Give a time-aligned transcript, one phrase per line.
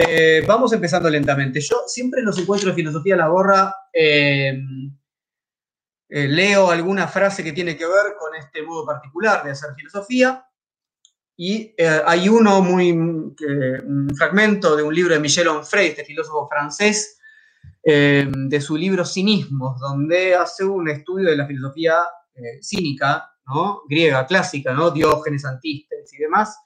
[0.00, 1.60] Eh, vamos empezando lentamente.
[1.60, 4.56] Yo siempre en los encuentros de filosofía la gorra eh,
[6.08, 10.46] eh, leo alguna frase que tiene que ver con este modo particular de hacer filosofía.
[11.36, 11.74] Y
[12.04, 17.20] hay uno muy, un fragmento de un libro de Michel Onfray, este filósofo francés,
[17.84, 22.02] de su libro Cinismos, donde hace un estudio de la filosofía
[22.60, 23.82] cínica, ¿no?
[23.88, 24.90] griega, clásica, ¿no?
[24.90, 26.58] Diógenes, Antístenes y demás.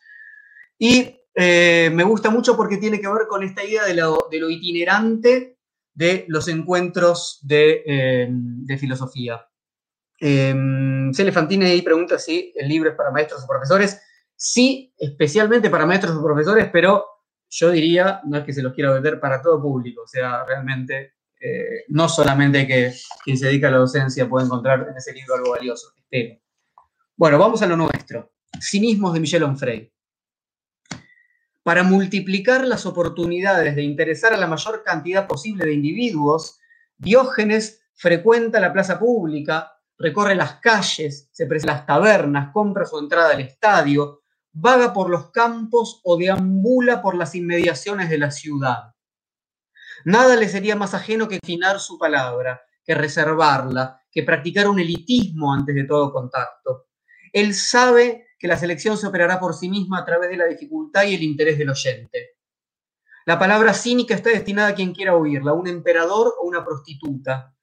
[0.78, 5.58] Y eh, me gusta mucho porque tiene que ver con esta idea de lo, itinerante
[5.94, 9.46] de los encuentros de, eh, filosofía.
[10.20, 10.54] Eh,
[11.12, 14.00] Celefantine ahí pregunta si el libro es para maestros o profesores.
[14.36, 17.04] Sí, especialmente para maestros o profesores, pero
[17.48, 21.14] yo diría, no es que se los quiera vender para todo público, o sea, realmente
[21.38, 22.94] eh, no solamente que
[23.24, 25.88] quien se dedica a la docencia puede encontrar en ese libro algo valioso,
[27.16, 28.32] Bueno, vamos a lo nuestro.
[28.60, 29.92] Cinismos de Michel Onfray.
[31.62, 36.58] Para multiplicar las oportunidades de interesar a la mayor cantidad posible de individuos,
[36.96, 42.98] Diógenes frecuenta la plaza pública, recorre las calles, se presenta en las tabernas, compra su
[42.98, 48.94] entrada al estadio, vaga por los campos o deambula por las inmediaciones de la ciudad.
[50.04, 55.52] Nada le sería más ajeno que finar su palabra, que reservarla, que practicar un elitismo
[55.52, 56.88] antes de todo contacto.
[57.32, 61.04] Él sabe que la selección se operará por sí misma a través de la dificultad
[61.04, 62.38] y el interés del oyente.
[63.24, 67.54] La palabra cínica está destinada a quien quiera oírla, un emperador o una prostituta,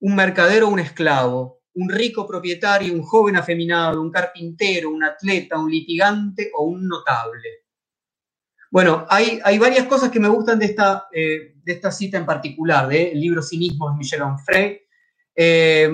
[0.00, 5.58] un mercader o un esclavo, un rico propietario, un joven afeminado, un carpintero, un atleta,
[5.58, 7.66] un litigante o un notable.
[8.70, 12.24] Bueno, hay, hay varias cosas que me gustan de esta, eh, de esta cita en
[12.24, 14.80] particular, del libro Cinismo de Michel Onfray.
[15.36, 15.92] Eh,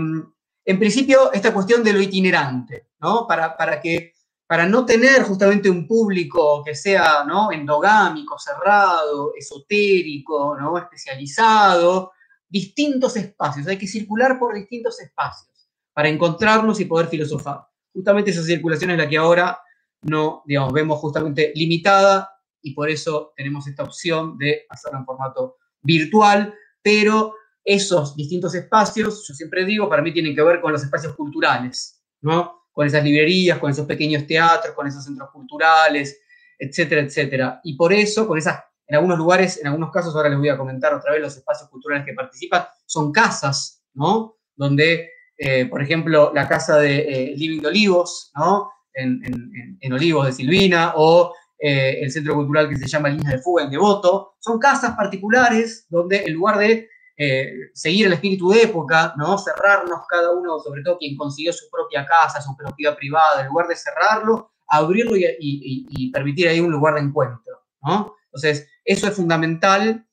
[0.64, 3.26] en principio, esta cuestión de lo itinerante, ¿no?
[3.26, 4.12] Para, para que
[4.50, 7.52] para no tener justamente un público que sea ¿no?
[7.52, 10.76] endogámico, cerrado, esotérico, ¿no?
[10.76, 12.10] especializado,
[12.48, 17.60] distintos espacios, hay que circular por distintos espacios para encontrarnos y poder filosofar.
[17.92, 19.56] Justamente esa circulación es la que ahora
[20.02, 22.28] no, vemos justamente limitada
[22.60, 26.52] y por eso tenemos esta opción de hacerlo en formato virtual,
[26.82, 31.14] pero esos distintos espacios, yo siempre digo, para mí tienen que ver con los espacios
[31.14, 32.59] culturales, ¿no?
[32.72, 36.20] Con esas librerías, con esos pequeños teatros, con esos centros culturales,
[36.58, 37.60] etcétera, etcétera.
[37.64, 40.58] Y por eso, con esas, en algunos lugares, en algunos casos, ahora les voy a
[40.58, 44.36] comentar otra vez los espacios culturales que participan, son casas, ¿no?
[44.54, 48.70] Donde, eh, por ejemplo, la casa de eh, Living de Olivos, ¿no?
[48.92, 53.64] En, Olivos de Silvina, o eh, el centro cultural que se llama Líneas de Fuga
[53.64, 56.88] en Devoto, son casas particulares donde en lugar de
[57.22, 59.36] eh, seguir el espíritu de época, ¿no?
[59.36, 63.68] Cerrarnos cada uno, sobre todo quien consiguió su propia casa, su propiedad privada, en lugar
[63.68, 68.16] de cerrarlo, abrirlo y, permitir ahí un lugar de encuentro, ¿no?
[68.24, 70.06] Entonces, eso es fundamental.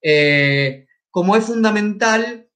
[0.00, 2.48] Eh, como es fundamental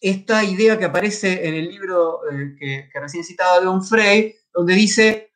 [0.00, 4.72] esta idea que aparece en el libro eh, que, que, recién citaba Don Frey, donde
[4.72, 5.34] dice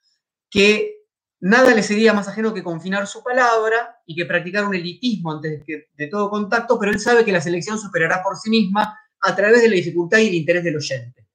[0.49, 0.97] que
[1.41, 5.62] Nada le sería más ajeno que confinar su palabra y que practicar un elitismo antes
[5.65, 9.62] de, todo contacto, pero él sabe que la selección superará por sí misma a través
[9.62, 11.27] de la dificultad y el interés del oyente.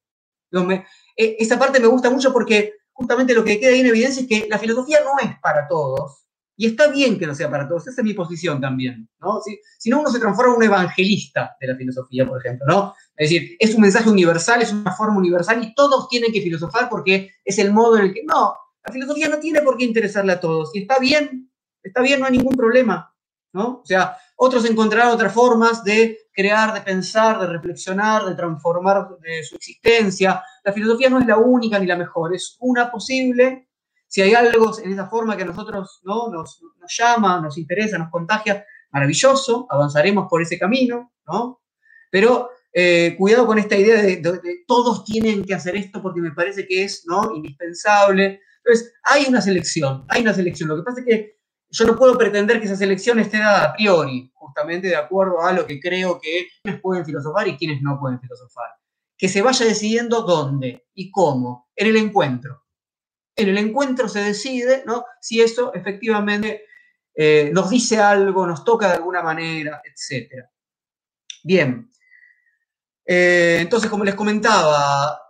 [1.16, 4.28] E, esa parte me gusta mucho porque justamente lo que queda ahí en evidencia es
[4.28, 6.24] que la filosofía no es para todos,
[6.56, 9.40] y está bien que no sea para todos, esa es mi posición también, ¿no?
[9.78, 12.94] Si, no, uno se transforma en un evangelista de la filosofía, por ejemplo, ¿no?
[13.16, 16.88] Es decir, es un mensaje universal, es una forma universal y todos tienen que filosofar
[16.88, 18.54] porque es el modo en el que, no,
[18.84, 20.70] la filosofía no tiene por qué interesarle a todos.
[20.74, 21.50] Y está bien,
[21.82, 23.14] está bien, no hay ningún problema.
[23.52, 23.80] ¿no?
[23.82, 29.08] O sea, otros encontrarán otras formas de crear, de pensar, de reflexionar, de transformar
[29.48, 30.42] su existencia.
[30.64, 33.68] La filosofía no es la única ni la mejor, es una posible.
[34.08, 36.28] Si hay algo en esa forma que a nosotros ¿no?
[36.28, 41.62] nos, llama, nos interesa, nos contagia, maravilloso, avanzaremos por ese camino, ¿no?
[42.10, 46.32] Pero eh, cuidado con esta idea de, de, todos tienen que hacer esto porque me
[46.32, 48.40] parece que es indispensable.
[48.64, 50.68] Entonces, hay una selección, hay una selección.
[50.68, 51.38] Lo que pasa es que
[51.70, 55.52] yo no puedo pretender que esa selección esté dada a priori, justamente de acuerdo a
[55.52, 58.68] lo que creo que quienes pueden filosofar y quienes no pueden filosofar.
[59.18, 62.64] Que se vaya decidiendo dónde y cómo, en el encuentro.
[63.36, 65.04] En el encuentro se decide ¿no?
[65.20, 66.64] si eso efectivamente
[67.14, 70.44] eh, nos dice algo, nos toca de alguna manera, etc.
[71.42, 71.90] Bien.
[73.04, 75.23] Eh, entonces, como les comentaba,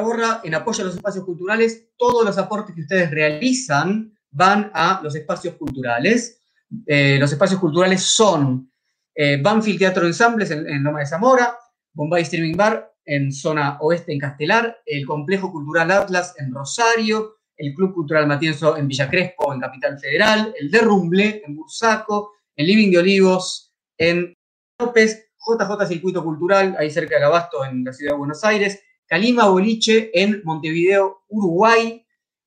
[0.00, 5.00] gorra en apoyo a los espacios culturales, todos los aportes que ustedes realizan van a
[5.02, 6.40] los espacios culturales.
[6.86, 8.72] Eh, los espacios culturales son
[9.14, 11.58] eh, Banfield Teatro Ensambles en, en, Loma de Zamora,
[11.92, 17.74] Bombay Streaming Bar en zona oeste en Castelar, el Complejo Cultural Atlas en Rosario, el
[17.74, 22.90] Club Cultural Matienzo en Villa Crespo, en Capital Federal, el Derrumble en Bursaco, el Living
[22.90, 24.34] de Olivos en
[24.78, 28.80] López, JJ Circuito Cultural, ahí cerca del Abasto, en la ciudad de Buenos Aires,
[29.12, 32.02] Calima Boliche en Montevideo, Uruguay,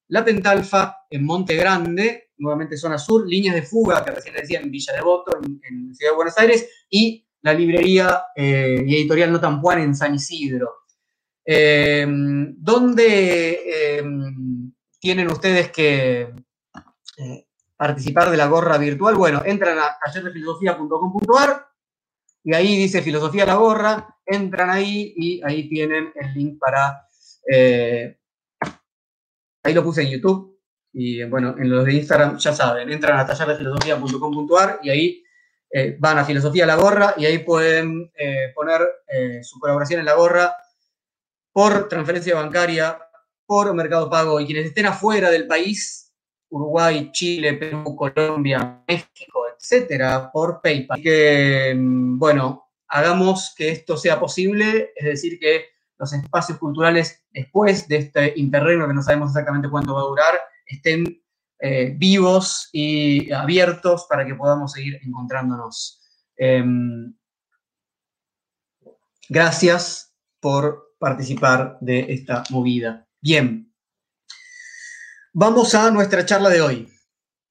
[0.08, 4.72] La Pentalfa en Monte Grande, nuevamente zona sur, Líneas de Fuga, que recién decía, en
[4.72, 9.40] Villa Devoto, en, en Ciudad de Buenos Aires, y la librería eh, y editorial No
[9.40, 10.88] Tampuán en San Isidro.
[11.46, 14.04] Eh, ¿Dónde eh,
[15.00, 16.34] tienen ustedes que
[17.78, 19.14] participar de la gorra virtual?
[19.14, 21.68] Bueno, entran a tallerrefilosofía.com.ar
[22.44, 27.08] y ahí dice filosofía la gorra, entran ahí y ahí tienen el link para...
[27.52, 28.18] eh,
[29.64, 30.56] ahí lo puse en YouTube
[30.94, 35.24] y bueno, en los de Instagram ya saben, entran a tallerrefilosofía.com.ar y ahí
[35.70, 40.06] eh, van a filosofía la gorra y ahí pueden eh, poner eh, su colaboración en
[40.06, 40.56] la gorra
[41.52, 42.98] por transferencia bancaria,
[43.46, 46.14] por Mercado Pago y quienes estén afuera del país,
[46.50, 50.96] Uruguay, Chile, Perú, Colombia, México, etcétera, por PayPal.
[50.96, 52.65] Así que, mm, bueno,
[52.96, 55.66] hagamos que esto sea posible, es decir, que
[55.98, 60.34] los espacios culturales después de este interregno que no sabemos exactamente cuánto va a durar,
[60.66, 61.22] estén
[61.60, 66.02] eh, vivos y abiertos para que podamos seguir encontrándonos.
[66.38, 67.14] Em,
[69.28, 73.06] gracias por participar de esta movida.
[73.20, 73.74] Bien,
[75.34, 76.90] vamos a nuestra charla de hoy.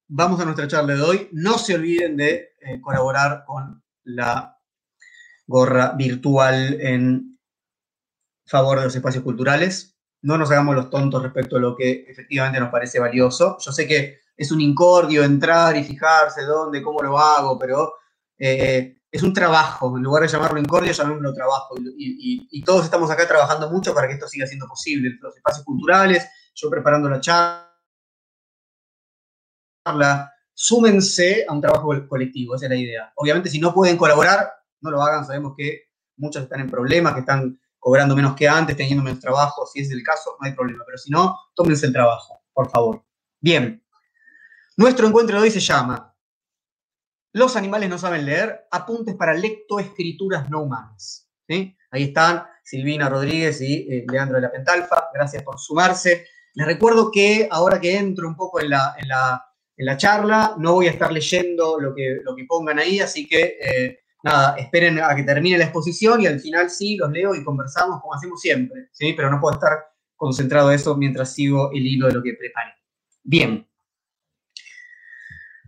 [0.08, 1.28] Vamos a nuestra charla de hoy.
[1.32, 4.53] No se olviden de eh, colaborar con la
[5.46, 7.38] gorra virtual en
[8.46, 9.96] favor de los espacios culturales.
[10.22, 13.56] No nos hagamos los tontos respecto a lo que efectivamente nos parece valioso.
[13.60, 17.94] Yo sé que es un incordio entrar y fijarse dónde, cómo lo hago, pero
[18.38, 19.96] eh, es un trabajo.
[19.96, 21.76] En lugar de llamarlo incordio, llamémoslo trabajo.
[21.78, 25.10] Y, y- y todos estamos acá trabajando mucho para que esto siga siendo posible.
[25.20, 27.70] Los espacios culturales, yo preparando la charla,
[30.52, 33.12] súmense a un trabajo colectivo, esa es la idea.
[33.16, 34.50] Obviamente, si no pueden colaborar,
[34.84, 35.26] no lo hagan.
[35.26, 39.66] Sabemos que muchos están en problemas, que están cobrando menos que antes, teniendo menos trabajo.
[39.66, 40.84] Si es el caso, no hay problema.
[40.86, 43.04] Pero si no, tómense el trabajo, por favor.
[43.40, 43.82] Bien.
[44.76, 46.16] Nuestro encuentro de hoy se llama
[47.32, 51.28] Los animales no saben leer, apuntes para lectoescrituras no humanas.
[51.90, 55.08] Ahí están Silvina Rodríguez y eh, Leandro de la Pentalfa.
[55.12, 56.26] Gracias por sumarse.
[56.54, 59.44] Les recuerdo que ahora que entro un poco en la, en la,
[59.76, 63.26] en la charla, no voy a estar leyendo lo que, lo que pongan ahí, así
[63.26, 67.34] que eh, nada, esperen a que termine la exposición y al final sí los leo
[67.34, 69.12] y conversamos como hacemos siempre, ¿sí?
[69.12, 69.72] Pero no puedo estar
[70.16, 72.72] concentrado en eso mientras sigo el hilo de lo que preparé.
[73.22, 73.68] Bien.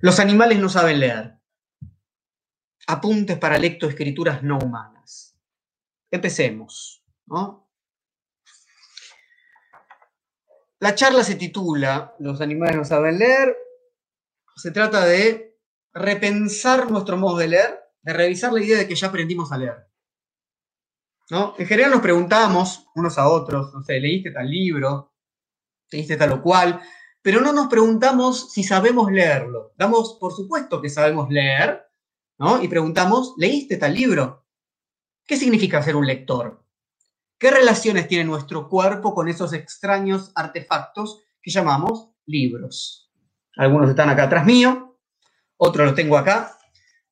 [0.01, 1.39] Los animales no saben leer.
[2.87, 5.39] Apuntes para lectoescrituras no humanas.
[6.11, 7.71] Empecemos, ¿no?
[10.79, 13.55] La charla se titula Los animales no saben leer.
[14.57, 15.59] Se trata de
[15.93, 19.85] repensar nuestro modo de leer, de revisar la idea de que ya aprendimos a leer.
[21.29, 21.55] ¿No?
[21.59, 25.13] En general nos preguntamos unos a otros, no sé, ¿leíste tal libro?
[25.91, 26.81] ¿Leíste tal o cual?
[27.21, 29.73] Pero no nos preguntamos si sabemos leerlo.
[29.77, 31.85] Damos por supuesto que sabemos leer,
[32.39, 32.63] ¿no?
[32.63, 34.47] Y preguntamos, ¿leíste tal libro?
[35.27, 36.65] ¿Qué significa ser un lector?
[37.37, 43.11] ¿Qué relaciones tiene nuestro cuerpo con esos extraños artefactos que llamamos libros?
[43.57, 44.97] Algunos están acá atrás mío,
[45.57, 46.56] otros los tengo acá.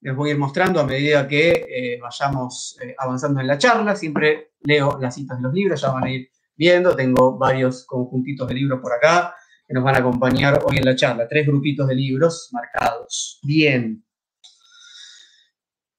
[0.04, 3.96] Les voy a ir mostrando a medida que eh, vayamos eh, avanzando en la charla.
[3.96, 6.94] Siempre leo las citas de los libros, ya van a ir viendo.
[6.94, 9.34] Tengo varios conjuntitos de libros por acá
[9.66, 11.26] que nos van a acompañar hoy en la charla.
[11.26, 13.40] Tres grupitos de libros marcados.
[13.44, 14.04] Bien.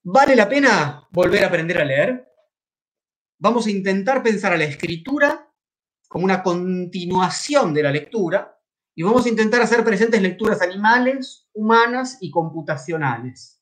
[0.04, 2.28] ¿Vale la pena volver a aprender a leer?
[3.40, 5.52] Vamos a intentar pensar a la escritura
[6.06, 8.56] como una continuación de la lectura
[8.94, 13.55] y vamos a intentar hacer presentes lecturas animales, humanas y computacionales.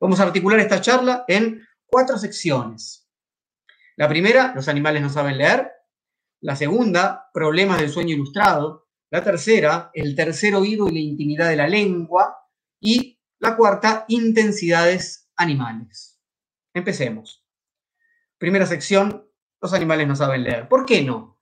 [0.00, 3.08] Vamos a articular esta charla en cuatro secciones.
[3.96, 5.70] La primera, los animales no saben leer.
[6.40, 8.88] La segunda, problemas del sueño ilustrado.
[9.10, 12.36] La tercera, el tercer oído y la intimidad de la lengua.
[12.80, 16.20] Y la cuarta, intensidades animales.
[16.74, 17.44] Empecemos.
[18.38, 19.26] Primera sección,
[19.62, 20.68] los animales no saben leer.
[20.68, 21.40] ¿Por qué no?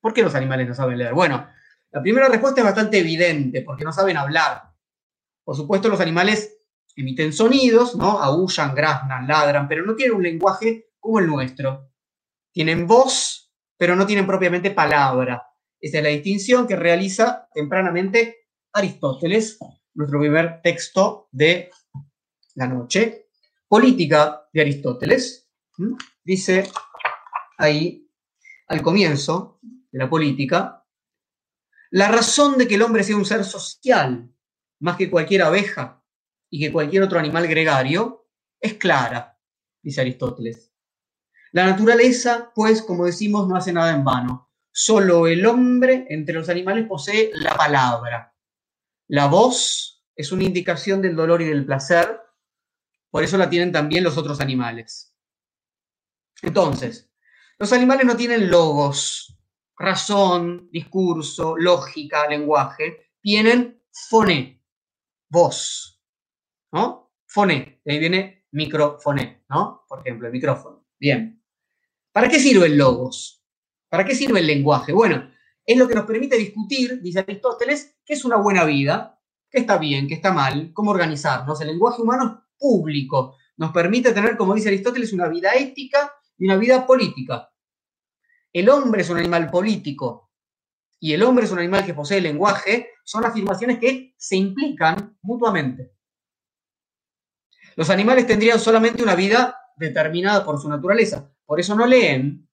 [0.00, 1.12] ¿Por qué los animales no saben leer?
[1.12, 1.46] Bueno,
[1.90, 4.72] la primera respuesta es bastante evidente, porque no saben hablar.
[5.44, 6.59] Por supuesto, los animales
[6.96, 8.18] emiten sonidos, ¿no?
[8.18, 11.90] Aullan, graznan, ladran, pero no tienen un lenguaje como el nuestro.
[12.52, 15.42] Tienen voz, pero no tienen propiamente palabra.
[15.80, 19.58] Esa es la distinción que realiza tempranamente Aristóteles,
[19.94, 21.70] nuestro primer texto de
[22.54, 23.28] la noche.
[23.66, 25.48] Política de Aristóteles.
[26.22, 26.70] Dice
[27.56, 28.08] ahí,
[28.68, 30.76] al comienzo de la política,
[31.92, 34.32] La razón de que el hombre sea un ser social,
[34.78, 35.99] más que cualquier abeja
[36.50, 38.28] y que cualquier otro animal gregario,
[38.60, 39.38] es clara,
[39.82, 40.72] dice Aristóteles.
[41.52, 44.50] La naturaleza, pues, como decimos, no hace nada en vano.
[44.70, 48.34] Solo el hombre entre los animales posee la palabra.
[49.08, 52.20] La voz es una indicación del dolor y del placer,
[53.10, 55.16] por eso la tienen también los otros animales.
[56.42, 57.10] Entonces,
[57.58, 59.36] los animales no tienen logos,
[59.76, 64.62] razón, discurso, lógica, lenguaje, tienen foné,
[65.28, 65.89] voz,
[66.72, 67.12] ¿no?
[67.26, 69.84] Foné, de ahí viene microfoné, ¿no?
[69.88, 70.86] Por ejemplo, el micrófono.
[70.98, 71.42] Bien.
[72.12, 73.44] ¿Para qué sirve el logos?
[73.88, 74.92] ¿Para qué sirve el lenguaje?
[74.92, 75.30] Bueno,
[75.64, 79.78] es lo que nos permite discutir, dice Aristóteles, qué es una buena vida, qué está
[79.78, 81.60] bien, qué está mal, cómo organizarnos.
[81.60, 86.46] El lenguaje humano es público, nos permite tener, como dice Aristóteles, una vida ética y
[86.46, 87.52] una vida política.
[88.52, 90.32] El hombre es un animal político
[90.98, 95.92] y el hombre es un animal que posee lenguaje, son afirmaciones que se implican mutuamente.
[97.80, 101.32] Los animales tendrían solamente una vida determinada por su naturaleza.
[101.46, 102.46] Por eso no leen,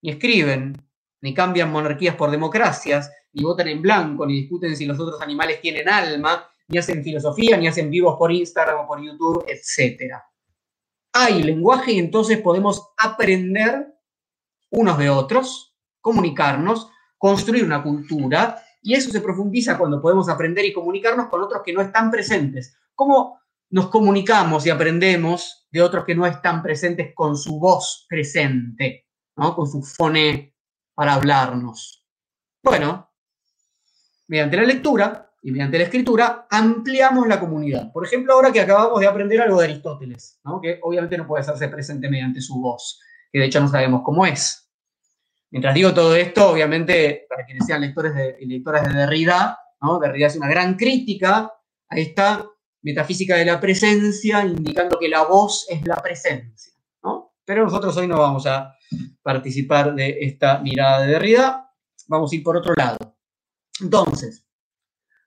[0.00, 0.80] ni escriben,
[1.22, 5.60] ni cambian monarquías por democracias, ni votan en blanco, ni discuten si los otros animales
[5.60, 10.14] tienen alma, ni hacen filosofía, ni hacen vivos por Instagram o por YouTube, etc.
[11.14, 13.92] Hay lenguaje y entonces podemos aprender
[14.70, 20.72] unos de otros, comunicarnos, construir una cultura, y eso se profundiza cuando podemos aprender y
[20.72, 22.78] comunicarnos con otros que no están presentes.
[22.94, 23.40] ¿Cómo
[23.70, 29.06] nos comunicamos y aprendemos de otros que no están presentes con su voz presente,
[29.36, 29.54] ¿no?
[29.54, 30.54] con su fone
[30.94, 32.06] para hablarnos?
[32.62, 33.10] Bueno,
[34.28, 37.92] mediante la lectura y mediante la escritura ampliamos la comunidad.
[37.92, 40.60] Por ejemplo, ahora que acabamos de aprender algo de Aristóteles, ¿no?
[40.60, 44.24] que obviamente no puede hacerse presente mediante su voz, que de hecho no sabemos cómo
[44.24, 44.64] es.
[45.50, 50.00] Mientras digo todo esto, obviamente, para quienes sean lectores de, lectoras de Derrida, ¿no?
[50.00, 51.52] Derrida hace una gran crítica
[51.88, 52.44] a esta
[52.84, 56.72] metafísica de la presencia, indicando que la voz es la presencia.
[57.02, 57.34] ¿no?
[57.44, 58.76] Pero nosotros hoy no vamos a
[59.22, 61.72] participar de esta mirada de Derrida,
[62.06, 63.16] vamos a ir por otro lado.
[63.80, 64.46] Entonces,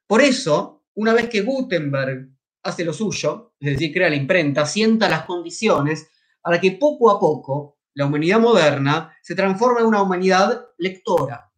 [0.05, 2.29] por eso, una vez que Gutenberg
[2.63, 6.09] hace lo suyo, es decir, crea la imprenta, sienta las condiciones
[6.41, 11.51] para que poco a poco la humanidad moderna se transforma en una humanidad lectora.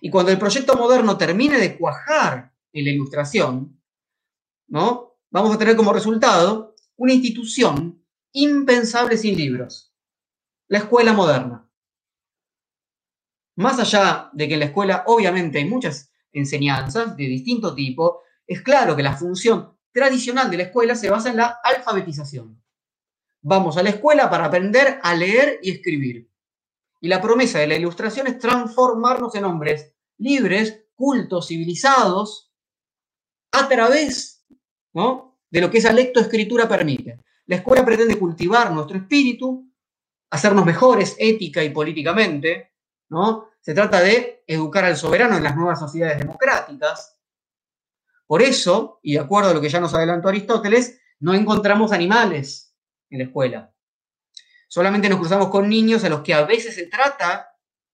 [0.00, 3.83] Y cuando el proyecto moderno termine de cuajar en la ilustración,
[4.68, 5.14] ¿no?
[5.34, 8.00] vamos a tener como resultado una institución
[8.32, 9.92] impensable sin libros,
[10.68, 11.68] la escuela moderna.
[13.56, 18.62] Más allá de que en la escuela obviamente hay muchas enseñanzas de distinto tipo, es
[18.62, 22.62] claro que la función tradicional de la escuela se basa en la alfabetización.
[23.42, 26.30] Vamos a la escuela para aprender a leer y escribir.
[27.00, 32.52] Y la promesa de la ilustración es transformarnos en hombres libres, cultos, civilizados,
[33.50, 34.33] a través
[34.94, 35.38] ¿no?
[35.50, 37.20] de lo que esa lectoescritura permite.
[37.46, 39.70] La escuela pretende cultivar nuestro espíritu,
[40.30, 42.72] hacernos mejores ética y políticamente.
[43.10, 43.50] ¿no?
[43.60, 47.18] Se trata de educar al soberano en las nuevas sociedades democráticas.
[48.26, 52.74] Por eso, y de acuerdo a lo que ya nos adelantó Aristóteles, no encontramos animales
[53.10, 53.72] en la escuela.
[54.66, 57.50] Solamente nos cruzamos con niños a los que a veces se trata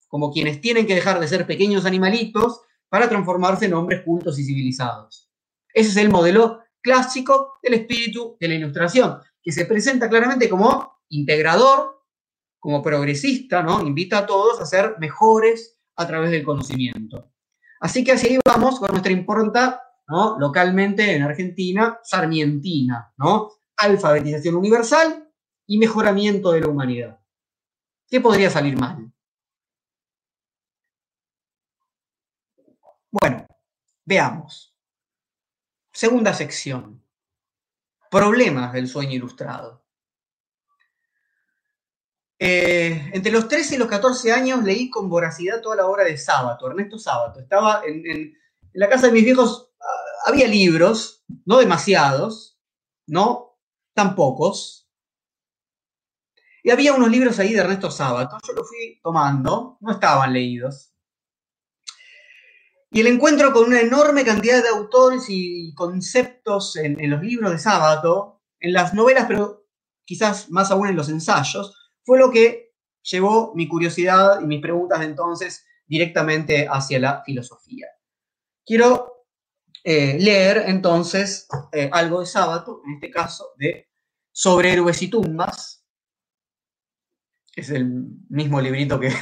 [0.09, 4.45] como quienes tienen que dejar de ser pequeños animalitos para transformarse en hombres cultos y
[4.45, 5.31] civilizados.
[5.75, 11.01] Ese es el modelo clásico del espíritu de la ilustración, que se presenta claramente como
[11.09, 12.03] integrador,
[12.59, 13.81] como progresista, ¿no?
[13.81, 17.31] Invita a todos a ser mejores a través del conocimiento.
[17.81, 20.39] Así que así vamos con nuestra impronta, ¿no?
[20.39, 23.61] Localmente en Argentina, sarmientina, ¿no?
[23.81, 25.29] alfabetización universal
[25.67, 27.21] y mejoramiento de la humanidad.
[28.09, 29.11] ¿Qué podría salir mal?
[33.11, 33.47] Bueno,
[34.05, 34.70] veamos.
[36.01, 37.05] Segunda sección.
[38.11, 39.85] Problemas del sueño ilustrado.
[42.39, 46.17] Eh, entre los 13 y los 14 años leí con voracidad toda la obra de
[46.17, 47.41] Sábato, Ernesto Sábato.
[47.41, 48.35] Estaba en, en
[48.73, 52.59] la casa de mis viejos, ah, había libros, no demasiados,
[53.07, 53.59] ¿no?
[53.93, 54.89] tan pocos.
[56.63, 60.90] Y había unos libros ahí de Ernesto Sábato, yo los fui tomando, no estaban leídos.
[62.93, 67.59] Y el encuentro con una enorme cantidad de autores y conceptos en, los libros de
[67.59, 69.69] Sábato, en las novelas, pero
[70.05, 74.99] quizás más aún en los ensayos, fue lo que llevó mi curiosidad y mis preguntas
[74.99, 77.87] de entonces directamente hacia la filosofía.
[78.67, 79.27] Quiero
[79.85, 83.89] eh, leer entonces eh, algo de sábado, en este caso de
[84.33, 85.85] Sobre héroes y tumbas.
[87.55, 87.85] Es el
[88.29, 89.13] mismo librito que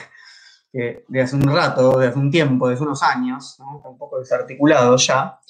[0.73, 4.97] de hace un rato, de hace un tiempo, de hace unos años, un poco desarticulado
[4.97, 5.41] ya,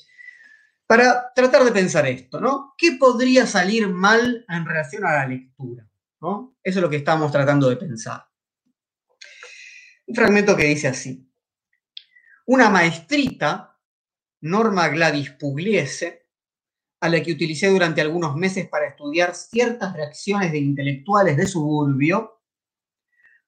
[0.86, 2.74] para tratar de pensar esto, ¿no?
[2.78, 5.88] ¿Qué podría salir mal en relación a la lectura?
[6.20, 6.56] ¿no?
[6.62, 8.26] Eso es lo que estamos tratando de pensar.
[10.06, 11.30] Un fragmento que dice así.
[12.46, 13.78] Una maestrita,
[14.40, 16.26] Norma Gladys Pugliese,
[17.00, 22.37] a la que utilicé durante algunos meses para estudiar ciertas reacciones de intelectuales de suburbio,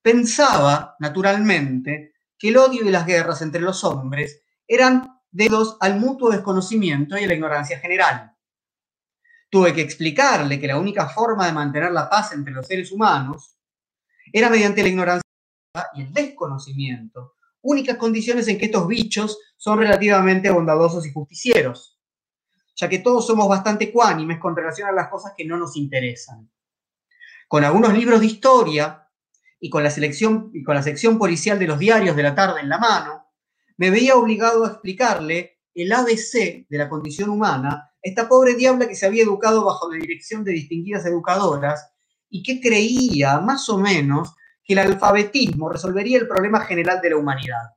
[0.03, 6.31] pensaba, naturalmente, que el odio y las guerras entre los hombres eran dedos al mutuo
[6.31, 8.35] desconocimiento y a la ignorancia general.
[9.51, 13.57] Tuve que explicarle que la única forma de mantener la paz entre los seres humanos
[14.33, 15.23] era mediante la ignorancia
[15.95, 21.99] y el desconocimiento, únicas condiciones en que estos bichos son relativamente bondadosos y justicieros,
[22.75, 26.51] ya que todos somos bastante ecuánimes con relación a las cosas que no nos interesan.
[27.47, 29.10] Con algunos libros de historia
[29.61, 32.61] y con la, selección, y con la sección policial de los diarios de la tarde
[32.61, 33.27] en la mano,
[33.77, 38.97] me veía obligado a explicarle el ABC de la condición humana, esta pobre diabla que
[38.97, 41.93] se había educado bajo la dirección de distinguidas educadoras
[42.29, 47.17] y que creía, más o menos, que el alfabetismo resolvería el problema general de la
[47.17, 47.75] humanidad.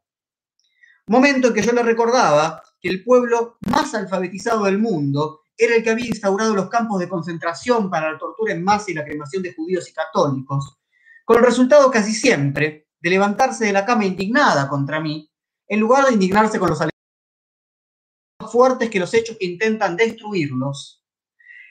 [1.08, 5.84] Momento en que yo le recordaba que el pueblo más alfabetizado del mundo era el
[5.84, 9.44] que había instaurado los campos de concentración para la tortura en masa y la cremación
[9.44, 10.78] de judíos y católicos,
[11.26, 15.30] con el resultado casi siempre de levantarse de la cama indignada contra mí,
[15.68, 21.04] en lugar de indignarse con los más fuertes que los hechos que intentan destruirlos.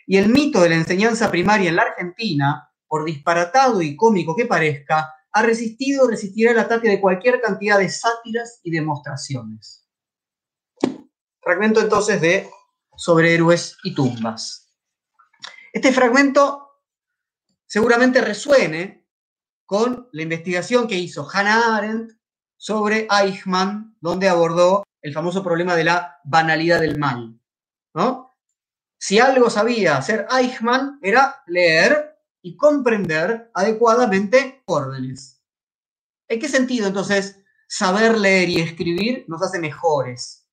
[0.07, 4.45] Y el mito de la enseñanza primaria en la Argentina por disparatado y cómico que
[4.45, 9.89] parezca, ha resistido o resistirá el ataque de cualquier cantidad de sátiras y demostraciones.
[11.41, 12.51] Fragmento entonces de
[12.95, 14.71] Sobre héroes y tumbas.
[15.73, 16.83] Este fragmento
[17.65, 19.02] seguramente resuene
[19.67, 22.13] con la investigación que hizo Hannah Arendt
[22.57, 27.39] sobre Eichmann, donde abordó el famoso problema de la banalidad del mal.
[27.95, 28.31] ¿no?
[28.99, 35.43] Si algo sabía hacer Eichmann era leer y comprender adecuadamente órdenes.
[36.29, 40.47] ¿En qué sentido entonces saber leer y escribir nos hace mejores?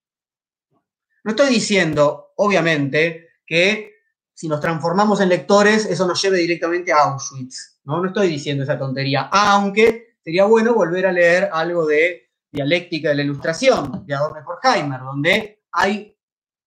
[1.23, 3.93] No estoy diciendo, obviamente, que
[4.33, 7.78] si nos transformamos en lectores eso nos lleve directamente a Auschwitz.
[7.89, 13.09] No, no estoy diciendo esa tontería, aunque sería bueno volver a leer algo de dialéctica
[13.09, 16.15] de la ilustración de Adorno Horkheimer, donde hay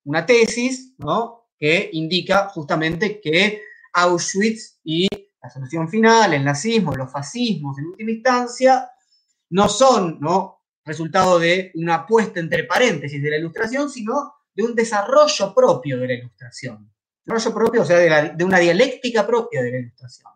[0.03, 1.47] una tesis ¿no?
[1.57, 5.07] que indica justamente que Auschwitz y
[5.41, 8.91] la solución final, el nazismo, los fascismos en última instancia,
[9.51, 10.65] no son ¿no?
[10.85, 16.07] resultado de una puesta entre paréntesis de la ilustración, sino de un desarrollo propio de
[16.09, 16.93] la ilustración.
[17.25, 20.33] Desarrollo propio, o sea, de, de una dialéctica propia de la ilustración.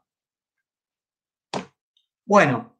[2.26, 2.76] Bueno,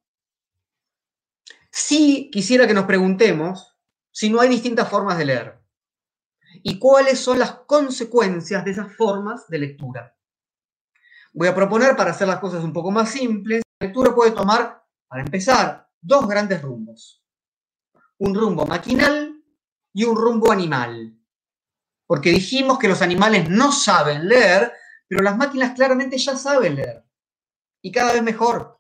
[1.71, 3.79] sí quisiera que nos preguntemos
[4.11, 5.63] si no hay distintas formas de leer
[6.65, 10.17] y cuáles son las consecuencias de esas formas de lectura.
[11.33, 14.85] Voy a proponer, para hacer las cosas un poco más simples, la lectura puede tomar,
[15.07, 17.23] para empezar, dos grandes rumbos.
[18.19, 19.45] Un rumbo maquinal
[19.93, 21.17] y un rumbo animal.
[22.05, 24.73] Porque dijimos que los animales no saben leer,
[25.07, 27.05] pero las máquinas claramente ya saben leer.
[27.81, 28.76] Y cada vez mejor.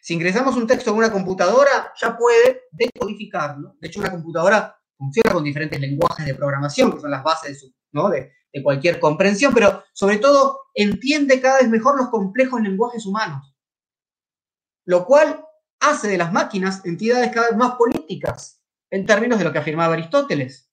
[0.00, 3.76] Si ingresamos un texto en una computadora, ya puede decodificarlo.
[3.80, 8.62] De hecho, una computadora funciona con diferentes lenguajes de programación, que son las bases de,
[8.62, 13.54] cualquier comprensión, pero sobre todo entiende cada vez mejor los complejos lenguajes humanos,
[14.84, 15.44] lo cual
[15.80, 19.94] hace de las máquinas entidades cada vez más políticas, en términos de lo que afirmaba
[19.94, 20.70] Aristóteles.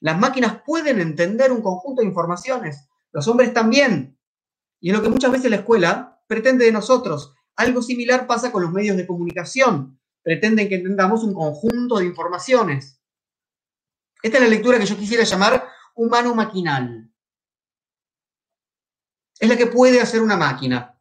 [0.00, 4.18] Las máquinas pueden entender un conjunto de informaciones, los hombres también,
[4.80, 7.34] y es lo que muchas veces la escuela pretende de nosotros.
[7.60, 13.02] Algo similar pasa con los medios de comunicación, pretenden que entendamos un conjunto de informaciones.
[14.22, 17.12] Esta es la lectura que yo quisiera llamar humano maquinal.
[19.38, 20.98] Es la que puede hacer una máquina.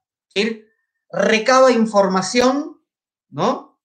[1.09, 2.83] Recaba información,
[3.29, 3.81] ¿no?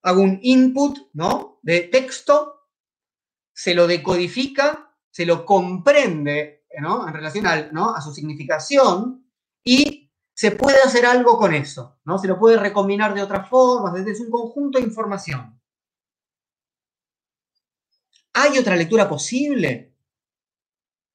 [0.00, 1.60] Hago un input, ¿no?
[1.60, 2.70] De texto,
[3.52, 7.06] se lo decodifica, se lo comprende, ¿no?
[7.06, 7.94] En relación al, ¿no?
[7.94, 9.30] a su significación
[9.62, 10.05] y
[10.36, 12.18] se puede hacer algo con eso, ¿no?
[12.18, 15.60] Se lo puede recombinar de otras formas, desde un conjunto de información.
[18.34, 19.96] ¿Hay otra lectura posible?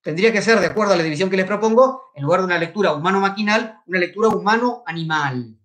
[0.02, 2.58] tendría que ser, de acuerdo a la división que les propongo, en lugar de una
[2.58, 5.58] lectura humano-maquinal, una lectura humano-animal.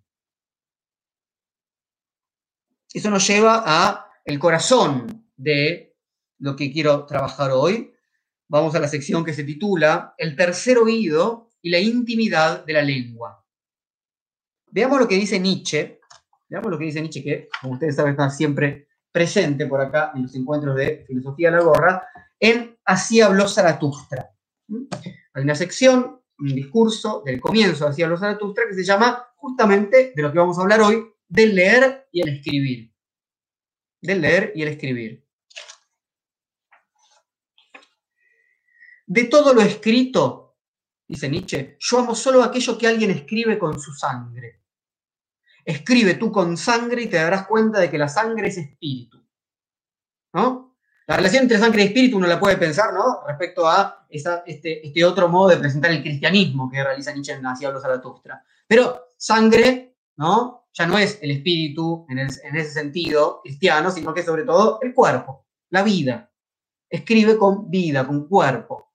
[2.93, 5.97] Eso nos lleva a el corazón de
[6.39, 7.93] lo que quiero trabajar hoy.
[8.47, 12.81] Vamos a la sección que se titula El tercer oído y la intimidad de la
[12.81, 13.46] lengua.
[14.71, 15.97] Veamos lo que dice Nietzsche
[16.49, 20.23] Veamos lo que dice Nietzsche, que, como ustedes saben, está siempre presente por acá en
[20.23, 22.07] los encuentros de filosofía de la gorra,
[22.39, 24.31] en Así habló Zaratustra.
[25.33, 30.13] Hay una sección, un discurso del comienzo de Así habló Zaratustra que se llama justamente
[30.15, 32.93] de lo que vamos a hablar hoy, del leer y el escribir.
[34.01, 35.25] Del leer y el escribir.
[39.05, 40.46] De todo lo escrito,
[41.07, 44.63] dice Nietzsche, yo amo solo aquello que alguien escribe con su sangre.
[45.63, 49.21] Escribe tú con sangre y te darás cuenta de que la sangre es espíritu.
[50.33, 50.67] ¿No?
[51.07, 53.25] La relación entre sangre y espíritu uno la puede pensar, ¿no?
[53.25, 57.71] Respecto a este, este, otro modo de presentar el cristianismo que realiza Nietzsche en Hacia
[57.71, 58.43] los Zaratustra.
[58.67, 60.67] Pero sangre, ¿no?
[60.73, 64.93] Ya no es el espíritu en, en ese sentido cristiano, sino que sobre todo el
[64.93, 66.29] cuerpo, la vida.
[66.89, 68.86] Escribe con vida, con cuerpo.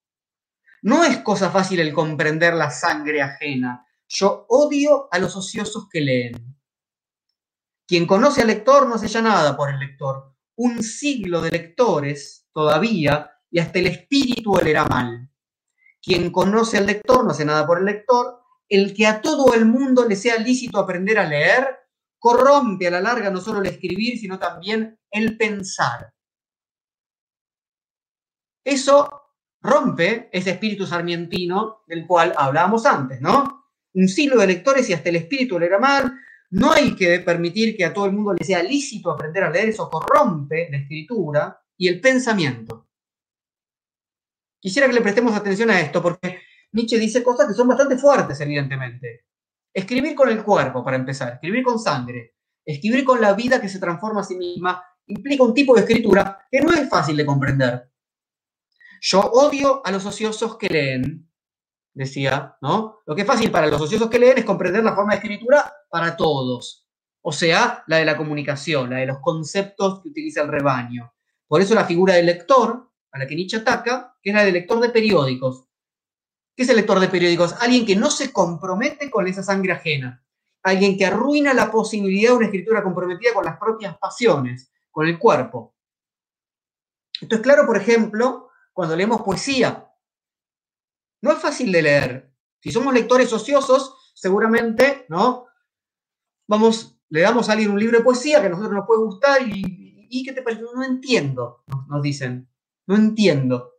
[0.83, 3.87] No es cosa fácil el comprender la sangre ajena.
[4.09, 6.57] Yo odio a los ociosos que leen.
[7.87, 10.35] Quien conoce al lector no hace ya nada por el lector.
[10.57, 15.31] Un siglo de lectores todavía y hasta el espíritu olerá mal.
[16.03, 18.41] Quien conoce al lector no hace nada por el lector.
[18.69, 21.69] El que a todo el mundo le sea lícito aprender a leer,
[22.19, 26.13] corrompe a la larga no solo el escribir, sino también el pensar.
[28.65, 29.22] Eso
[29.63, 33.67] rompe ese espíritu sarmientino del cual hablábamos antes, ¿no?
[33.95, 36.13] Un siglo de lectores y hasta el espíritu le era mal.
[36.51, 39.69] No hay que permitir que a todo el mundo le sea lícito aprender a leer,
[39.69, 42.89] eso corrompe la escritura y el pensamiento.
[44.61, 46.41] Quisiera que le prestemos atención a esto, porque
[46.73, 49.27] Nietzsche dice cosas que son bastante fuertes, evidentemente.
[49.73, 53.79] Escribir con el cuerpo, para empezar, escribir con sangre, escribir con la vida que se
[53.79, 57.92] transforma a sí misma, implica un tipo de escritura que no es fácil de comprender.
[59.05, 61.29] Yo odio a los ociosos que leen,
[61.93, 63.01] decía, ¿no?
[63.05, 65.75] Lo que es fácil para los ociosos que leen es comprender la forma de escritura
[65.91, 66.87] para todos,
[67.21, 71.13] o sea, la de la comunicación, la de los conceptos que utiliza el rebaño.
[71.49, 74.55] Por eso la figura del lector, a la que Nietzsche ataca, que es la del
[74.55, 75.67] lector de periódicos.
[76.55, 77.57] ¿Qué es el lector de periódicos?
[77.61, 80.25] Alguien que no se compromete con esa sangre ajena,
[80.63, 85.19] alguien que arruina la posibilidad de una escritura comprometida con las propias pasiones, con el
[85.19, 85.75] cuerpo.
[87.21, 89.89] Esto es claro, por ejemplo, cuando leemos poesía.
[91.23, 92.35] No es fácil de leer.
[92.61, 95.47] Si somos lectores ociosos, seguramente, ¿no?
[96.49, 99.43] Vamos, le damos a alguien un libro de poesía que a nosotros nos puede gustar
[99.43, 100.63] y, y ¿qué te parece?
[100.63, 102.49] No entiendo, nos dicen.
[102.87, 103.75] No entiendo.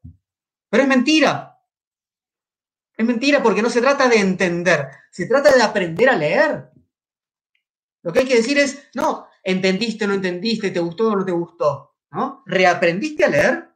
[0.69, 1.53] Pero es mentira.
[2.95, 6.69] Es mentira porque no se trata de entender, se trata de aprender a leer.
[8.03, 11.32] Lo que hay que decir es, no, entendiste, no entendiste, te gustó o no te
[11.32, 12.43] gustó, ¿no?
[12.45, 13.72] ¿Reaprendiste a leer?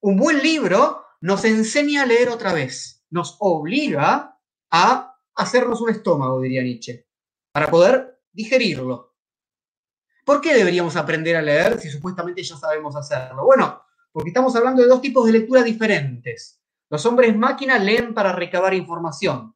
[0.00, 4.38] Un buen libro nos enseña a leer otra vez, nos obliga
[4.70, 7.06] a hacernos un estómago, diría Nietzsche,
[7.50, 9.14] para poder digerirlo.
[10.24, 13.44] ¿Por qué deberíamos aprender a leer si supuestamente ya sabemos hacerlo?
[13.44, 13.82] Bueno,
[14.12, 16.60] porque estamos hablando de dos tipos de lectura diferentes.
[16.90, 19.54] Los hombres máquina leen para recabar información.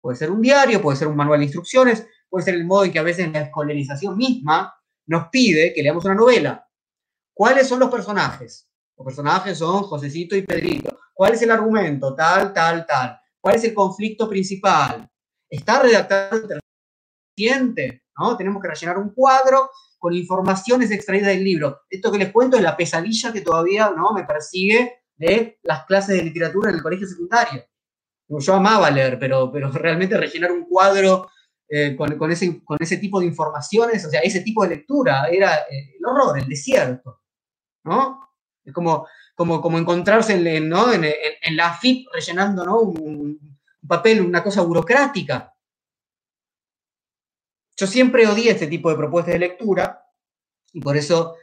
[0.00, 2.92] Puede ser un diario, puede ser un manual de instrucciones, puede ser el modo en
[2.92, 4.74] que a veces la escolarización misma
[5.06, 6.68] nos pide que leamos una novela.
[7.32, 8.68] ¿Cuáles son los personajes?
[8.96, 10.98] Los personajes son Josecito y Pedrito.
[11.12, 12.14] ¿Cuál es el argumento?
[12.14, 13.18] Tal, tal, tal.
[13.40, 15.08] ¿Cuál es el conflicto principal?
[15.48, 16.60] Está redactado el
[18.18, 18.36] ¿no?
[18.36, 21.80] Tenemos que rellenar un cuadro con informaciones extraídas del libro.
[21.88, 24.12] Esto que les cuento es la pesadilla que todavía ¿no?
[24.12, 27.64] me persigue de las clases de literatura en el colegio secundario.
[28.28, 31.28] Yo amaba leer, pero, pero realmente rellenar un cuadro
[31.68, 35.56] eh, con, ese, con ese tipo de informaciones, o sea, ese tipo de lectura, era
[35.70, 37.22] eh, el horror, el desierto.
[37.84, 38.20] ¿no?
[38.64, 45.52] Es como, como, como encontrarse en, la AFIP rellenando un, papel, una cosa burocrática.
[47.76, 50.06] Yo siempre odié este tipo de propuestas de lectura
[50.72, 51.36] y por eso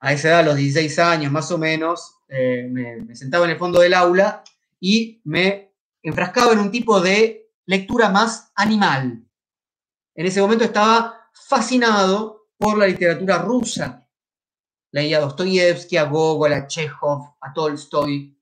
[0.00, 3.58] a esa edad, a los 16 años más o menos, eh, me, sentaba en el
[3.58, 4.42] fondo del aula
[4.80, 9.24] y me enfrascaba en un tipo de lectura más animal.
[10.14, 14.05] En ese momento estaba fascinado por la literatura rusa,
[14.96, 18.34] leía a Dostoyevsky, a Gogol, a Chekhov, a Tolstoy,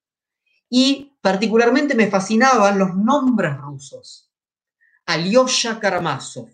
[0.71, 4.31] y particularmente me fascinaban los nombres rusos.
[5.07, 6.49] Alyosha Karamazov,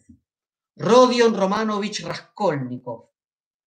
[0.77, 3.11] Rodion Romanovich Raskolnikov,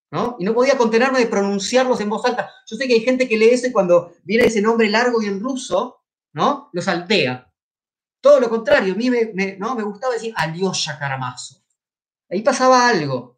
[0.09, 0.35] ¿no?
[0.39, 2.49] Y no podía contenerme de pronunciarlos en voz alta.
[2.65, 5.27] Yo sé que hay gente que lee eso y cuando viene ese nombre largo y
[5.27, 6.71] en ruso, ¿no?
[6.73, 7.47] Lo saltea.
[8.19, 9.75] Todo lo contrario, a mí me, ¿no?
[9.75, 11.61] me gustaba decir Alyosha Karamazov.
[12.27, 13.37] Ahí pasaba algo.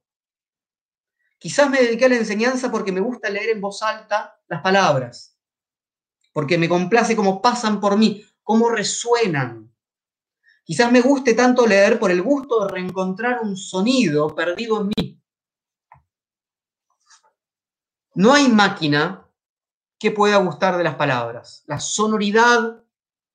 [1.46, 5.38] Quizás me dediqué a la enseñanza porque me gusta leer en voz alta las palabras,
[6.34, 9.72] porque me complace cómo pasan por mí, cómo resuenan.
[10.64, 15.22] Quizás me guste tanto leer por el gusto de reencontrar un sonido perdido en mí.
[18.16, 19.30] No hay máquina
[20.00, 22.84] que pueda gustar de las palabras, la sonoridad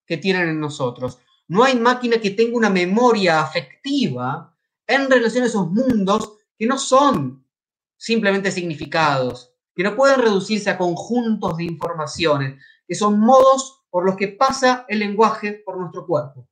[0.04, 1.20] que tienen en nosotros.
[1.46, 4.52] No hay máquina que tenga una memoria afectiva
[4.84, 7.39] en relación a esos mundos que no son
[8.00, 14.16] simplemente significados, que no pueden reducirse a conjuntos de informaciones, que son modos por los
[14.16, 16.48] que pasa el lenguaje por nuestro cuerpo.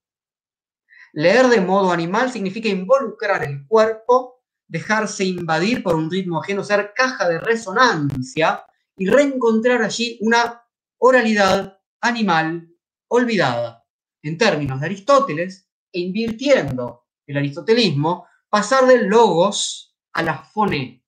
[1.15, 6.93] Leer de modo animal significa involucrar el cuerpo, dejarse invadir por un ritmo ajeno, ser
[6.95, 10.63] caja de resonancia y reencontrar allí una
[10.99, 12.69] oralidad animal
[13.09, 13.87] olvidada.
[14.23, 21.03] En términos de Aristóteles, e invirtiendo el aristotelismo, pasar del logos a la fone,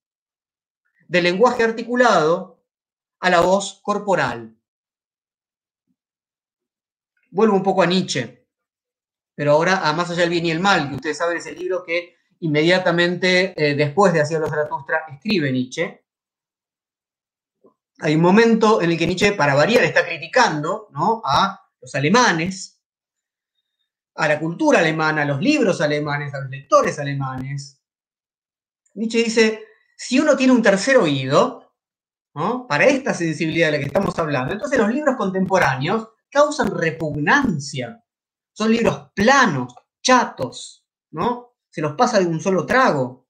[1.10, 2.62] del lenguaje articulado
[3.18, 4.56] a la voz corporal.
[7.32, 8.46] Vuelvo un poco a Nietzsche,
[9.34, 11.58] pero ahora a Más allá del bien y el mal, que ustedes saben es el
[11.58, 16.04] libro que inmediatamente eh, después de Hacia los Zaratustra escribe Nietzsche.
[17.98, 21.22] Hay un momento en el que Nietzsche, para variar, está criticando ¿no?
[21.24, 22.80] a los alemanes,
[24.14, 27.82] a la cultura alemana, a los libros alemanes, a los lectores alemanes.
[28.94, 29.69] Nietzsche dice,
[30.02, 31.74] si uno tiene un tercer oído,
[32.32, 38.02] para esta sensibilidad de la que estamos hablando, entonces los libros contemporáneos causan repugnancia.
[38.50, 41.52] Son libros planos, chatos, ¿no?
[41.68, 43.28] Se los pasa de un solo trago.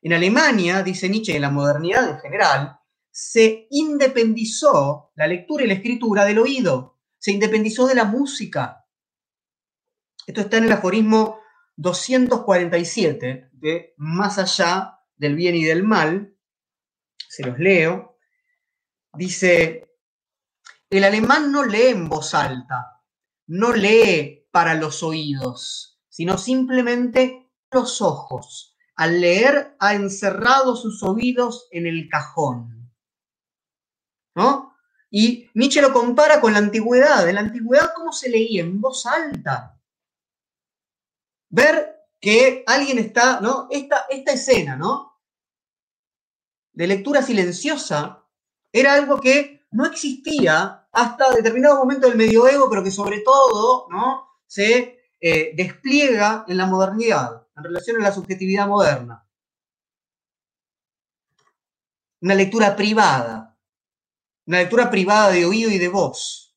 [0.00, 5.74] En Alemania, dice Nietzsche, en la modernidad en general, se independizó la lectura y la
[5.74, 8.86] escritura del oído, se independizó de la música.
[10.26, 11.38] Esto está en el aforismo
[11.76, 16.36] 247 de Más allá del bien y del mal,
[17.28, 18.18] se los leo,
[19.14, 19.88] dice,
[20.90, 23.04] el alemán no lee en voz alta,
[23.46, 28.76] no lee para los oídos, sino simplemente los ojos.
[28.96, 32.92] Al leer ha encerrado sus oídos en el cajón.
[34.34, 34.76] ¿No?
[35.08, 37.28] Y Nietzsche lo compara con la antigüedad.
[37.28, 38.62] En la antigüedad, ¿cómo se leía?
[38.62, 39.80] En voz alta.
[41.48, 43.68] Ver que alguien está, ¿no?
[43.70, 45.11] Esta, esta escena, ¿no?
[46.72, 48.24] De lectura silenciosa
[48.72, 54.28] era algo que no existía hasta determinado momento del medioevo, pero que sobre todo ¿no?
[54.46, 59.26] se eh, despliega en la modernidad, en relación a la subjetividad moderna.
[62.20, 63.58] Una lectura privada,
[64.46, 66.54] una lectura privada de oído y de voz.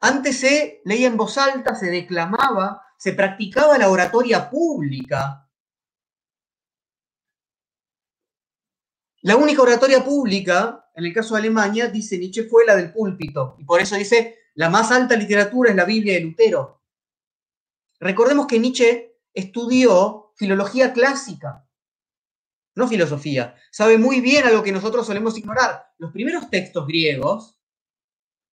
[0.00, 5.43] Antes se leía en voz alta, se declamaba, se practicaba la oratoria pública,
[9.24, 13.56] La única oratoria pública, en el caso de Alemania, dice Nietzsche, fue la del púlpito.
[13.58, 16.82] Y por eso dice, la más alta literatura es la Biblia de Lutero.
[18.00, 21.66] Recordemos que Nietzsche estudió filología clásica,
[22.74, 23.56] no filosofía.
[23.72, 25.86] Sabe muy bien algo que nosotros solemos ignorar.
[25.96, 27.58] Los primeros textos griegos,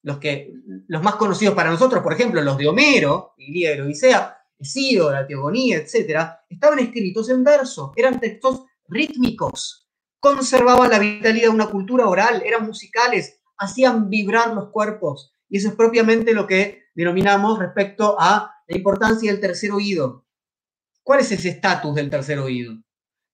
[0.04, 0.54] los, que,
[0.88, 5.28] los más conocidos para nosotros, por ejemplo, los de Homero, Ilíada y Odisea, Hesíodo, la
[5.28, 9.82] Teogonía, etc., estaban escritos en verso, eran textos rítmicos
[10.22, 15.36] conservaban la vitalidad de una cultura oral, eran musicales, hacían vibrar los cuerpos.
[15.50, 20.28] Y eso es propiamente lo que denominamos respecto a la importancia del tercer oído.
[21.04, 22.76] ¿Cuál es ese estatus del tercer oído?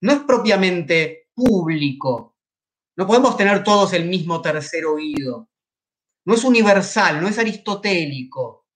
[0.00, 2.36] No es propiamente público.
[2.96, 5.50] No podemos tener todos el mismo tercer oído.
[6.24, 8.66] No es universal, no es aristotélico.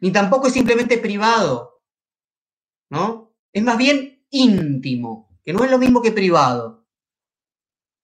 [0.00, 1.80] Ni tampoco es simplemente privado.
[2.90, 3.36] ¿No?
[3.52, 6.84] Es más bien íntimo que no es lo mismo que privado.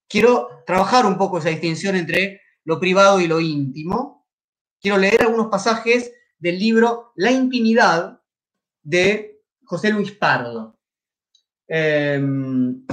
[0.09, 4.27] Quiero trabajar un poco esa distinción entre lo privado y lo íntimo.
[4.81, 8.20] Quiero leer algunos pasajes del libro La intimidad
[8.83, 10.79] de José Luis Pardo.
[11.66, 12.87] Em,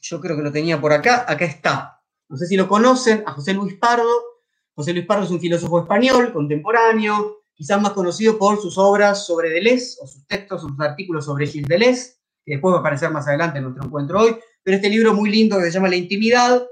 [0.00, 2.02] yo creo que lo tenía por acá, acá está.
[2.28, 4.10] No sé si lo conocen, a José Luis Pardo.
[4.74, 9.50] José Luis Pardo es un filósofo español contemporáneo, quizás más conocido por sus obras sobre
[9.50, 13.26] Deleuze o sus textos, sus artículos sobre Gilles Deleuze que después va a aparecer más
[13.26, 16.62] adelante en nuestro encuentro hoy, pero este libro muy lindo que se llama La intimidad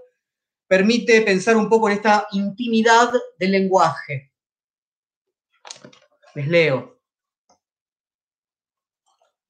[0.66, 4.32] permite pensar un poco en esta intimidad del lenguaje.
[6.34, 7.00] Les leo.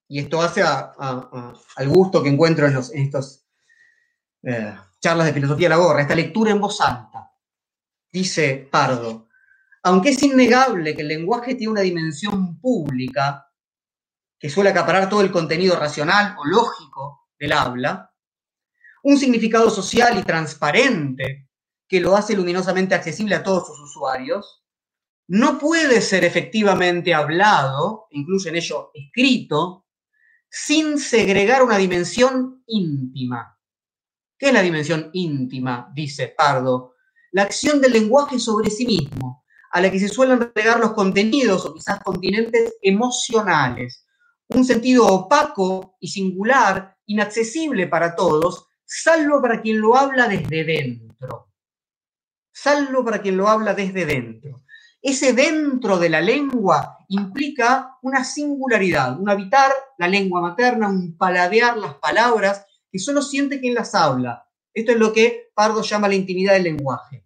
[0.08, 3.46] Y esto hace al gusto que encuentro en, los, estos
[4.42, 7.30] eh, charlas de filosofía de la gorra, esta lectura en voz alta.
[8.10, 9.28] Dice Pardo,
[9.82, 13.47] aunque es innegable que el lenguaje tiene una dimensión pública,
[14.38, 18.12] que suele acaparar todo el contenido racional o lógico del habla,
[19.02, 21.48] un significado social y transparente
[21.88, 24.64] que lo hace luminosamente accesible a todos sus usuarios,
[25.28, 29.86] no puede ser efectivamente hablado, incluso en ello escrito,
[30.50, 33.58] sin segregar una dimensión íntima.
[34.38, 35.90] ¿Qué es la dimensión íntima?
[35.94, 36.94] Dice Pardo.
[37.32, 41.66] La acción del lenguaje sobre sí mismo, a la que se suelen relegar los contenidos
[41.66, 44.06] o quizás continentes emocionales.
[44.48, 51.52] Un sentido opaco y singular, inaccesible para todos, salvo para quien lo habla desde dentro.
[52.50, 54.64] Salvo para quien lo habla desde dentro.
[55.00, 61.76] Ese dentro de la lengua implica una singularidad, un habitar la lengua materna, un paladear
[61.76, 64.48] las palabras que solo siente quien las habla.
[64.74, 67.24] Esto es lo que Pardo llama la intimidad del lenguaje.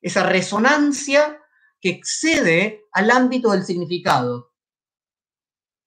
[0.00, 1.40] Esa resonancia
[1.80, 4.53] que excede al ámbito del significado.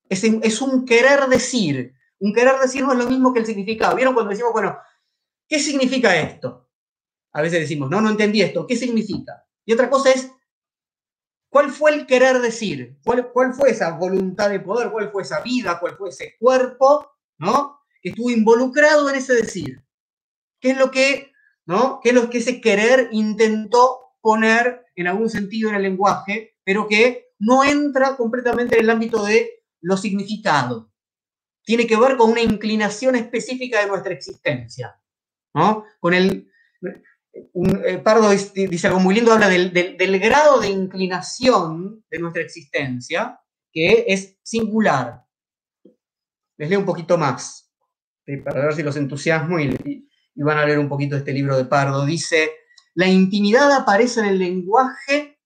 [0.10, 1.94] Es, un querer decir.
[2.20, 3.96] Un querer decir no es lo mismo que el significado.
[3.96, 4.78] ¿Vieron cuando decimos, bueno,
[5.48, 6.70] ¿qué significa esto?
[7.34, 8.66] A veces decimos, no, no entendí esto.
[8.66, 9.46] ¿Qué significa?
[9.66, 10.32] Y otra cosa es
[11.50, 12.98] ¿Cuál fue el querer decir?
[13.04, 14.92] ¿Cuál, ¿Cuál, fue esa voluntad de poder?
[14.92, 15.80] ¿Cuál fue esa vida?
[15.80, 17.10] ¿Cuál fue ese cuerpo?
[17.38, 17.80] ¿No?
[18.02, 19.82] Que estuvo involucrado en ese decir.
[20.60, 21.32] ¿Qué es lo que,
[21.66, 22.00] ¿no?
[22.04, 26.88] ¿Qué es lo que ese querer intentó poner en algún sentido en el lenguaje, pero
[26.88, 29.57] que no entra completamente en el ámbito de
[29.88, 30.92] lo significado?
[31.64, 35.00] Tiene que ver con una inclinación específica de nuestra existencia,
[35.54, 35.86] ¿no?
[36.00, 36.52] Con el,
[37.34, 43.40] eh, Pardo dice algo muy lindo, habla del, grado de inclinación de nuestra existencia,
[43.72, 45.24] que es singular.
[46.58, 47.72] Les leo un poquito más,
[48.44, 51.66] para ver si los entusiasmo y, y van a leer un poquito este libro de
[51.66, 52.06] Pardo.
[52.06, 52.52] Dice,
[52.94, 55.37] la intimidad aparece en el lenguaje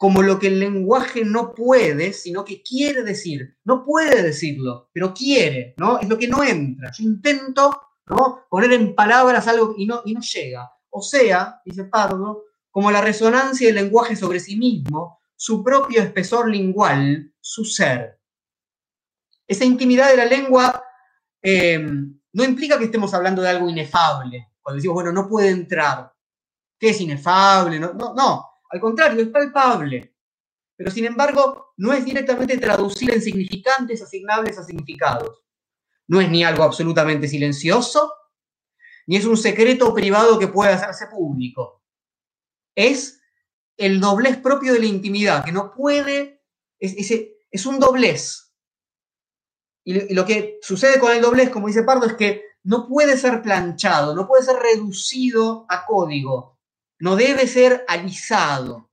[0.00, 3.58] como lo que el lenguaje no puede, sino que quiere decir.
[3.64, 5.98] No puede decirlo, pero quiere, ¿no?
[5.98, 6.90] Es lo que no entra.
[6.90, 8.46] Yo intento ¿no?
[8.48, 13.00] poner en palabras algo y no, y no llega o sea, dice Pardo, como la
[13.00, 18.20] resonancia del lenguaje sobre sí mismo, su propio espesor lingual, su ser.
[19.46, 20.82] Esa intimidad de la lengua
[21.42, 24.48] em, no implica que estemos hablando de algo inefable.
[24.60, 26.12] Cuando decimos, bueno, no puede entrar.
[26.78, 27.80] ¿Qué es inefable?
[27.80, 30.14] No, no, no, al contrario, es palpable.
[30.76, 35.42] Pero sin embargo, no es directamente traducir en significantes asignables a significados.
[36.06, 38.12] No es ni algo absolutamente silencioso,
[39.06, 41.84] ni es un secreto privado que pueda hacerse público.
[42.74, 43.20] Es
[43.76, 46.42] el doblez propio de la intimidad, que no puede,
[46.78, 48.54] es, un doblez.
[49.84, 53.42] Y, lo que sucede con el doblez, como dice Pardo, es que no puede ser
[53.42, 56.59] planchado, no puede ser reducido a código,
[57.00, 58.90] no debe ser alisado.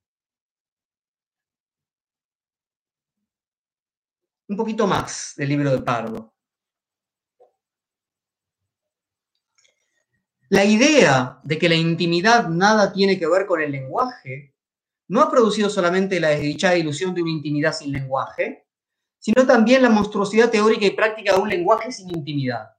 [4.47, 6.33] Un poquito más del libro de Pardo.
[10.49, 14.55] La idea de que la intimidad nada tiene que ver con el lenguaje
[15.09, 18.65] no ha producido solamente la desdichada ilusión de una intimidad sin lenguaje,
[19.19, 22.69] sino también la monstruosidad teórica y práctica de un lenguaje sin intimidad.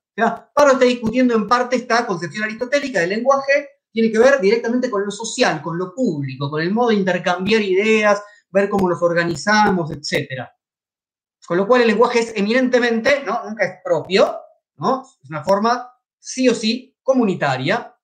[0.54, 5.04] O está discutiendo en parte esta concepción aristotélica del lenguaje, tiene que ver directamente con
[5.04, 9.90] lo social, con lo público, con el modo de intercambiar ideas, ver cómo nos organizamos,
[9.90, 10.46] etc.
[11.46, 13.44] Con lo cual el lenguaje es eminentemente, ¿no?
[13.44, 14.36] nunca es propio,
[14.76, 15.02] ¿no?
[15.22, 17.94] es una forma sí o sí comunitaria,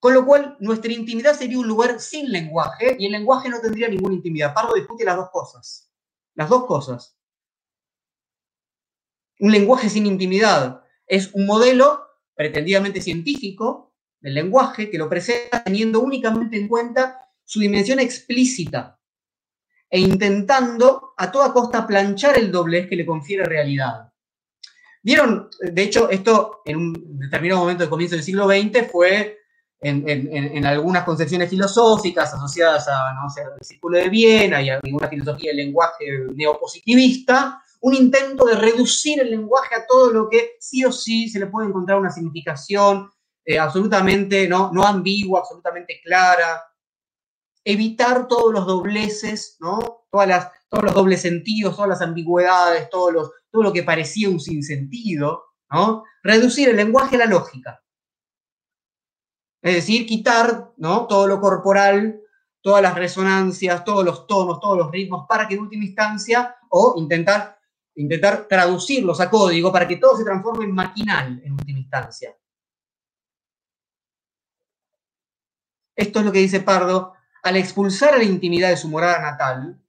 [0.00, 3.86] con lo cual nuestra intimidad sería un lugar sin lenguaje y el lenguaje no tendría
[3.86, 4.54] ninguna intimidad.
[4.54, 5.92] Pardo discute las dos cosas.
[6.34, 7.16] Las dos cosas.
[9.38, 13.89] Un lenguaje sin intimidad es un modelo pretendidamente científico
[14.20, 18.98] del lenguaje que lo presenta teniendo únicamente en cuenta su dimensión explícita
[19.88, 24.12] e intentando a toda costa planchar el doblez que le confiere realidad.
[25.02, 29.38] Vieron, de hecho, esto en un determinado momento del comienzo del siglo XX fue
[29.80, 35.56] en, algunas concepciones filosóficas asociadas a, al Círculo de Viena y a alguna filosofía del
[35.56, 36.04] lenguaje
[36.34, 41.40] neopositivista, un intento de reducir el lenguaje a todo lo que sí o sí se
[41.40, 43.10] le puede encontrar una significación
[43.50, 46.62] eh, absolutamente no, no ambigua, absolutamente clara,
[47.64, 50.06] evitar todos los dobleces, ¿no?
[50.08, 54.28] Todas las, todos los dobles sentidos, todas las ambigüedades, todos los, todo lo que parecía
[54.28, 56.04] un sinsentido, ¿no?
[56.22, 57.82] Reducir el lenguaje a la lógica.
[59.62, 61.08] Es decir, quitar ¿no?
[61.08, 62.20] todo lo corporal,
[62.62, 66.94] todas las resonancias, todos los tonos, todos los ritmos, para que en última instancia, o
[66.98, 67.58] intentar,
[67.96, 72.32] intentar traducirlos a código para que todo se transforme en maquinal en última instancia.
[76.00, 77.14] Esto es lo que dice Pardo.
[77.42, 79.80] Al expulsar a la intimidad de su morada natal,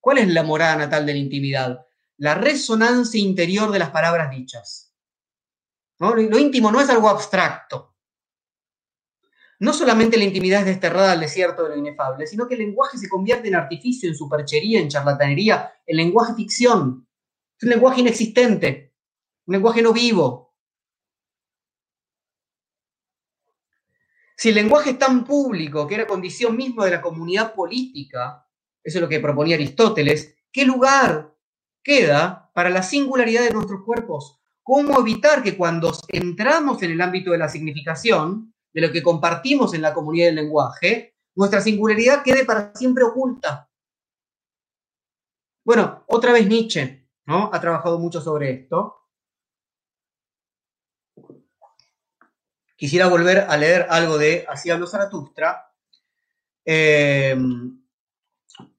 [0.00, 1.86] ¿cuál es la morada natal de la intimidad?
[2.22, 4.94] la resonancia interior de las palabras dichas.
[5.98, 7.96] Lo íntimo no es algo abstracto.
[9.58, 12.96] no solamente la intimidad es desterrada al desierto de lo inefable, sino que el lenguaje
[12.96, 17.08] se convierte en artificio, en superchería, en charlatanería, en lenguaje ficción.
[17.56, 18.94] Es un lenguaje inexistente,
[19.46, 20.51] un lenguaje no vivo.
[24.42, 28.44] Si el lenguaje es tan público, que era condición misma de la comunidad política,
[28.82, 31.32] eso es lo que proponía Aristóteles, ¿qué lugar
[31.80, 34.40] queda para la singularidad de nuestros cuerpos?
[34.64, 39.74] ¿Cómo evitar que cuando entramos en el ámbito de la significación, de lo que compartimos
[39.74, 43.70] en la comunidad del lenguaje, nuestra singularidad quede para siempre oculta?
[45.64, 47.48] Bueno, otra vez Nietzsche, ¿no?
[47.52, 49.01] Ha trabajado mucho sobre esto.
[52.82, 55.72] Quisiera volver a leer algo de Así habló Zaratustra.
[56.64, 57.36] Eh,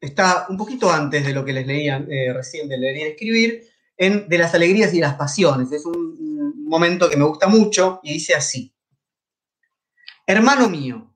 [0.02, 3.64] está un poquito antes de lo que les leían eh, recién de leer y escribir,
[3.96, 5.72] en De las alegrías y las pasiones.
[5.72, 8.76] Es un momento que me gusta mucho y dice así.
[10.28, 11.16] Hermano mío,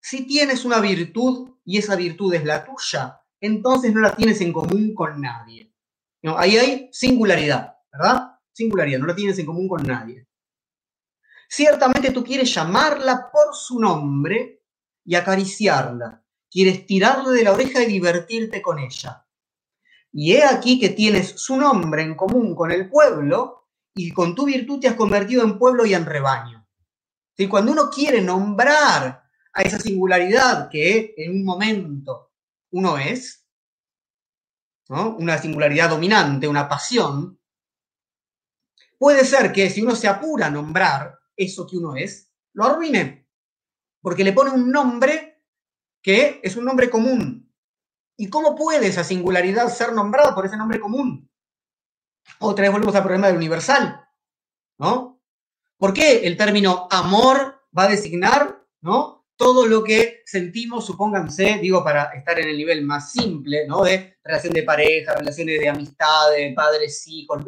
[0.00, 4.54] si tienes una virtud y esa virtud es la tuya, entonces no la tienes en
[4.54, 5.70] común con nadie.
[6.38, 8.38] ahí hay singularidad, ¿verdad?
[8.54, 10.26] Singularidad, no la tienes en común con nadie.
[11.54, 14.62] Ciertamente tú quieres llamarla por su nombre
[15.04, 16.24] y acariciarla.
[16.50, 19.26] Quieres tirarle de la oreja y divertirte con ella.
[20.12, 24.46] Y he aquí que tienes su nombre en común con el pueblo y con tu
[24.46, 26.66] virtud te has convertido en pueblo y en rebaño.
[27.36, 29.22] Y Cuando uno quiere nombrar
[29.52, 32.32] a esa singularidad que en un momento
[32.70, 33.46] uno es,
[34.88, 37.38] una singularidad dominante, una pasión,
[38.96, 43.28] puede ser que si uno se apura a nombrar eso que uno es, lo arruine,
[44.00, 45.44] porque le pone un nombre
[46.02, 47.42] que es un nombre común,
[48.16, 51.28] ¿Y cómo puede esa singularidad ser nombrada por ese nombre común?
[52.38, 54.08] Otra vez volvemos al problema del universal,
[54.78, 55.20] ¿no?
[55.76, 59.21] ¿Por qué el término amor va a designar, ¿no?
[59.36, 63.82] Todo lo que sentimos, supónganse, digo, para estar en el nivel más simple, ¿no?
[63.82, 67.42] De relación de pareja, relaciones de amistad, de padres, hijos,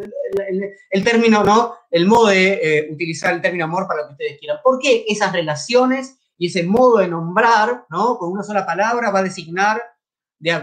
[0.91, 1.75] el, término, ¿no?
[1.91, 4.59] El modo de eh, utilizar el término amor para lo que ustedes quieran.
[4.65, 8.19] ¿Por qué esas relaciones y ese modo de nombrar, ¿no?
[8.19, 9.81] Con una sola palabra va a designar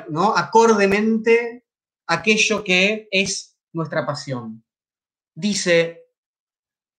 [0.09, 0.35] ¿no?
[0.35, 1.65] acordemente
[2.07, 4.63] aquello que es nuestra pasión.
[5.33, 6.05] Dice,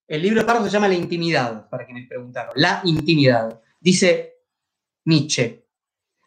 [0.09, 3.61] el libro de Pardo se llama La intimidad, para quienes preguntaron, la intimidad.
[3.83, 4.37] Dice
[5.07, 5.67] Nietzsche,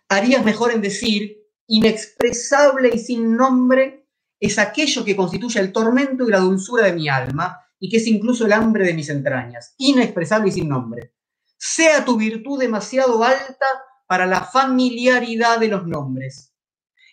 [0.10, 6.32] harías mejor en decir, inexpresable y sin nombre es aquello que constituye el tormento y
[6.32, 10.50] la dulzura de mi alma y que es incluso el hambre de mis entrañas, inexpresable
[10.50, 11.14] y sin nombre.
[11.58, 13.66] Sea tu virtud demasiado alta
[14.06, 16.54] para la familiaridad de los nombres.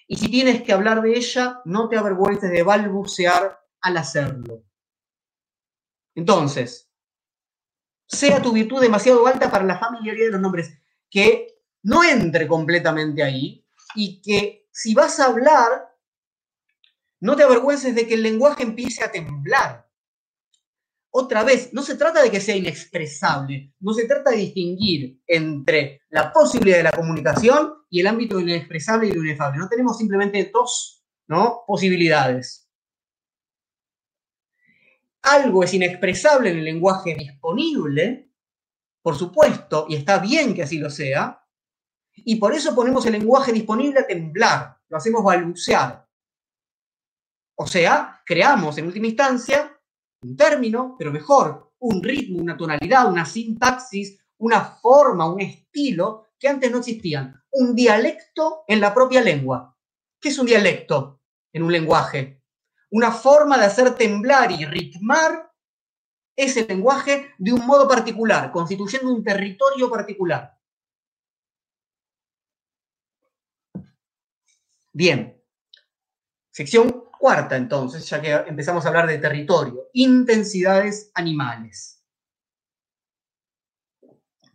[0.08, 4.64] Y si tienes que hablar de ella, no te avergüences de balbucear al hacerlo.
[6.16, 6.91] Entonces,
[8.12, 10.72] sea tu virtud demasiado alta para la familiaridad de los nombres,
[11.10, 15.88] que no entre completamente ahí y que si vas a hablar,
[17.20, 19.88] no te avergüences de que el lenguaje empiece a temblar
[21.14, 26.00] otra vez, no se trata de que sea inexpresable, no se trata de distinguir entre
[26.08, 29.58] la posibilidad de la comunicación y el ámbito inexpresable y inefable.
[29.58, 31.64] No tenemos simplemente dos ¿no?
[31.66, 32.61] posibilidades.
[35.22, 38.32] Algo es inexpresable en el lenguaje disponible,
[39.02, 41.44] por supuesto, y está bien que así lo sea,
[42.14, 46.06] y por eso ponemos el lenguaje disponible a temblar, lo hacemos balbucear.
[47.56, 49.78] O sea, creamos en última instancia
[50.22, 56.48] un término, pero mejor, un ritmo, una tonalidad, una sintaxis, una forma, un estilo que
[56.48, 57.42] antes no existían.
[57.52, 59.76] Un dialecto en la propia lengua.
[60.20, 61.20] ¿Qué es un dialecto
[61.52, 62.41] en un lenguaje?
[62.92, 65.52] Una forma de hacer temblar y ritmar
[66.36, 70.56] ese lenguaje de un modo particular, constituyendo un territorio particular.
[74.92, 75.42] Bien,
[76.50, 82.02] sección Cuarta, entonces, ya que empezamos a hablar de territorio, intensidades animales.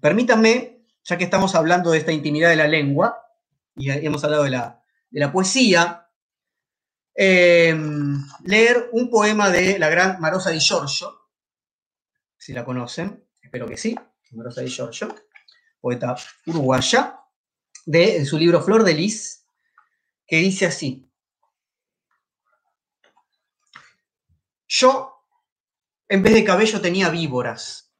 [0.01, 3.23] Permítanme, ya que estamos hablando de esta intimidad de la lengua,
[3.77, 6.06] y hemos hablado de la, poesía,
[7.19, 8.15] em,
[8.45, 11.31] leer un poema de la gran Marosa di Giorgio,
[12.37, 13.97] si la conocen, espero que sí,
[14.31, 15.15] Marosa di Giorgio,
[15.81, 16.15] poeta
[16.45, 17.19] uruguaya,
[17.85, 19.45] de su libro Flor de Lis,
[20.27, 21.07] que dice así,
[24.67, 25.23] Yo,
[26.09, 27.93] en vez de cabello, tenía víboras.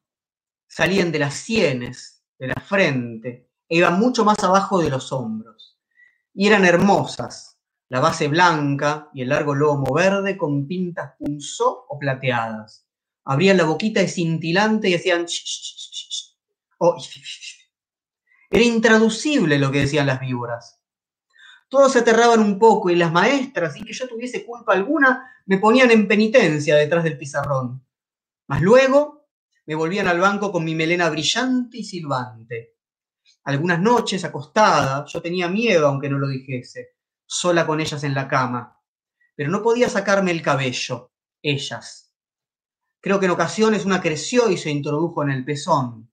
[0.67, 5.79] Salían de las sienes, de la frente, e iban mucho más abajo de los hombros.
[6.33, 7.56] Y eran hermosas,
[7.89, 12.85] la base blanca y el largo lomo verde con pintas punzó o plateadas.
[13.23, 15.25] Abrían la boquita de cintilante y hacían...
[18.49, 20.81] Era intraducible lo que decían las víboras.
[21.69, 25.57] Todos se aterraban un poco y las maestras, sin que yo tuviese culpa alguna, me
[25.57, 27.85] ponían en penitencia detrás del pizarrón.
[28.47, 29.27] Mas luego
[29.65, 32.75] me volvían al banco con mi melena brillante y silbante.
[33.43, 36.96] Algunas noches, acostada, yo tenía miedo aunque no lo dijese,
[37.27, 38.81] sola con ellas en la cama.
[39.35, 41.11] Pero no podía sacarme el cabello,
[41.43, 42.11] ellas.
[42.99, 46.11] Creo que en ocasiones una creció y se introdujo en el pezón.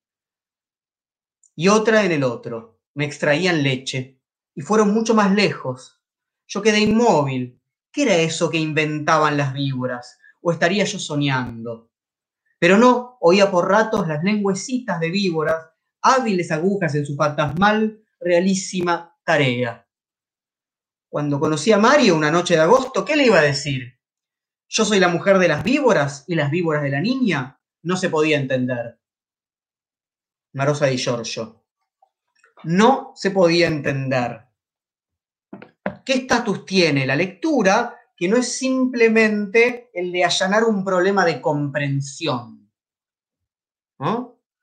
[1.56, 2.80] Y otra en el otro.
[2.94, 4.20] Me extraían leche.
[4.54, 6.00] Y fueron mucho más lejos.
[6.46, 7.60] Yo quedé inmóvil.
[7.90, 10.18] ¿Qué era eso que inventaban las víboras?
[10.42, 11.90] ¿O estaría yo soñando?
[12.58, 15.70] Pero no, oía por ratos las lengüecitas de víboras,
[16.02, 19.83] hábiles agujas en su fantasmal, realísima tarea.
[21.14, 24.00] Cuando conocí a Mario una noche de agosto, ¿qué le iba a decir?
[24.68, 27.60] Yo soy la mujer de las víboras y las víboras de la niña.
[27.82, 28.98] No se podía entender.
[30.54, 31.62] Marosa di Giorgio.
[32.64, 34.40] No se podía entender.
[36.04, 41.40] ¿Qué estatus tiene la lectura que no es simplemente el de allanar un problema de
[41.40, 42.72] comprensión.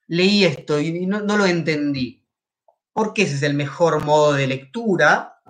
[0.08, 2.28] Leí esto y no, lo entendí.
[2.92, 5.42] Porque ese es el mejor modo de lectura,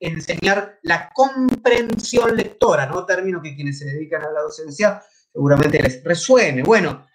[0.00, 3.04] enseñar la comprensión lectora, ¿no?
[3.04, 6.62] Término que quienes se dedican a la docencia seguramente les resuene.
[6.62, 7.06] Bueno,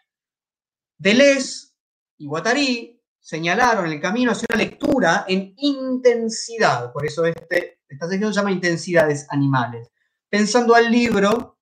[0.97, 1.69] Deleuze
[2.17, 8.33] y Guattari señalaron el camino hacia una lectura en intensidad, por eso este, esta sección
[8.33, 9.91] se llama Intensidades Animales
[10.31, 11.59] pensando al libro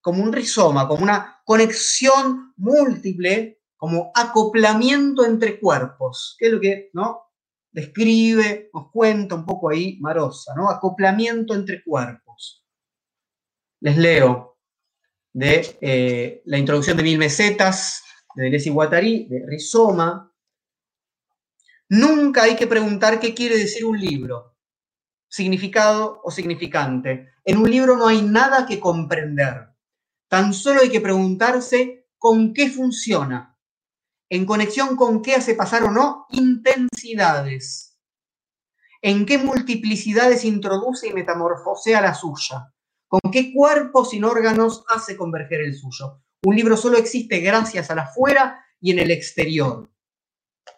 [0.00, 6.90] como un rizoma, como una conexión múltiple, como acoplamiento entre cuerpos, que es lo que
[6.92, 7.22] ¿no?
[7.72, 10.70] Describe, nos cuenta un poco ahí Marosa, ¿no?
[10.70, 12.64] acoplamiento entre cuerpos.
[13.80, 14.58] Les leo
[15.32, 18.04] de eh, la introducción de Mil Mesetas,
[18.34, 20.32] de Deleuze y Guattari, de Rizoma.
[21.88, 24.56] Nunca hay que preguntar qué quiere decir un libro
[25.28, 27.32] significado o significante.
[27.44, 29.68] En un libro no hay nada que comprender.
[30.28, 33.51] Tan solo hay que preguntarse con qué funciona,
[34.32, 37.98] en conexión con qué hace pasar o no intensidades,
[39.02, 42.72] en qué multiplicidades introduce y metamorfosea la suya,
[43.08, 46.22] con qué cuerpos sin órganos hace converger el suyo.
[46.44, 49.90] Un libro solo existe gracias al afuera y en el exterior.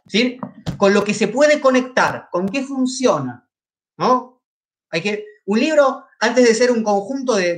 [0.09, 0.41] ¿Sí?
[0.77, 3.49] Con lo que se puede conectar, con qué funciona,
[3.97, 4.43] ¿no?
[4.91, 7.57] Hay que, un libro, antes de ser un conjunto de,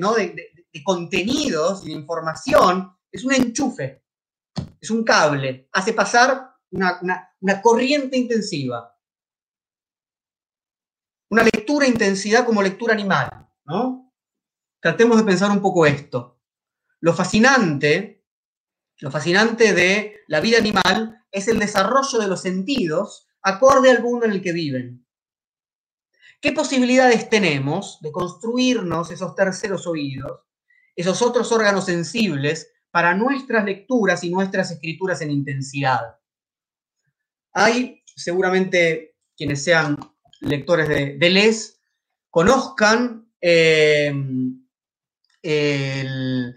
[0.85, 4.05] contenidos y de información, es un enchufe,
[4.81, 8.97] es un cable, hace pasar una, corriente intensiva.
[11.31, 14.13] Una lectura intensidad como lectura animal, ¿no?
[14.81, 16.41] Tratemos de pensar un poco esto.
[17.01, 18.25] Lo fascinante,
[18.99, 24.27] lo fascinante de la vida animal es el desarrollo de los sentidos acorde al mundo
[24.27, 25.07] en el que viven.
[26.41, 30.43] ¿Qué posibilidades tenemos de construirnos esos terceros oídos,
[30.95, 36.17] esos otros órganos sensibles para nuestras lecturas y nuestras escrituras en intensidad?
[37.53, 39.99] Hay seguramente quienes sean
[40.41, 41.75] lectores de Deleuze
[42.31, 44.11] conozcan eh,
[45.43, 46.57] el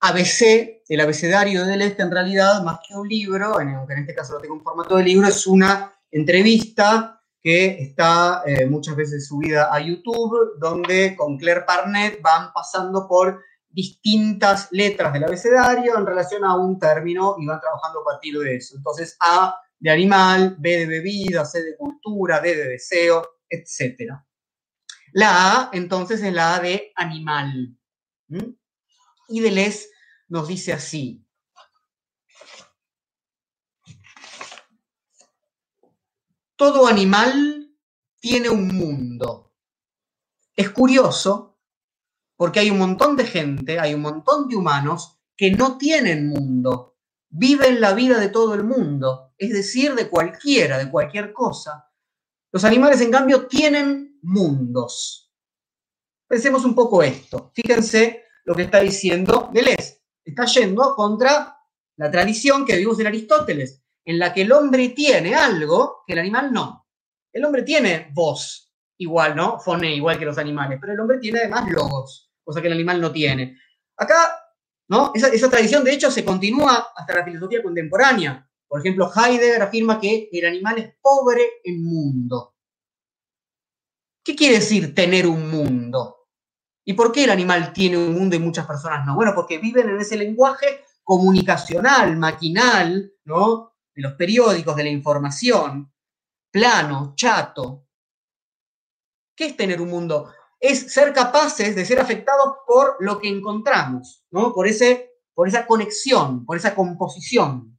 [0.00, 4.32] ABC, el abecedario de Deleuze, en realidad, más que un libro, aunque en este caso
[4.32, 9.72] lo tengo en formato de libro, es una entrevista que está eh, muchas veces subida
[9.72, 13.40] a YouTube, donde con Claire Parnet van pasando por
[13.76, 18.56] distintas letras del abecedario en relación a un término y van trabajando a partir de
[18.56, 18.74] eso.
[18.74, 24.12] Entonces, A de animal, B de bebida, C de cultura, D de deseo, etc.
[25.12, 27.76] La A, entonces, es la A de animal.
[29.28, 29.90] Y Deleuze
[30.28, 31.22] nos dice así,
[36.56, 37.76] todo animal
[38.20, 39.52] tiene un mundo.
[40.54, 41.55] Es curioso
[42.36, 46.96] porque hay un montón de gente, hay un montón de humanos que no tienen mundo,
[47.28, 51.90] viven la vida de todo el mundo, es decir, de cualquiera, de cualquier cosa.
[52.52, 55.32] Los animales, en cambio, tienen mundos.
[56.28, 57.52] Pensemos un poco esto.
[57.54, 60.02] Fíjense lo que está diciendo Deleuze.
[60.24, 61.56] Está yendo contra
[61.96, 66.20] la tradición que vimos en Aristóteles en la que el hombre tiene algo que el
[66.20, 66.86] animal no.
[67.32, 69.58] El hombre tiene voz, igual, ¿no?
[69.58, 73.00] Fone, igual que los animales, pero el hombre tiene además logos, cosa que el animal
[73.00, 73.58] no tiene.
[73.96, 74.38] Acá,
[74.88, 75.12] ¿no?
[75.14, 78.48] Esa, tradición, de hecho, se continúa hasta la filosofía contemporánea.
[78.68, 82.54] Por ejemplo, Heidegger afirma que el animal es pobre en mundo.
[84.24, 86.28] ¿Qué quiere decir tener un mundo?
[86.84, 89.16] ¿Y por qué el animal tiene un mundo y muchas personas no?
[89.16, 93.76] Bueno, porque viven en ese lenguaje comunicacional, maquinal, ¿no?
[93.96, 95.92] de los periódicos, de la información.
[96.50, 97.86] plano, chato.
[99.34, 100.32] ¿Qué es tener un mundo?
[100.68, 104.52] Es ser capaces de ser afectados por lo que encontramos, ¿no?
[104.52, 107.78] Por, ese, por esa conexión, por esa composición.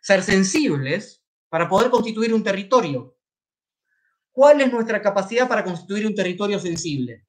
[0.00, 3.16] Ser sensibles para poder constituir un territorio.
[4.30, 7.26] ¿Cuál es nuestra capacidad para constituir un territorio sensible?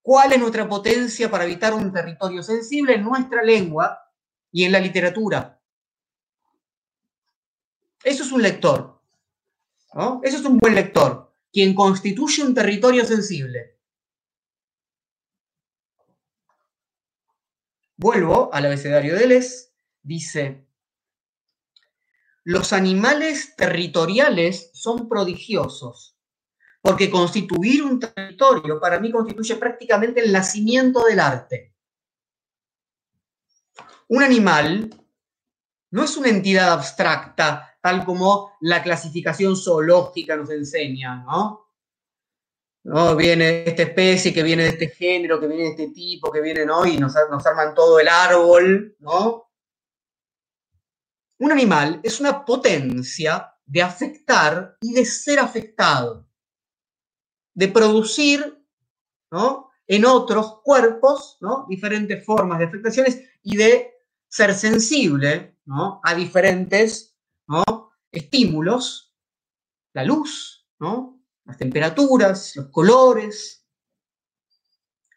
[0.00, 3.98] ¿Cuál es nuestra potencia para evitar un territorio sensible en nuestra lengua
[4.52, 5.60] y en la literatura?
[8.04, 9.02] Eso es un lector.
[9.94, 10.20] ¿no?
[10.22, 13.78] Eso es un buen lector, quien constituye un territorio sensible.
[17.96, 19.72] Vuelvo al abecedario de Les.
[20.02, 20.66] Dice,
[22.44, 26.16] los animales territoriales son prodigiosos,
[26.80, 31.74] porque constituir un territorio para mí constituye prácticamente el nacimiento del arte.
[34.08, 34.88] Un animal
[35.90, 41.68] no es una entidad abstracta, tal como la clasificación zoológica nos enseña, ¿no?
[42.84, 43.16] ¿no?
[43.16, 46.64] Viene esta especie, que viene de este género, que viene de este tipo, que viene,
[46.64, 46.86] ¿no?
[46.86, 49.50] Y nos, nos arman todo el árbol, ¿no?
[51.38, 56.28] Un animal es una potencia de afectar y de ser afectado,
[57.54, 58.62] de producir
[59.30, 59.70] ¿no?
[59.86, 61.66] en otros cuerpos ¿no?
[61.68, 63.90] diferentes formas de afectaciones y de
[64.28, 66.00] ser sensible ¿no?
[66.04, 67.09] a diferentes
[68.12, 69.14] estímulos,
[69.92, 70.68] la luz,
[71.44, 73.66] las temperaturas, los colores.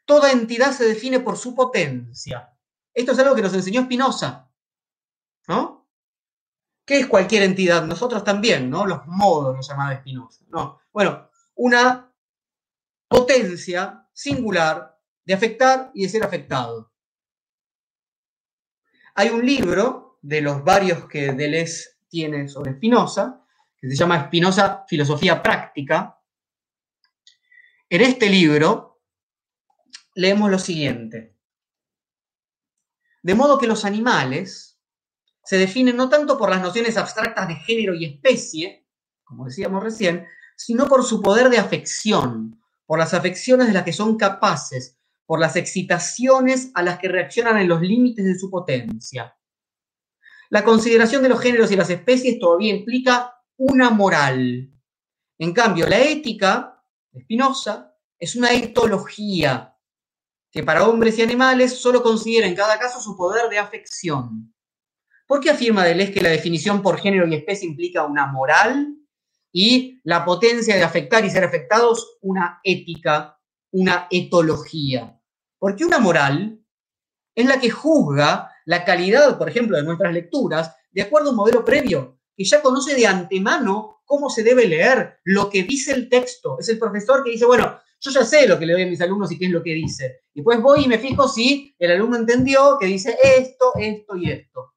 [0.06, 2.58] Toda entidad se define por su potencia.
[2.94, 4.50] Esto es algo que nos enseñó Spinoza.
[5.48, 5.90] ¿no?
[6.86, 7.86] ¿Qué es cualquier entidad?
[7.86, 8.86] Nosotros también, ¿no?
[8.86, 10.46] Los modos, los llamaba Spinoza.
[10.50, 10.80] No.
[10.92, 12.14] Bueno, una
[13.08, 16.92] potencia singular de afectar y de ser afectado.
[19.16, 23.44] Hay un libro de los varios que Deleuze tiene sobre Spinoza,
[23.76, 26.22] que se llama Spinoza Filosofía Práctica.
[27.90, 29.02] En este libro
[30.14, 31.36] leemos lo siguiente.
[33.24, 34.80] De modo que los animales,
[35.44, 38.86] se definen no tanto por las nociones abstractas de género y especie,
[39.24, 43.92] como decíamos recién, sino por su poder de afección, por las afecciones de las que
[43.92, 49.36] son capaces, por las excitaciones a las que reaccionan en los límites de su potencia.
[50.54, 54.72] La consideración de los géneros y las especies todavía implica una moral.
[55.40, 56.80] En cambio, la ética
[57.10, 59.76] de Spinoza es una etología
[60.52, 64.54] que para hombres y animales solo considera en cada caso su poder de afección.
[65.26, 68.96] ¿Por qué afirma Deleuze que la definición por género y especie implica una moral
[69.52, 73.40] y la potencia de afectar y ser afectados una ética,
[73.72, 75.20] una etología?
[75.58, 76.64] Porque una moral
[77.34, 81.38] es la que juzga la calidad, por ejemplo, de nuestras lecturas de acuerdo a un
[81.38, 86.10] modelo previo, que ya conoce de antemano cómo se debe leer, lo que dice el
[86.10, 86.58] texto.
[86.60, 89.02] Es el profesor que dice, bueno, yo ya sé lo que le doy a mis
[89.02, 90.24] alumnos y qué es lo que dice.
[90.34, 94.30] Y después voy y me fijo si el alumno entendió que dice esto, esto y
[94.32, 94.74] esto.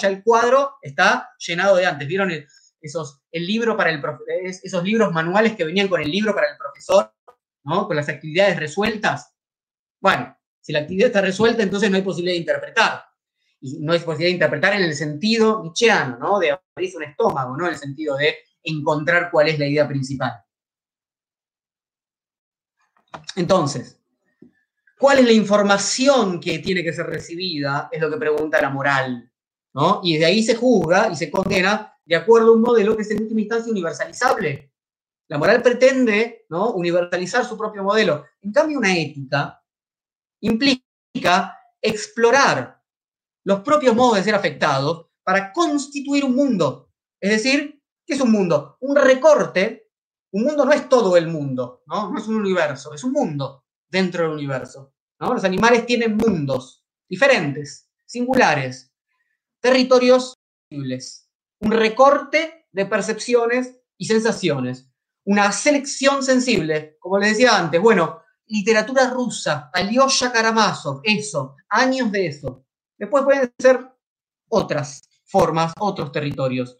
[0.00, 2.08] Ya el cuadro está llenado de antes.
[2.08, 2.32] ¿Vieron
[2.80, 4.02] esos, el libro para el
[4.40, 7.12] esos libros manuales que venían con el libro para el profesor,
[7.64, 7.86] ¿no?
[7.86, 9.34] Con las actividades resueltas.
[10.00, 13.04] Bueno, si la actividad está resuelta, entonces no hay posibilidad de interpretar.
[13.60, 16.38] Y no posibilidad de interpretar en el sentido nietzscheano, ¿no?
[16.38, 17.66] De abrirse un estómago, ¿no?
[17.66, 20.32] En el sentido de encontrar cuál es la idea principal.
[23.36, 24.00] Entonces,
[24.98, 27.88] ¿cuál es la información que tiene que ser recibida?
[27.90, 29.30] Es lo que pregunta la moral.
[30.02, 33.10] Y de ahí se juzga y se condena de acuerdo a un modelo que es
[33.10, 34.72] en última instancia universalizable.
[35.28, 36.72] La moral pretende ¿no?
[36.72, 38.24] universalizar su propio modelo.
[38.40, 39.62] En cambio, una ética
[40.40, 42.77] implica explorar
[43.48, 46.90] los propios modos de ser afectados para constituir un mundo.
[47.18, 48.76] Es decir, ¿qué es un mundo?
[48.80, 49.88] Un recorte.
[50.32, 52.12] Un mundo no es todo el mundo, ¿no?
[52.12, 54.92] No es un universo, es un mundo dentro del universo.
[55.18, 58.92] Los animales tienen mundos diferentes, singulares,
[59.60, 60.34] territorios
[60.68, 61.30] posibles,
[61.60, 64.90] un recorte de percepciones y sensaciones,
[65.24, 72.26] una selección sensible, como les decía antes, bueno, literatura rusa, Alyosha Karamazov, eso, años de
[72.26, 72.67] eso.
[72.98, 73.88] Después pueden ser
[74.48, 76.76] otras formas, otros territorios.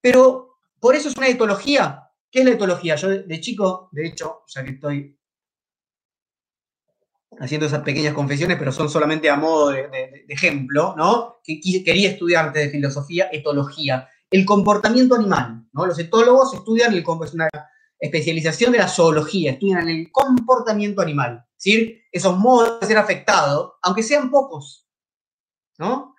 [0.00, 2.10] Pero por eso es una etología.
[2.30, 2.96] ¿Qué es la etología?
[2.96, 5.20] Yo de chico, de hecho, ya que estoy
[7.38, 11.36] haciendo esas pequeñas confesiones, pero son solamente a modo de, ejemplo, ¿no?
[11.42, 15.86] Que quería estudiar de filosofía, etología, el comportamiento animal, ¿no?
[15.86, 17.48] Los etólogos estudian, el, es una
[17.98, 21.44] especialización de la zoología, estudian el comportamiento animal,
[22.12, 24.89] esos modos de ser afectado, aunque sean pocos,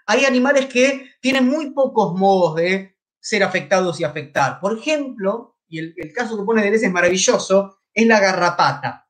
[0.05, 4.59] Hay animales que tienen muy pocos modos de ser afectados y afectar.
[4.59, 9.09] Por ejemplo, y el, el caso que pone Deleuze es maravilloso, es la garrapata.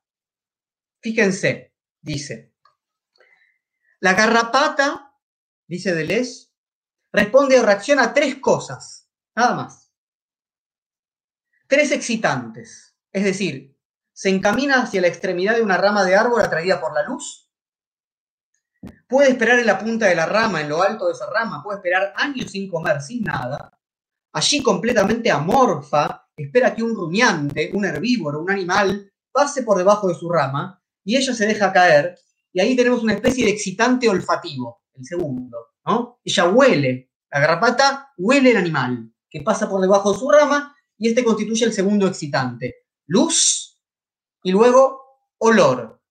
[1.00, 2.54] Fíjense, dice,
[4.00, 5.16] la garrapata,
[5.66, 6.50] dice Deleuze,
[7.12, 9.92] responde o reacciona a tres cosas, nada más.
[11.66, 13.78] Tres excitantes, es decir,
[14.12, 17.51] se encamina hacia la extremidad de una rama de árbol atraída por la luz,
[19.08, 21.78] puede esperar en la punta de la rama, en lo alto de esa rama, puede
[21.78, 23.78] esperar años sin comer, sin nada,
[24.32, 30.14] allí completamente amorfa, espera que un rumiante, un herbívoro, un animal, pase por debajo de
[30.14, 32.18] su rama y ella se deja caer
[32.52, 36.20] y ahí tenemos una especie de excitante olfativo, el segundo, ¿no?
[36.24, 41.08] Ella huele, la garrapata huele el animal que pasa por debajo de su rama y
[41.08, 43.80] este constituye el segundo excitante, luz
[44.42, 45.00] y luego
[45.38, 46.01] olor.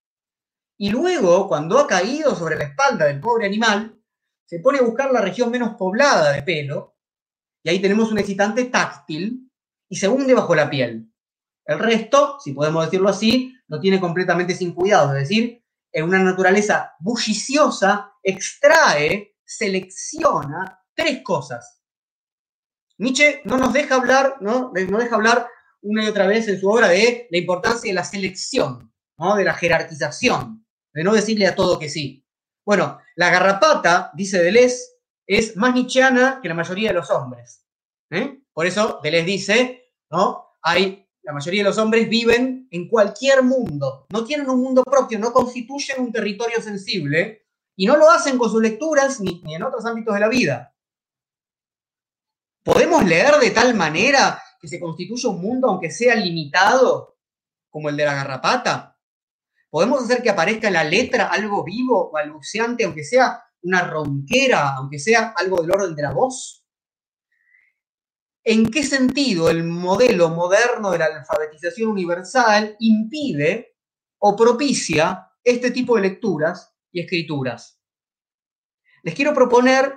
[0.82, 4.02] Y luego, cuando ha caído sobre la espalda del pobre animal,
[4.48, 6.98] se pone a buscar la región menos poblada de pelo
[7.64, 9.48] y ahí tenemos un excitante táctil
[9.88, 11.08] y se hunde bajo la piel.
[11.66, 16.18] El resto, si podemos decirlo así, lo tiene completamente sin cuidado, es decir, en una
[16.18, 21.84] naturaleza bulliciosa extrae, selecciona tres cosas.
[22.98, 24.72] Nietzsche no nos deja hablar, ¿no?
[24.74, 25.48] Nos deja hablar
[25.84, 29.36] una y otra vez en su obra de la importancia de la selección, ¿no?
[29.36, 30.61] de la jerarquización,
[30.94, 32.26] de no decirle a todo que sí.
[32.66, 34.78] Bueno, la garrapata, dice Deleuze,
[35.26, 37.66] es más nietzscheana que la mayoría de los hombres.
[38.10, 38.42] ¿eh?
[38.54, 40.58] Por eso Deleuze dice, ¿no?
[40.62, 45.20] Hay, la mayoría de los hombres viven en cualquier mundo, no tienen un mundo propio,
[45.20, 49.64] no constituyen un territorio sensible y no lo hacen con sus lecturas ni, ni en
[49.64, 50.76] otros ámbitos de la vida.
[52.64, 57.18] ¿Podemos leer de tal manera que se constituya un mundo, aunque sea limitado,
[57.70, 58.91] como el de la garrapata?
[59.72, 65.00] ¿Podemos hacer que aparezca en la letra algo vivo, balbuceante, aunque sea una ronquera, aunque
[65.00, 66.66] sea algo del orden de la voz?
[68.44, 73.78] ¿En qué sentido el modelo moderno de la alfabetización universal impide
[74.20, 77.80] o propicia este tipo de lecturas y escrituras?
[79.04, 79.96] Les quiero proponer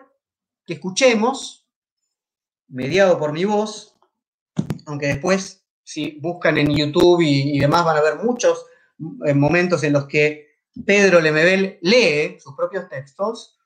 [0.65, 1.69] que escuchemos,
[2.69, 3.97] mediado por mi voz,
[4.87, 8.67] aunque después si buscan en YouTube y, y demás van a ver muchos
[9.27, 10.49] eh, momentos en los que
[10.85, 13.59] Pedro Lemebel lee sus propios textos,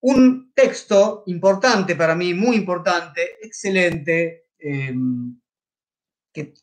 [0.00, 4.94] un texto importante para mí, muy importante, excelente, eh,
[6.32, 6.54] que,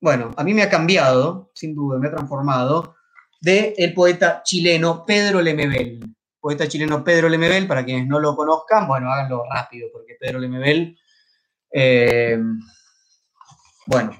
[0.00, 2.96] bueno, a mí me ha cambiado, sin duda, me ha transformado,
[3.40, 6.00] de el poeta chileno Pedro Lemebel.
[6.40, 10.96] Poeta chileno Pedro Lemebel, para quienes no lo conozcan, bueno, háganlo rápido, porque Pedro Lemebel,
[11.72, 12.38] eh,
[13.86, 14.12] bueno,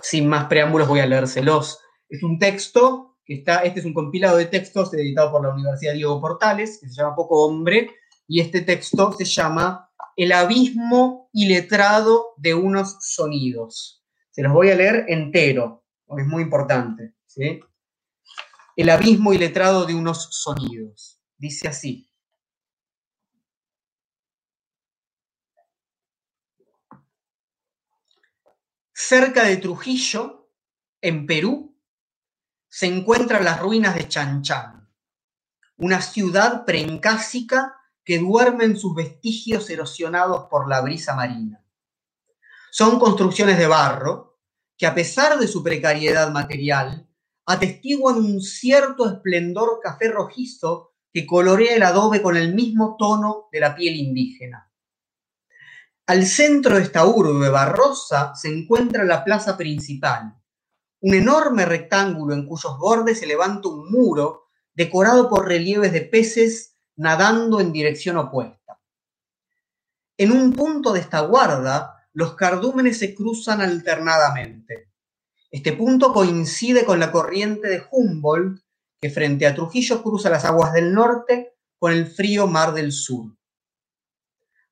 [0.00, 1.80] sin más preámbulos voy a leérselos.
[2.08, 5.92] Es un texto que está, este es un compilado de textos editado por la Universidad
[5.92, 7.90] Diego Portales, que se llama Poco Hombre,
[8.26, 14.02] y este texto se llama El abismo iletrado de unos sonidos.
[14.30, 17.14] Se los voy a leer entero, porque es muy importante.
[18.76, 21.20] El abismo iletrado de unos sonidos.
[21.36, 22.07] Dice así.
[29.00, 30.50] Cerca de Trujillo,
[31.00, 31.78] en Perú,
[32.68, 34.92] se encuentran las ruinas de Chanchán,
[35.76, 41.64] una ciudad preincásica que duerme en sus vestigios erosionados por la brisa marina.
[42.72, 44.40] Son construcciones de barro
[44.76, 47.08] que a pesar de su precariedad material,
[47.46, 53.60] atestiguan un cierto esplendor café rojizo que colorea el adobe con el mismo tono de
[53.60, 54.67] la piel indígena.
[56.08, 60.34] Al centro de esta urbe barrosa se encuentra la plaza principal,
[61.02, 66.78] un enorme rectángulo en cuyos bordes se levanta un muro decorado por relieves de peces
[66.96, 68.80] nadando en dirección opuesta.
[70.16, 74.90] En un punto de esta guarda, los cardúmenes se cruzan alternadamente.
[75.50, 78.62] Este punto coincide con la corriente de Humboldt,
[78.98, 83.37] que frente a Trujillo cruza las aguas del norte con el frío mar del sur.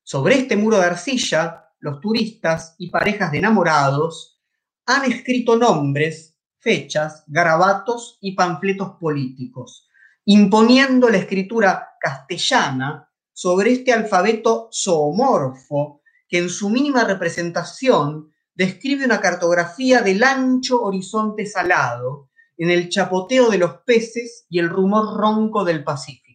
[0.09, 4.41] Sobre este muro de arcilla, los turistas y parejas de enamorados
[4.85, 9.89] han escrito nombres, fechas, garabatos y panfletos políticos,
[10.23, 15.99] imponiendo la escritura castellana sobre este alfabeto zoomorfo
[16.29, 23.49] que en su mínima representación describe una cartografía del ancho horizonte salado en el chapoteo
[23.49, 26.26] de los peces y el rumor ronco del Pacífico.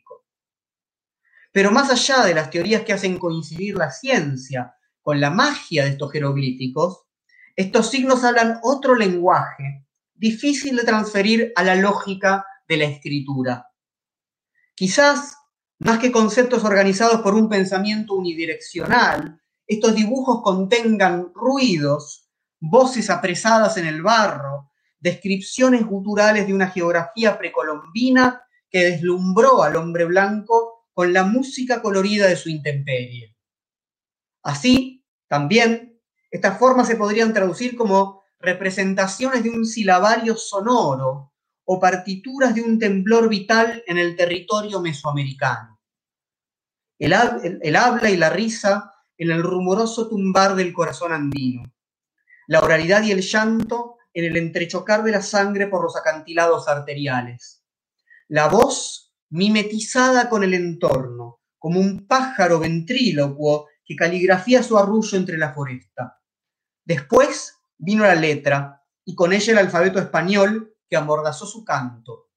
[1.53, 5.91] Pero más allá de las teorías que hacen coincidir la ciencia con la magia de
[5.91, 7.05] estos jeroglíficos,
[7.55, 13.67] estos signos hablan otro lenguaje, difícil de transferir a la lógica de la escritura.
[14.75, 15.37] Quizás,
[15.79, 23.87] más que conceptos organizados por un pensamiento unidireccional, estos dibujos contengan ruidos, voces apresadas en
[23.87, 31.25] el barro, descripciones guturales de una geografía precolombina que deslumbró al hombre blanco con la
[31.25, 33.37] música colorida de su intemperie.
[34.43, 41.33] Así, también, estas formas se podrían traducir como representaciones de un silabario sonoro
[41.65, 45.81] o partituras de un temblor vital en el territorio mesoamericano.
[46.99, 47.13] El,
[47.77, 51.65] habla y la risa en el rumoroso tumbar del corazón andino.
[52.47, 57.65] La oralidad y el llanto en el entrechocar de la sangre por los acantilados arteriales.
[58.29, 59.02] La voz
[59.33, 66.21] mimetizada con el entorno, como un pájaro ventrílocuo que caligrafía su arrullo entre la foresta.
[66.85, 72.29] Después vino la letra y con ella el alfabeto español que amordazó su canto.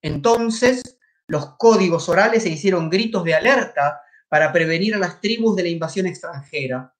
[0.00, 5.64] Entonces, los códigos orales se hicieron gritos de alerta para prevenir a las tribus de
[5.64, 6.94] la invasión extranjera.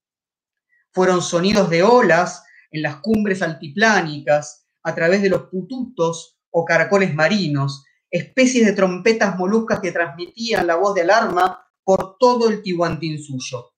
[0.91, 7.15] Fueron sonidos de olas en las cumbres altiplánicas, a través de los pututos o caracoles
[7.15, 7.85] marinos,
[8.17, 12.63] especies de trompetas moluscas que transmitían la voz de alarma por todo el
[13.19, 13.73] suyo.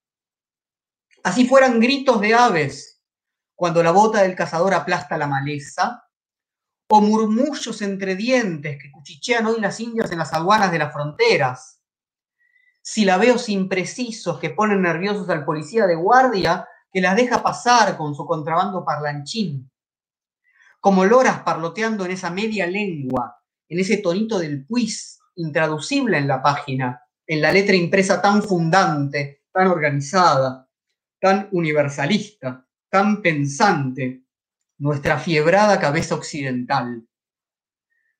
[1.22, 3.02] Así fueran gritos de aves
[3.54, 6.04] cuando la bota del cazador aplasta la maleza,
[6.90, 11.82] o murmullos entre dientes que cuchichean hoy las indias en las aduanas de las fronteras,
[12.80, 18.24] silabeos imprecisos que ponen nerviosos al policía de guardia que las deja pasar con su
[18.24, 19.70] contrabando parlanchín,
[20.80, 23.37] como loras parloteando en esa media lengua,
[23.68, 29.44] en ese tonito del quiz intraducible en la página, en la letra impresa tan fundante,
[29.52, 30.68] tan organizada,
[31.20, 34.24] tan universalista, tan pensante,
[34.78, 37.06] nuestra fiebrada cabeza occidental.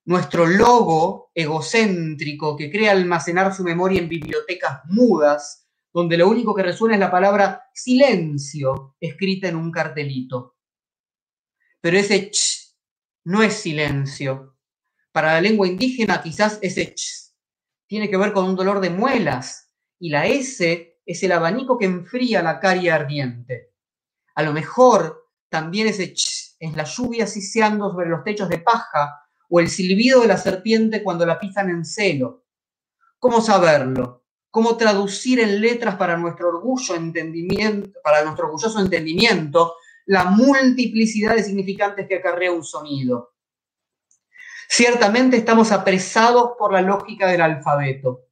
[0.04, 6.62] Nuestro logo egocéntrico que cree almacenar su memoria en bibliotecas mudas donde lo único que
[6.62, 10.56] resuena es la palabra silencio escrita en un cartelito.
[11.80, 12.74] Pero ese ch
[13.24, 14.57] no es silencio.
[15.18, 17.34] Para la lengua indígena quizás ese ch
[17.88, 21.86] tiene que ver con un dolor de muelas y la S es el abanico que
[21.86, 23.72] enfría la caria ardiente.
[24.36, 29.20] A lo mejor también ese ch es la lluvia siseando sobre los techos de paja
[29.50, 32.44] o el silbido de la serpiente cuando la pisan en celo.
[33.18, 34.22] ¿Cómo saberlo?
[34.52, 39.74] cómo traducir en letras para nuestro orgullo entendimiento, para nuestro orgulloso entendimiento,
[40.06, 43.32] la multiplicidad de significantes que acarrea un sonido.
[44.70, 48.26] Ciertamente estamos apresados por la lógica del alfabeto.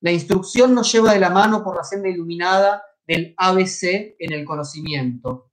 [0.00, 4.44] La instrucción nos lleva de la mano por la senda iluminada del ABC en el
[4.44, 5.52] conocimiento.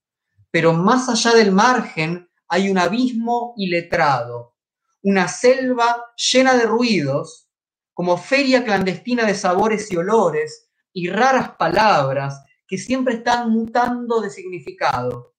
[0.50, 4.56] Pero más allá del margen hay un abismo iletrado,
[5.04, 7.48] una selva llena de ruidos
[7.94, 14.32] como feria clandestina de sabores y olores y raras palabras que siempre están mutando de
[14.32, 15.36] significado.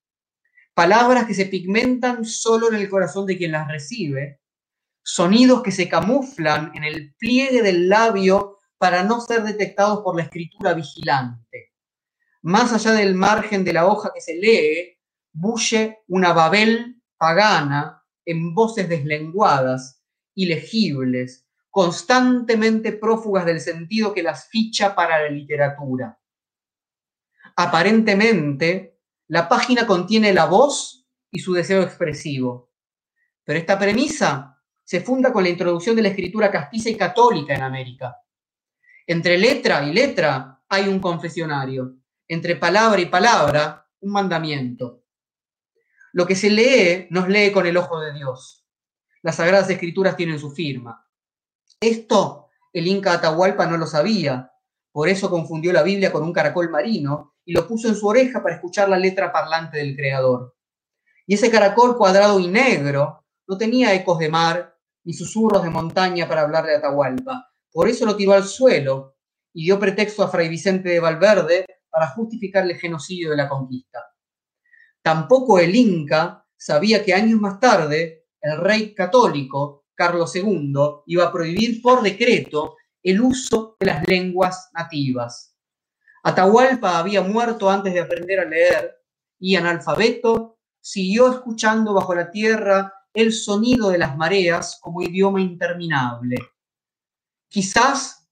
[0.73, 4.41] Palabras que se pigmentan solo en el corazón de quien las recibe,
[5.05, 10.23] sonidos que se camuflan en el pliegue del labio para no ser detectados por la
[10.23, 11.75] escritura vigilante.
[12.43, 14.99] Más allá del margen de la hoja que se lee,
[15.33, 20.03] bulle una babel pagana en voces deslenguadas,
[20.35, 26.19] ilegibles, constantemente prófugas del sentido que las ficha para la literatura.
[27.57, 32.71] Aparentemente, la página contiene la voz y su deseo expresivo,
[33.45, 34.54] pero esta premisa
[34.85, 38.17] se funda con la introducción de la escritura castiza y católica en América.
[39.07, 41.97] Entre letra y letra hay un confesionario,
[42.29, 45.05] entre palabra y palabra un mandamiento.
[46.13, 48.65] Lo que se lee nos lee con el ojo de Dios.
[49.23, 51.09] Las sagradas escrituras tienen su firma.
[51.81, 54.53] Esto el Inca Atahualpa no lo sabía,
[54.93, 58.43] por eso confundió la Biblia con un caracol marino y lo puso en su oreja
[58.43, 60.57] para escuchar la letra parlante del Creador.
[61.27, 64.74] Y ese caracol cuadrado y negro no tenía ecos de mar
[65.05, 67.49] ni susurros de montaña para hablar de Atahualpa.
[67.71, 69.17] Por eso lo tiró al suelo
[69.53, 74.01] y dio pretexto a Fray Vicente de Valverde para justificar el genocidio de la conquista.
[75.03, 80.75] Tampoco el Inca sabía que años más tarde el rey católico Carlos II
[81.07, 85.55] iba a prohibir por decreto el uso de las lenguas nativas.
[86.23, 88.97] Atahualpa había muerto antes de aprender a leer
[89.39, 96.37] y analfabeto siguió escuchando bajo la tierra el sonido de las mareas como idioma interminable.
[97.49, 98.29] Quizás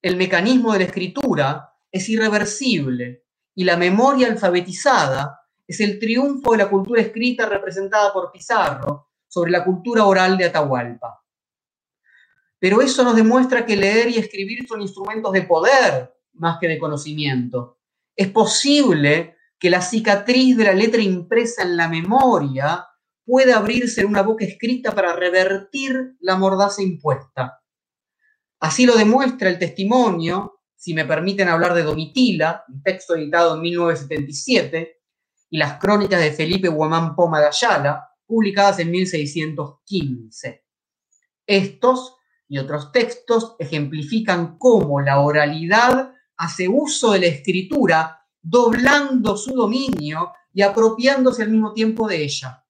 [0.00, 6.58] el mecanismo de la escritura es irreversible y la memoria alfabetizada es el triunfo de
[6.58, 11.22] la cultura escrita representada por Pizarro sobre la cultura oral de Atahualpa.
[12.58, 16.78] Pero eso nos demuestra que leer y escribir son instrumentos de poder más que de
[16.78, 17.78] conocimiento,
[18.14, 22.86] Es posible que la cicatriz de la letra impresa en la memoria
[23.24, 27.62] pueda abrirse una boca escrita para revertir la mordaza impuesta.
[28.60, 33.62] Así lo demuestra el testimonio, si me permiten hablar de Domitila, un texto editado en
[33.62, 35.00] 1977,
[35.50, 40.64] y las crónicas de Felipe Guamán Poma de Ayala, publicadas en 1615.
[41.46, 42.16] Estos
[42.48, 50.32] y otros textos ejemplifican cómo la oralidad hace uso de la escritura, doblando su dominio
[50.52, 52.61] y apropiándose al mismo tiempo de ella.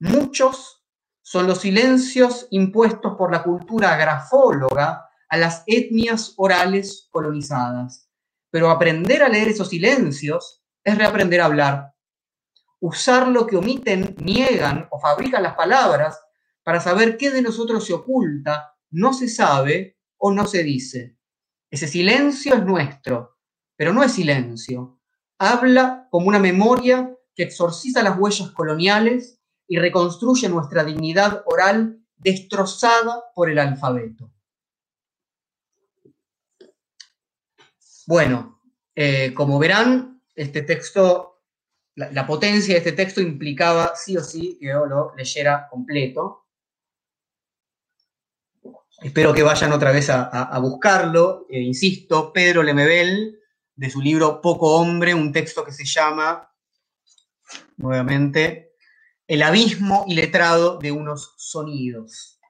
[0.00, 0.82] Muchos
[1.20, 8.08] son los silencios impuestos por la cultura grafóloga a las etnias orales colonizadas.
[8.50, 11.94] Pero aprender a leer esos silencios es reaprender a hablar.
[12.80, 16.18] Usar lo que omiten, niegan o fabrican las palabras
[16.62, 21.18] para saber qué de nosotros se oculta, no se sabe o no se dice.
[21.70, 23.36] Ese silencio es nuestro,
[23.76, 24.98] pero no es silencio.
[25.38, 29.39] Habla como una memoria que exorciza las huellas coloniales
[29.70, 34.32] y reconstruye nuestra dignidad oral destrozada por el alfabeto.
[38.04, 38.60] Bueno,
[38.96, 41.44] eh, como verán, este texto,
[41.94, 46.48] la, potencia de este texto implicaba sí o sí que yo lo leyera completo.
[49.00, 51.46] Espero que vayan otra vez a, buscarlo.
[51.48, 53.38] Eh, insisto, Pedro Lemebel,
[53.76, 56.52] de su libro Poco Hombre, un texto que se llama,
[57.76, 58.69] nuevamente,
[59.30, 62.40] el abismo iletrado de unos sonidos.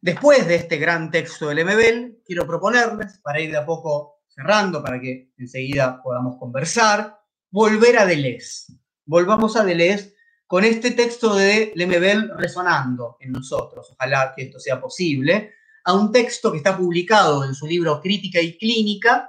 [0.00, 4.82] Después de este gran texto del Lemebel, quiero proponerles, para ir de a poco cerrando,
[4.82, 7.18] para que enseguida podamos conversar,
[7.50, 8.78] volver a Deleuze.
[9.04, 10.14] Volvamos a Deleuze
[10.46, 13.90] con este texto de Lemebel resonando en nosotros.
[13.92, 15.52] Ojalá que esto sea posible.
[15.84, 19.28] A un texto que está publicado en su libro Crítica y Clínica,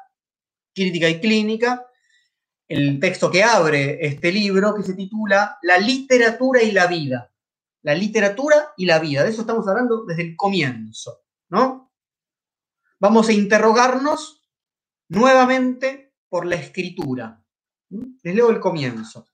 [0.74, 1.86] Crítica y Clínica,
[2.68, 7.32] el texto que abre este libro que se titula La literatura y la vida.
[7.82, 9.24] La literatura y la vida.
[9.24, 11.94] De eso estamos hablando desde el comienzo, ¿no?
[13.00, 14.44] Vamos a interrogarnos
[15.08, 17.44] nuevamente por la escritura.
[17.90, 19.26] Les leo el comienzo.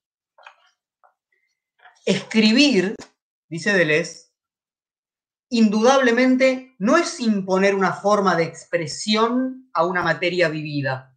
[2.06, 2.96] Escribir,
[3.48, 4.32] dice Deleuze,
[5.50, 11.13] indudablemente no es imponer una forma de expresión a una materia vivida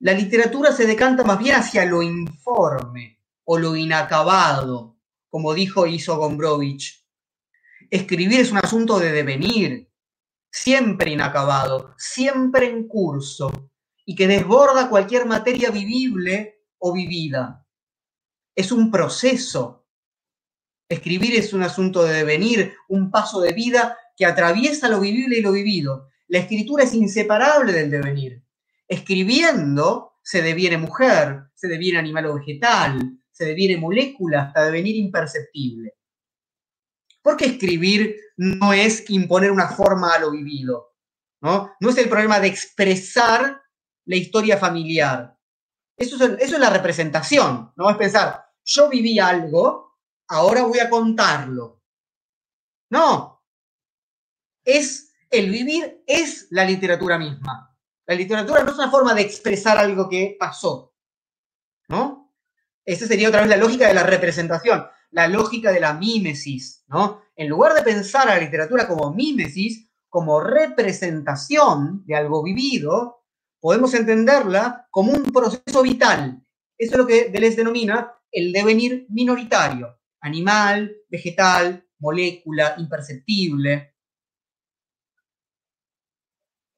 [0.00, 4.96] la literatura se decanta más bien hacia lo informe o lo inacabado,
[5.28, 7.04] como dijo Iso Gombrowicz.
[7.90, 9.90] Escribir es un asunto de devenir,
[10.50, 13.70] siempre inacabado, siempre en curso,
[14.04, 17.66] y que desborda cualquier materia vivible o vivida.
[18.54, 19.86] Es un proceso.
[20.88, 25.42] Escribir es un asunto de devenir, un paso de vida que atraviesa lo vivible y
[25.42, 26.08] lo vivido.
[26.28, 28.47] La escritura es inseparable del devenir.
[28.88, 35.94] Escribiendo se deviene mujer, se deviene animal o vegetal, se deviene molécula hasta devenir imperceptible.
[37.22, 40.88] ¿Por qué escribir no es imponer una forma a lo vivido?
[41.40, 41.74] ¿no?
[41.80, 43.62] no es el problema de expresar
[44.06, 45.36] la historia familiar.
[45.96, 47.90] Eso es, eso es la representación, ¿no?
[47.90, 51.82] Es pensar, yo viví algo, ahora voy a contarlo.
[52.90, 53.44] No.
[54.64, 57.67] Es, el vivir es la literatura misma.
[58.08, 60.94] La literatura no es una forma de expresar algo que pasó,
[61.88, 62.32] ¿no?
[62.82, 67.20] Esa sería otra vez la lógica de la representación, la lógica de la mímesis, ¿no?
[67.36, 73.24] En lugar de pensar a la literatura como mímesis, como representación de algo vivido,
[73.60, 76.42] podemos entenderla como un proceso vital.
[76.78, 83.96] Eso es lo que Deleuze denomina el devenir minoritario, animal, vegetal, molécula, imperceptible,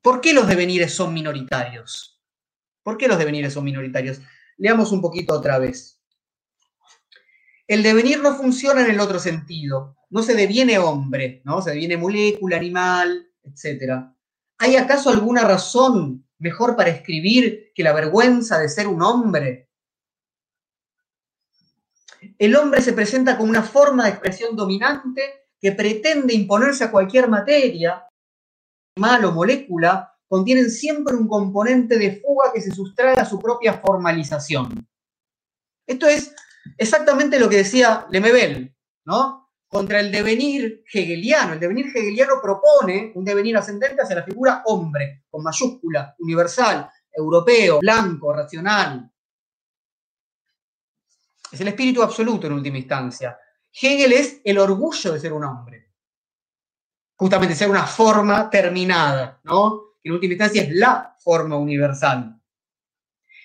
[0.03, 2.20] ¿Por qué los devenires son minoritarios?
[2.82, 4.20] ¿Por qué los devenires son minoritarios?
[4.57, 6.01] Leamos un poquito otra vez.
[7.66, 9.96] El devenir no funciona en el otro sentido.
[10.09, 11.62] No se deviene hombre, ¿no?
[11.62, 14.07] Se deviene molécula, animal, etc.
[14.59, 19.68] ¿Hay acaso alguna razón mejor para escribir que la vergüenza de ser un hombre?
[22.38, 25.22] El hombre se presenta como una forma de expresión dominante
[25.61, 28.05] que pretende imponerse a cualquier materia
[28.97, 33.74] animal o molécula contienen siempre un componente de fuga que se sustrae a su propia
[33.74, 34.86] formalización.
[35.86, 36.34] Esto es
[36.78, 38.74] exactamente lo que decía Lemebel,
[39.07, 39.51] ¿no?
[39.66, 41.55] Contra el devenir hegeliano.
[41.55, 47.80] El devenir hegeliano propone un devenir ascendente hacia la figura hombre, con mayúscula, universal, europeo,
[47.80, 49.11] blanco, racional.
[51.51, 53.36] Es el espíritu absoluto en última instancia.
[53.72, 55.89] Hegel es el orgullo de ser un hombre
[57.20, 59.96] justamente ser una forma terminada, ¿no?
[60.02, 62.40] En última instancia es la forma universal.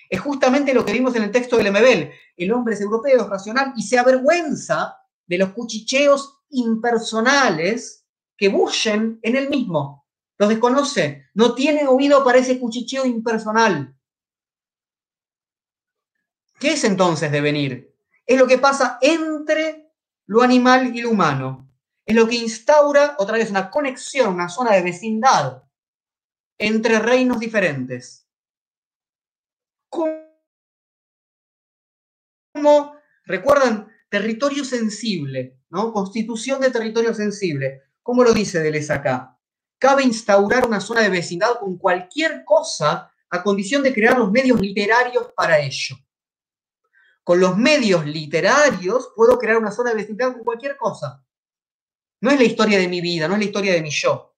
[0.08, 2.10] Es justamente lo que vimos en el texto del Lemebel.
[2.38, 4.96] El hombre es europeo, es racional y se avergüenza
[5.26, 10.06] de los cuchicheos impersonales que bullen en él mismo.
[10.38, 13.94] Los desconoce, no tiene oído para ese cuchicheo impersonal.
[16.58, 17.94] ¿Qué es entonces devenir?
[18.24, 19.92] Es lo que pasa entre
[20.24, 21.65] lo animal y lo humano.
[22.06, 25.64] Es lo que instaura otra vez una conexión, una zona de vecindad
[26.56, 28.28] entre reinos diferentes.
[32.52, 35.92] Como, recuerdan, territorio sensible, ¿no?
[35.92, 37.82] Constitución de territorio sensible.
[38.02, 39.36] ¿Cómo lo dice Deleuze acá?
[39.78, 44.60] Cabe instaurar una zona de vecindad con cualquier cosa a condición de crear los medios
[44.60, 45.96] literarios para ello.
[47.24, 51.25] Con los medios literarios puedo crear una zona de vecindad con cualquier cosa.
[52.20, 54.34] No es la historia de mi vida, no es la historia de mi yo.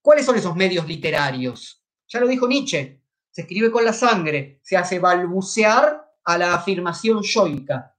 [0.00, 1.82] ¿Cuáles son esos medios literarios?
[2.08, 3.00] Ya lo dijo Nietzsche,
[3.30, 7.96] se escribe con la sangre, se hace balbucear a la afirmación yoica.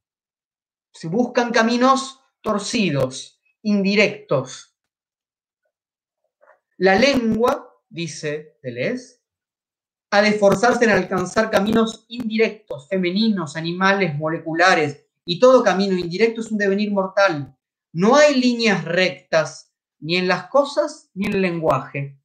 [0.91, 4.75] Se buscan caminos torcidos, indirectos.
[6.77, 9.21] La lengua, dice Deleuze,
[10.11, 16.51] ha de esforzarse en alcanzar caminos indirectos, femeninos, animales, moleculares, y todo camino indirecto es
[16.51, 17.57] un devenir mortal.
[17.95, 22.19] No hay líneas rectas ni en las cosas ni en el lenguaje.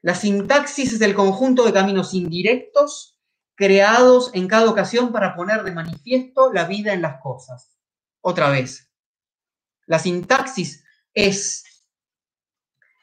[0.00, 3.20] La sintaxis es el conjunto de caminos indirectos
[3.54, 7.76] creados en cada ocasión para poner de manifiesto la vida en las cosas.
[8.22, 8.90] Otra vez,
[9.84, 11.84] la sintaxis es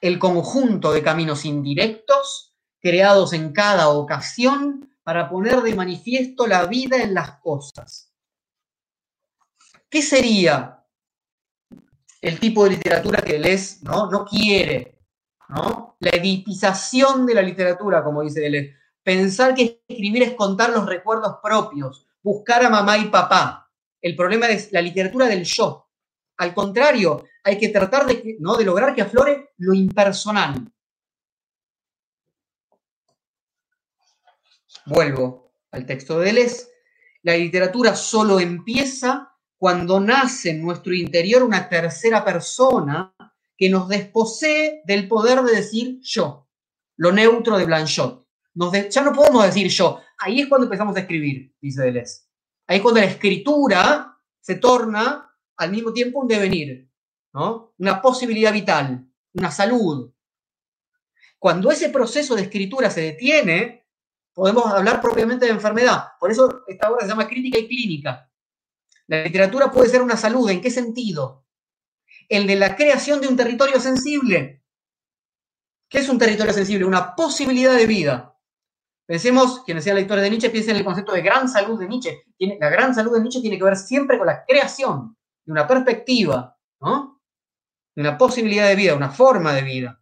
[0.02, 7.04] el conjunto de caminos indirectos creados en cada ocasión para poner de manifiesto la vida
[7.04, 8.12] en las cosas.
[9.92, 10.83] ¿Qué sería
[12.24, 14.98] el tipo de literatura que lees no, no quiere,
[15.50, 15.98] ¿no?
[16.00, 18.78] La editización de la literatura, como dice Deleuze.
[19.04, 23.70] Pensar que escribir es contar los recuerdos propios, buscar a mamá y papá.
[24.02, 25.90] El problema es la literatura del yo.
[26.38, 28.56] Al contrario, hay que tratar de, ¿no?
[28.56, 30.72] de lograr que aflore lo impersonal.
[34.86, 36.68] Vuelvo al texto de Deleuze.
[37.24, 39.33] La literatura solo empieza
[39.64, 43.16] cuando nace en nuestro interior una tercera persona
[43.56, 46.50] que nos desposee del poder de decir yo,
[46.98, 48.28] lo neutro de Blanchot.
[48.90, 50.02] ya no podemos decir yo.
[50.18, 52.24] Ahí es cuando empezamos a escribir, dice Deleuze.
[52.68, 56.92] Ahí es cuando la escritura se torna al mismo tiempo un devenir,
[57.32, 57.74] ¿no?
[57.78, 60.12] una posibilidad vital, una salud.
[61.40, 63.88] Cuando ese proceso de escritura se detiene,
[64.34, 66.08] podemos hablar propiamente de enfermedad.
[66.20, 68.30] Por eso esta obra se llama crítica y clínica.
[69.08, 70.50] La literatura puede ser una salud.
[70.50, 71.46] ¿En qué sentido?
[72.30, 74.64] El de la creación de un territorio sensible.
[75.90, 76.86] ¿Qué es un territorio sensible?
[76.86, 78.34] Una posibilidad de vida.
[79.06, 82.24] Pensemos, quienes sean lectores de Nietzsche, piensen en el concepto de gran salud de Nietzsche.
[82.40, 86.58] la gran salud de Nietzsche tiene que ver siempre con la creación de una perspectiva,
[86.80, 87.22] ¿no?
[87.96, 90.00] De una posibilidad de vida, una forma de vida.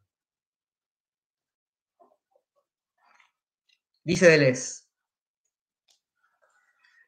[4.04, 4.84] Dice Deleuze,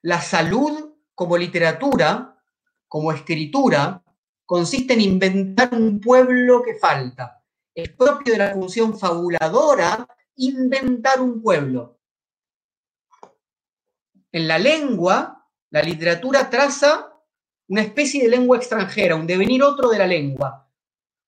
[0.02, 2.38] la salud como literatura,
[2.88, 4.04] como escritura,
[4.46, 7.44] consiste en inventar un pueblo que falta.
[7.74, 12.00] Es propio de la función fabuladora inventar un pueblo.
[14.32, 17.14] En la lengua, la literatura traza
[17.68, 20.70] una especie de lengua extranjera, un devenir otro de la lengua.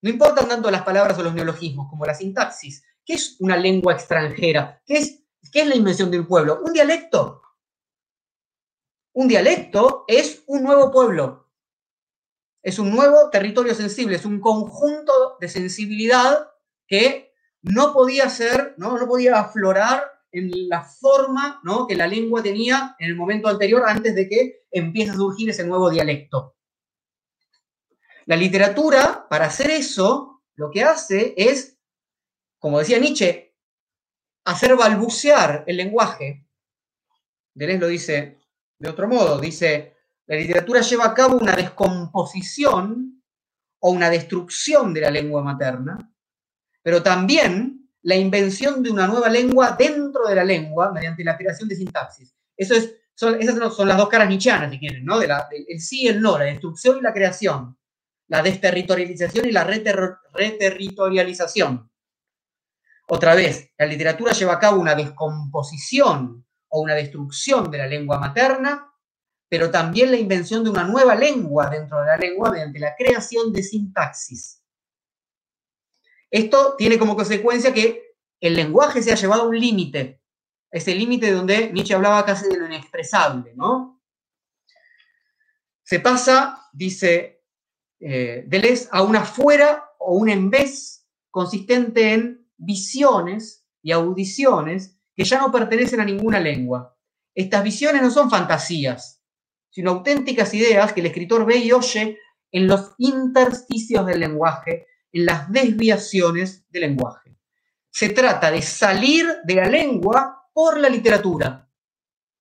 [0.02, 2.84] No importan tanto las palabras o los neologismos como la sintaxis.
[3.04, 4.82] ¿Qué es una lengua extranjera?
[4.86, 6.62] ¿Qué es, qué es la invención de un pueblo?
[6.64, 7.42] Un dialecto.
[9.16, 11.50] Un dialecto es un nuevo pueblo,
[12.62, 16.50] es un nuevo territorio sensible, es un conjunto de sensibilidad
[16.86, 21.88] que no podía ser, no, no podía aflorar en la forma ¿no?
[21.88, 25.66] que la lengua tenía en el momento anterior antes de que empiece a surgir ese
[25.66, 26.58] nuevo dialecto.
[28.26, 31.80] La literatura, para hacer eso, lo que hace es,
[32.60, 33.56] como decía Nietzsche,
[34.44, 36.46] hacer balbucear el lenguaje.
[37.54, 38.45] Deleuze lo dice
[38.80, 39.40] de otro modo.
[39.40, 39.96] Dice,
[40.28, 43.24] la literatura lleva a cabo una descomposición
[43.80, 46.12] o una destrucción de la lengua materna,
[46.82, 51.68] pero también la invención de una nueva lengua dentro de la lengua mediante la creación
[51.68, 52.36] de sintaxis.
[52.56, 55.20] Eso es, son, esas son las dos caras nichianas, si quieren, ¿no?
[55.22, 57.78] El sí y el no, la destrucción y la creación,
[58.28, 61.90] la desterritorialización y la reterritorialización.
[63.08, 66.45] Otra vez, la literatura lleva a cabo una descomposición
[66.76, 68.92] o una destrucción de la lengua materna,
[69.48, 73.54] pero también la invención de una nueva lengua dentro de la lengua mediante la creación
[73.54, 74.62] de sintaxis.
[76.30, 80.22] Esto tiene como consecuencia que el lenguaje se ha llevado a un límite,
[80.70, 84.02] ese límite donde Nietzsche hablaba casi de lo inexpresable, ¿no?
[85.82, 87.42] Se pasa, dice
[88.02, 95.24] eh, Deleuze, a una fuera o un en vez consistente en visiones y audiciones que
[95.24, 96.96] ya no pertenecen a ninguna lengua.
[97.34, 99.22] Estas visiones no son fantasías,
[99.70, 102.20] sino auténticas ideas que el escritor ve y oye
[102.52, 107.38] en los intersticios del lenguaje, en las desviaciones del lenguaje.
[107.90, 111.70] Se trata de salir de la lengua por la literatura.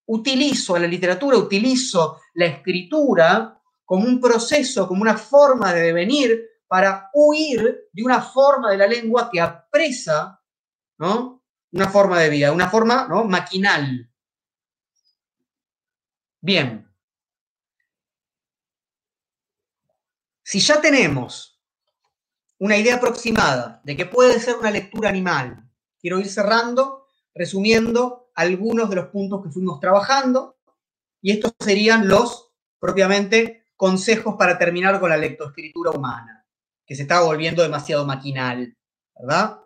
[0.07, 7.11] Utilizo la literatura, utilizo la escritura como un proceso, como una forma de devenir para
[7.13, 10.41] huir de una forma de la lengua que apresa,
[10.99, 11.34] ¿no?
[11.75, 13.25] Una forma de vida, una forma ¿no?
[13.25, 14.09] maquinal.
[16.41, 16.89] Bien.
[20.45, 21.61] Si ya tenemos
[22.59, 25.69] una idea aproximada de que puede ser una lectura animal,
[25.99, 30.57] quiero ir cerrando, resumiendo algunos de los puntos que fuimos trabajando,
[31.21, 36.47] y estos serían los propiamente consejos para terminar con la lectoescritura humana,
[36.87, 38.77] que se está volviendo demasiado maquinal,
[39.19, 39.59] ¿verdad?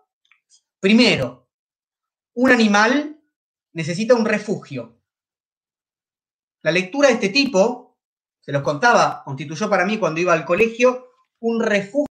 [0.81, 1.48] Primero,
[2.39, 3.21] un animal
[3.73, 5.03] necesita un refugio.
[6.63, 7.99] La lectura de este tipo,
[8.41, 11.09] se los contaba, constituyó para mí cuando iba al colegio
[11.41, 12.07] un refugio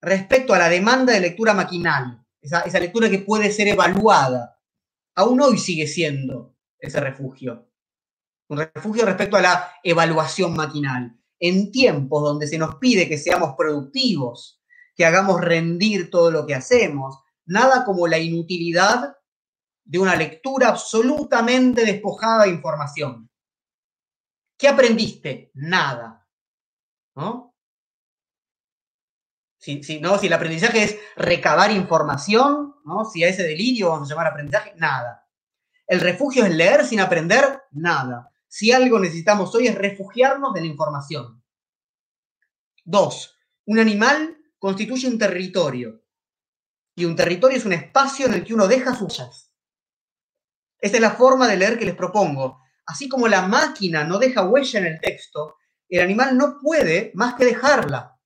[0.00, 4.58] respecto a la demanda de lectura maquinal, esa, esa lectura que puede ser evaluada.
[5.16, 7.68] Aún hoy sigue siendo ese refugio.
[8.48, 11.14] Un refugio respecto a la evaluación maquinal.
[11.38, 14.62] En tiempos donde se nos pide que seamos productivos,
[14.96, 19.18] que hagamos rendir todo lo que hacemos, nada como la inutilidad
[19.84, 23.30] de una lectura absolutamente despojada de información.
[24.56, 25.50] ¿Qué aprendiste?
[25.54, 26.26] Nada.
[27.14, 27.54] ¿No?
[29.58, 30.18] Si, ¿no?
[30.18, 33.04] si el aprendizaje es recabar información, ¿no?
[33.04, 35.28] si a ese delirio vamos a llamar aprendizaje, nada.
[35.86, 38.32] El refugio es leer sin aprender, nada.
[38.48, 41.42] Si algo necesitamos hoy es refugiarnos de la información.
[42.84, 46.02] Dos, un animal constituye un territorio.
[46.94, 49.51] Y un territorio es un espacio en el que uno deja sus huellas.
[50.82, 52.60] Esta es la forma de leer que les propongo.
[52.86, 55.54] Así como la máquina no deja huella en el texto,
[55.88, 58.18] el animal no puede más que dejarla.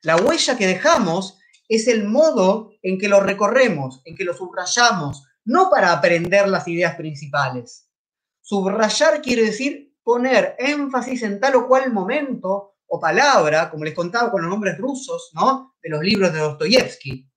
[0.00, 1.38] La huella que dejamos
[1.68, 6.66] es el modo en que lo recorremos, en que lo subrayamos, no para aprender las
[6.66, 7.90] ideas principales.
[8.40, 14.30] Subrayar quiere decir poner énfasis en tal o cual momento o palabra, como les contaba
[14.30, 15.74] con los nombres rusos, ¿no?
[15.82, 17.30] De los libros de Dostoyevsky.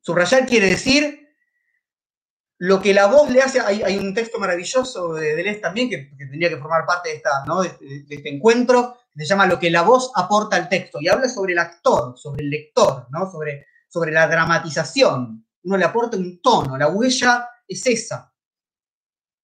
[0.00, 1.21] Subrayar quiere decir
[2.62, 3.58] lo que la voz le hace.
[3.58, 7.42] Hay, un texto maravilloso de Deleuze también que, tendría que formar parte de, esta,
[7.80, 11.28] de, este encuentro, que se llama Lo que la voz aporta al texto y habla
[11.28, 13.28] sobre el actor, sobre el lector, ¿no?
[13.28, 15.44] sobre, sobre la dramatización.
[15.64, 18.32] Uno le aporta un tono, la huella es esa.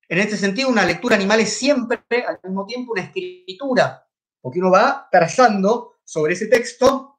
[0.09, 4.07] En este sentido, una lectura animal es siempre al mismo tiempo una escritura,
[4.40, 7.19] porque uno va trazando sobre ese texto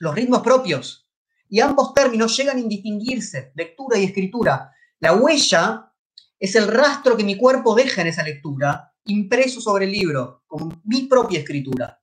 [0.00, 1.08] los ritmos propios,
[1.48, 4.72] y ambos términos llegan a indistinguirse, lectura y escritura.
[5.00, 5.92] La huella
[6.38, 10.80] es el rastro que mi cuerpo deja en esa lectura, impreso sobre el libro, con
[10.84, 12.00] mi propia escritura.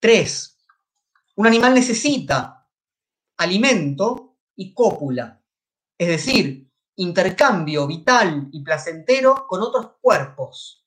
[0.00, 0.58] Tres,
[1.36, 2.66] un animal necesita
[3.36, 5.42] alimento y cópula,
[5.96, 10.84] es decir, intercambio vital y placentero con otros cuerpos.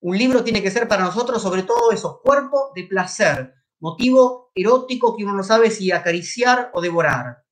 [0.00, 5.16] Un libro tiene que ser para nosotros sobre todo esos cuerpos de placer, motivo erótico
[5.16, 7.43] que uno no sabe si acariciar o devorar.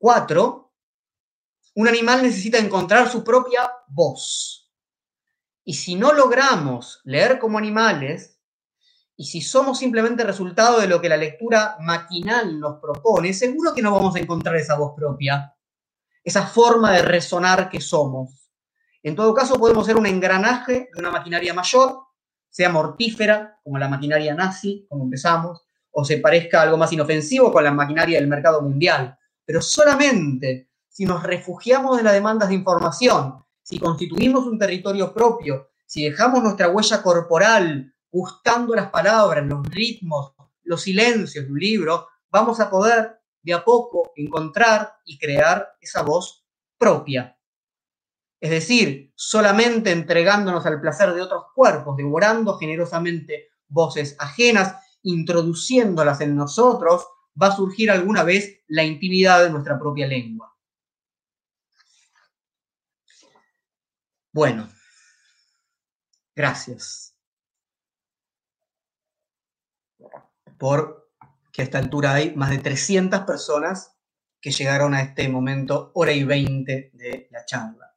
[0.00, 0.72] Cuatro,
[1.74, 4.72] un animal necesita encontrar su propia voz.
[5.62, 8.40] Y si no logramos leer como animales,
[9.14, 13.82] y si somos simplemente resultado de lo que la lectura maquinal nos propone, seguro que
[13.82, 15.54] no vamos a encontrar esa voz propia,
[16.24, 18.50] esa forma de resonar que somos.
[19.02, 21.98] En todo caso, podemos ser un engranaje de una maquinaria mayor
[22.48, 27.62] sea mortífera, como la maquinaria nazi, como empezamos, o se parezca algo más inofensivo con
[27.62, 29.18] la maquinaria del mercado mundial.
[29.50, 35.70] Pero solamente si nos refugiamos de las demandas de información, si constituimos un territorio propio,
[35.86, 42.06] si dejamos nuestra huella corporal gustando las palabras, los ritmos, los silencios de un libro,
[42.30, 46.46] vamos a poder de a poco encontrar y crear esa voz
[46.78, 47.36] propia,
[48.38, 56.36] es decir, solamente entregándonos al placer de otros cuerpos, devorando generosamente voces ajenas, introduciéndolas en
[56.36, 57.04] nosotros,
[57.40, 60.56] va a surgir alguna vez la intimidad de nuestra propia lengua.
[64.32, 64.68] Bueno,
[66.34, 67.16] gracias
[70.58, 71.10] por
[71.52, 73.96] que a esta altura hay más de 300 personas
[74.40, 77.94] que llegaron a este momento, hora y 20 de la charla.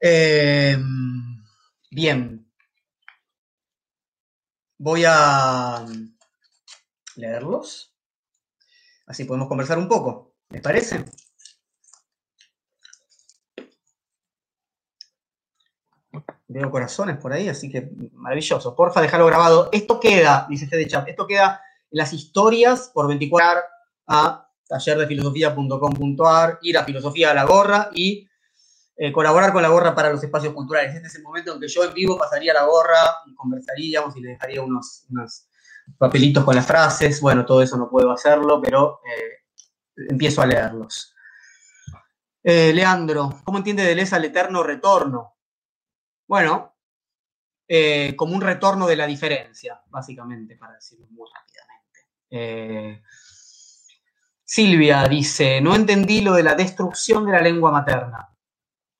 [0.00, 1.44] Em,
[1.90, 2.50] bien.
[4.78, 5.84] Voy a
[7.20, 7.94] leerlos.
[9.06, 10.34] Así podemos conversar un poco.
[10.50, 11.04] ¿Les parece?
[16.48, 18.74] Veo corazones por ahí, así que maravilloso.
[18.74, 19.68] Porfa, déjalo grabado.
[19.70, 21.60] Esto queda, dice Fede Chat, esto queda
[21.90, 23.62] en las historias por 24
[24.08, 28.28] a tallerdefilosofía.com.ar, ir a Filosofía a la Gorra y
[29.02, 30.94] eh, colaborar con la gorra para los espacios culturales.
[30.94, 34.20] Este es el momento en que yo en vivo pasaría la gorra y conversaríamos y
[34.20, 35.06] le dejaría unos,
[35.98, 37.20] papelitos con las frases.
[37.20, 41.14] Bueno, todo eso no puedo hacerlo, pero eh, empiezo a leerlos.
[42.42, 45.36] Eh, Leandro, ¿cómo entiende Deleuze al eterno retorno?
[46.26, 46.76] Bueno,
[48.16, 53.04] como un retorno de la diferencia, básicamente, para decirlo muy rápidamente.
[54.50, 58.36] Silvia dice, no entendí lo de la destrucción de la lengua materna.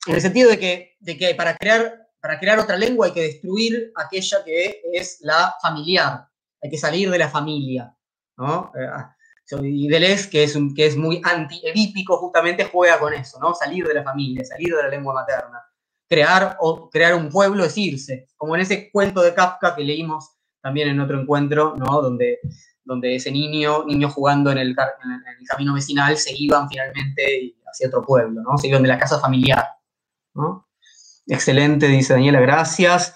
[0.07, 3.23] En el sentido de que, de que para, crear, para crear otra lengua hay que
[3.23, 6.29] destruir aquella que es la familiar,
[6.63, 7.95] hay que salir de la familia.
[8.37, 8.73] ¿no?
[8.75, 9.15] Eh, ah,
[9.63, 13.55] y Deleuze, que es, un, que es muy anti-edípico, justamente juega con eso, ¿no?
[13.55, 15.61] Salir de la familia, salir de la lengua materna.
[16.09, 20.37] Crear, o, crear un pueblo es irse, como en ese cuento de Kafka que leímos
[20.61, 22.01] también en otro encuentro, ¿no?
[22.01, 22.39] Donde,
[22.85, 27.89] donde ese niño, niño jugando en el, en el camino vecinal, se iban finalmente hacia
[27.89, 28.59] otro pueblo, ¿no?
[28.59, 29.67] Se iban de la casa familiar.
[31.27, 33.15] Excelente, dice Daniela, gracias.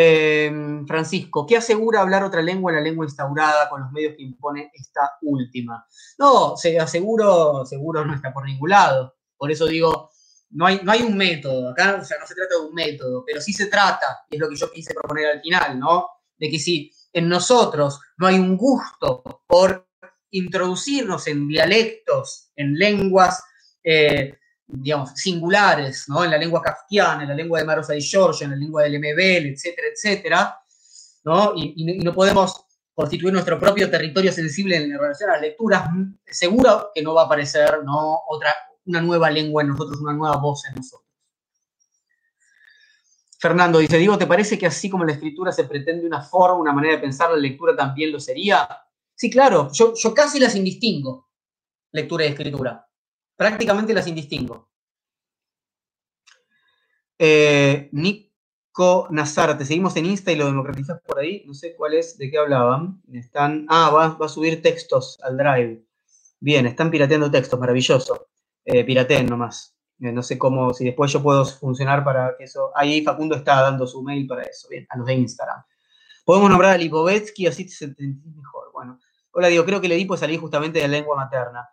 [0.00, 0.48] Eh,
[0.86, 4.70] Francisco, ¿qué asegura hablar otra lengua en la lengua instaurada con los medios que impone
[4.72, 5.84] esta última?
[6.18, 9.16] No, se aseguro, seguro no está por ningún lado.
[9.36, 10.08] Por eso digo,
[10.50, 13.52] no hay, no hay un método, acá no se trata de un método, pero sí
[13.52, 16.06] se trata, y es lo que yo quise proponer al final, ¿no?
[16.36, 19.88] De que si en nosotros no hay un gusto por
[20.30, 23.42] introducirnos en dialectos, en lenguas
[23.82, 24.37] eh,
[24.70, 26.24] digamos, singulares, ¿no?
[26.24, 28.98] En la lengua kafkiana, en la lengua de Marosa y Giorgio, en la lengua del
[28.98, 30.60] MBL, etcétera, etcétera,
[31.24, 31.52] ¿no?
[31.56, 35.88] Y, no podemos constituir nuestro propio territorio sensible en relación a las lecturas,
[36.26, 38.20] seguro que no va a aparecer, ¿no?
[38.28, 38.54] Otra,
[38.86, 41.08] una nueva lengua en nosotros, una nueva voz en nosotros.
[43.40, 46.72] Fernando dice, digo, ¿te parece que así como la escritura se pretende una forma, una
[46.72, 48.68] manera de pensar, la lectura también lo sería?
[49.14, 51.30] Sí, claro, yo, yo casi las indistingo,
[51.92, 52.87] lectura y escritura
[53.38, 54.68] prácticamente las indistingo.
[57.16, 61.44] Eh, Nico Nazar, te seguimos en Insta y lo democratizas por ahí.
[61.46, 63.00] No sé cuál es, de qué hablaban.
[63.12, 65.84] Están, ah, va, a subir textos al Drive.
[66.40, 68.26] Bien, están pirateando textos, maravilloso.
[68.64, 69.76] Eh, pirateen nomás.
[70.00, 72.72] Eh, no sé cómo, si después yo puedo funcionar para que eso.
[72.74, 75.62] Ahí Facundo está dando su mail para eso, bien, a los de Instagram.
[76.24, 78.72] Podemos nombrar a Lipovetsky, así te sentís mejor.
[78.72, 78.98] Bueno,
[79.30, 81.68] hola, digo, creo que el Edipo salí justamente de lengua materna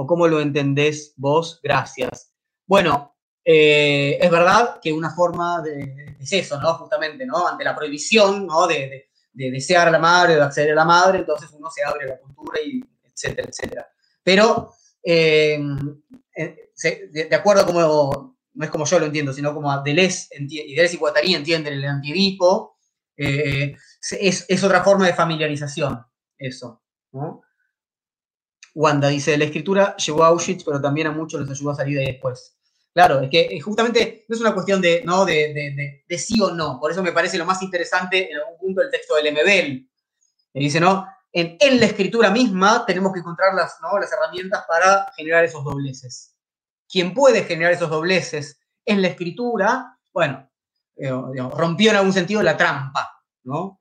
[0.00, 1.60] o cómo lo entendés vos?
[1.62, 2.32] Gracias.
[2.66, 3.14] Bueno,
[3.44, 6.72] eh, es verdad que una forma de, es eso, ¿no?
[6.78, 7.46] Justamente, ¿no?
[7.46, 8.66] Ante la prohibición, ¿no?
[8.66, 12.08] De, desear a la madre, de acceder a la madre, entonces uno se abre a
[12.08, 13.88] la cultura y etcétera, etcétera.
[14.22, 14.72] Pero,
[15.02, 15.60] eh,
[16.34, 16.70] eh,
[17.12, 20.94] de, acuerdo a como, no es como yo lo entiendo, sino como Deleuze y Deleuze
[20.94, 22.78] y Guattari entienden el antidipo,
[23.16, 26.02] es, es, otra forma de familiarización,
[26.38, 26.82] eso,
[27.12, 27.42] ¿no?
[28.74, 31.98] Wanda dice, la escritura llevó a Auschwitz, pero también a muchos les ayudó a salir
[31.98, 32.56] de después.
[32.92, 35.24] Claro, es que eh, justamente no es una cuestión de, ¿no?
[35.24, 36.78] De, sí o no.
[36.80, 39.88] Por eso me parece lo más interesante en algún punto el texto del MBL.
[40.54, 41.06] Me dice, ¿no?
[41.32, 46.34] En, la escritura misma tenemos que encontrar las, las herramientas para generar esos dobleces.
[46.88, 50.50] Quien puede generar esos dobleces en la escritura, bueno,
[50.96, 51.10] eh,
[51.54, 53.79] rompió en algún sentido la trampa, ¿no?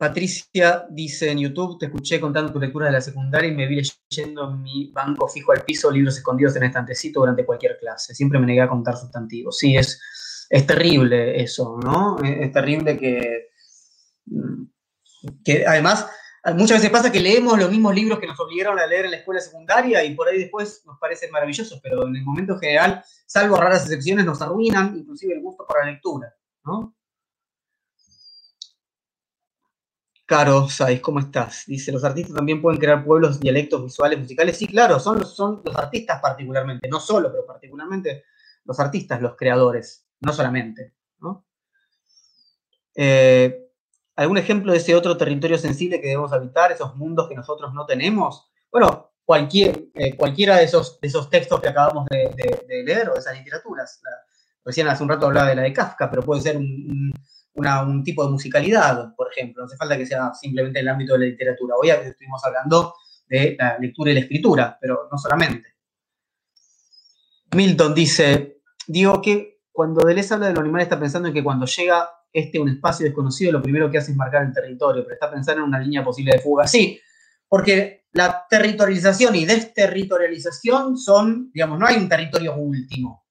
[0.00, 3.82] Patricia dice en YouTube, te escuché contando tu lectura de la secundaria y me vi
[4.08, 8.14] leyendo mi banco fijo al piso, libros escondidos en el estantecito durante cualquier clase.
[8.14, 9.58] Siempre me negué a contar sustantivos.
[9.58, 10.00] Sí, es,
[10.48, 12.16] es terrible eso, ¿no?
[12.24, 13.48] Es, terrible que,
[14.24, 14.62] mm,
[15.44, 16.06] que además
[16.54, 19.18] muchas veces pasa que leemos los mismos libros que nos obligaron a leer en la
[19.18, 23.56] escuela secundaria y por ahí después nos parecen maravillosos, pero en el momento general, salvo
[23.56, 26.96] raras excepciones, nos arruinan inclusive el gusto por la lectura, ¿no?
[30.30, 31.64] Caro ¿sabes ¿cómo estás?
[31.66, 34.56] Dice, los artistas también pueden crear pueblos, dialectos visuales, musicales.
[34.56, 38.22] Sí, claro, son, son los artistas particularmente, no solo, pero particularmente
[38.64, 40.94] los artistas, los creadores, no solamente.
[42.94, 43.72] Eh,
[44.14, 47.84] ¿Algún ejemplo de ese otro territorio sensible que debemos habitar, esos mundos que nosotros no
[47.84, 48.52] tenemos?
[48.70, 53.36] Bueno, cualquier, eh, cualquiera de esos, esos textos que acabamos de, leer o de esas
[53.36, 54.00] literaturas.
[54.64, 57.12] recién hace un rato hablaba de la de Kafka, pero puede ser un
[58.04, 59.62] tipo de musicalidad, por ejemplo.
[59.62, 61.74] No hace falta que sea simplemente en el ámbito de la literatura.
[61.80, 62.94] Hoy estuvimos hablando
[63.28, 65.74] de la lectura y la escritura, pero no solamente.
[67.52, 71.66] Milton dice, digo que cuando Deleuze habla de lo animal está pensando en que cuando
[71.66, 75.30] llega este un espacio desconocido, lo primero que hace es marcar el territorio, pero está
[75.30, 76.66] pensando en una línea posible de fuga.
[76.66, 77.00] Sí,
[77.48, 83.26] porque la territorialización y desterritorialización son, digamos, no hay un territorio último,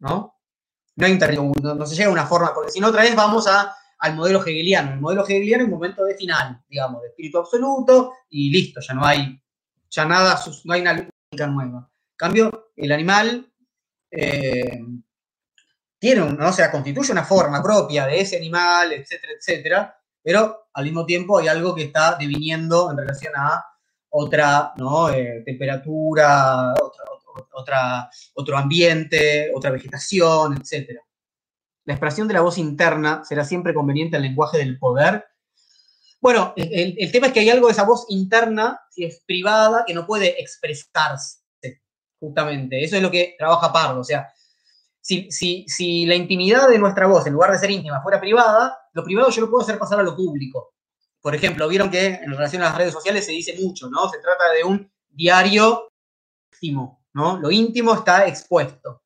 [0.00, 0.35] ¿no?
[0.96, 3.46] No hay un no, se llega a una forma, porque si no otra vez vamos
[3.46, 4.92] a, al modelo hegeliano.
[4.92, 8.94] El modelo hegeliano es un momento de final, digamos, de espíritu absoluto y listo, ya
[8.94, 9.40] no hay,
[9.90, 11.90] ya nada, no hay una lógica nueva.
[12.12, 13.52] En cambio, el animal
[14.10, 14.80] eh,
[15.98, 16.48] tiene, ¿no?
[16.48, 21.38] o sea, constituye una forma propia de ese animal, etcétera, etcétera, pero al mismo tiempo
[21.38, 23.64] hay algo que está deviniendo en relación a
[24.10, 25.10] otra ¿no?
[25.10, 27.04] Eh, temperatura, otra,
[28.34, 31.00] otro ambiente, otra vegetación, etc.
[31.84, 35.24] La expresión de la voz interna será siempre conveniente al lenguaje del poder.
[36.20, 39.84] Bueno, el, el tema es que hay algo de esa voz interna, si es privada,
[39.86, 41.40] que no puede expresarse,
[42.18, 42.82] justamente.
[42.82, 44.00] Eso es lo que trabaja Pardo.
[44.00, 44.28] O sea,
[45.00, 48.76] si, si, si, la intimidad de nuestra voz, en lugar de ser íntima, fuera privada,
[48.92, 50.74] lo privado yo lo puedo hacer pasar a lo público.
[51.20, 54.08] Por ejemplo, vieron que en relación a las redes sociales se dice mucho, ¿no?
[54.08, 55.92] Se trata de un diario
[56.60, 57.38] íntimo, ¿no?
[57.38, 59.02] Lo íntimo está expuesto.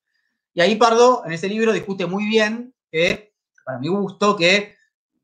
[0.53, 4.74] Y ahí Pardo, en ese libro, discute muy bien que, para mi gusto, que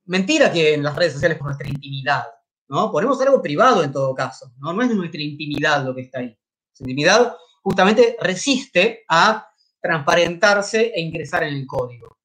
[0.05, 2.25] mentira que en las redes sociales por nuestra intimidad,
[2.69, 2.93] ¿no?
[2.93, 4.73] Ponemos algo privado en todo caso, ¿no?
[4.73, 6.39] No es nuestra intimidad lo que está ahí.
[6.73, 9.49] Esa intimidad justamente resiste a
[9.81, 12.19] transparentarse e ingresar en el código.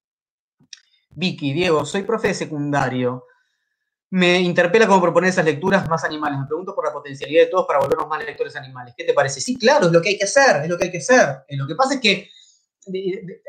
[1.09, 3.25] Vicky, Diego, soy profe de secundario
[4.11, 6.39] me interpela cómo proponer esas lecturas más animales.
[6.39, 8.93] Me pregunto por la potencialidad de todos para volvernos más lectores animales.
[8.95, 9.39] ¿Qué te parece?
[9.39, 11.43] Sí, claro, es lo que hay que hacer, es lo que hay que hacer.
[11.47, 12.29] Eh, lo que pasa es que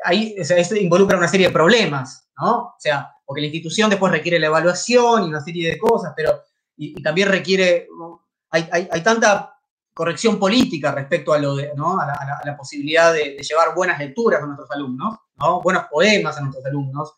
[0.04, 2.58] ahí eso involucra una serie de problemas, ¿no?
[2.58, 6.40] O sea, porque la institución después requiere la evaluación y una serie de cosas, pero
[6.76, 7.88] y, también requiere,
[8.50, 9.56] hay, hay, tanta
[9.94, 11.98] corrección política respecto a, lo de, ¿no?
[11.98, 12.06] a,
[12.44, 15.60] la, posibilidad de, llevar buenas lecturas a nuestros alumnos, ¿no?
[15.60, 17.14] buenos poemas a nuestros alumnos.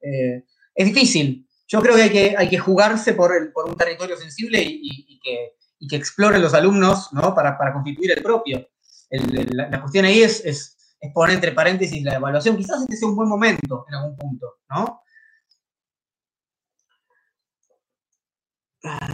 [0.00, 0.44] Eh,
[0.74, 5.20] es difícil, yo creo que hay que, hay que jugarse por, un territorio sensible y,
[5.20, 7.34] que, exploren los alumnos ¿no?
[7.34, 8.68] para, constituir el propio.
[9.10, 10.76] la, cuestión ahí es,
[11.12, 12.56] poner entre paréntesis la evaluación.
[12.56, 15.02] Quizás este sea un buen momento en algún punto, ¿no?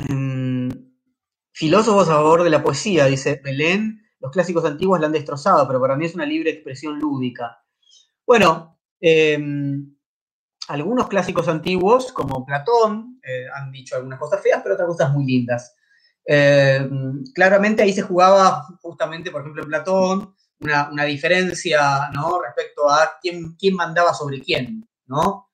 [0.09, 0.71] Mm,
[1.53, 4.03] filósofos a favor de la poesía, dice Belén.
[4.21, 7.65] Los clásicos antiguos la han destrozado, pero para mí es una libre expresión lúdica.
[8.27, 9.39] Bueno, eh,
[10.71, 15.25] algunos clásicos antiguos, como Platón, eh, han dicho algunas cosas feas, pero otras cosas muy
[15.27, 15.75] lindas.
[16.25, 16.89] Eh,
[17.35, 22.41] claramente ahí se jugaba justamente, por ejemplo, en Platón, una, diferencia ¿no?
[22.41, 25.49] respecto a quién, quién, mandaba sobre quién, ¿no?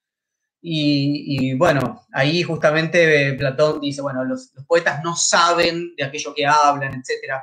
[0.60, 6.92] Y, bueno, ahí justamente Platón dice, bueno, los, poetas no saben de aquello que hablan,
[6.94, 7.40] etc.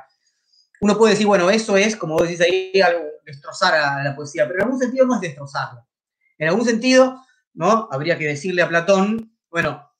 [0.82, 4.46] Uno puede decir, bueno, eso es, como vos decís ahí, algo, destrozar a la poesía,
[4.46, 5.86] pero en algún sentido no es destrozarla.
[6.36, 7.88] En algún sentido ¿no?
[7.90, 9.90] Habría que decirle a Platón, bueno,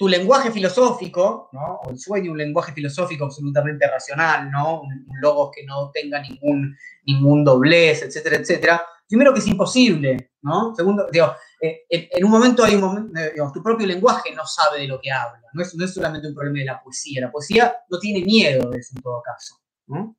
[0.00, 1.80] tu lenguaje filosófico, ¿no?
[1.82, 4.80] O el sueño, un lenguaje filosófico absolutamente racional, ¿no?
[4.80, 6.74] Un, logos que no tenga ningún,
[7.04, 8.82] ningún doblez, etcétera, etcétera.
[9.06, 10.74] Primero que es imposible, ¿no?
[10.74, 14.46] Segundo, digo, eh, en, un momento hay un momento, eh, digamos, tu propio lenguaje no
[14.46, 17.20] sabe de lo que habla, no es, no es solamente un problema de la poesía,
[17.20, 19.56] la poesía no tiene miedo de eso en todo caso,
[19.86, 20.16] ¿no?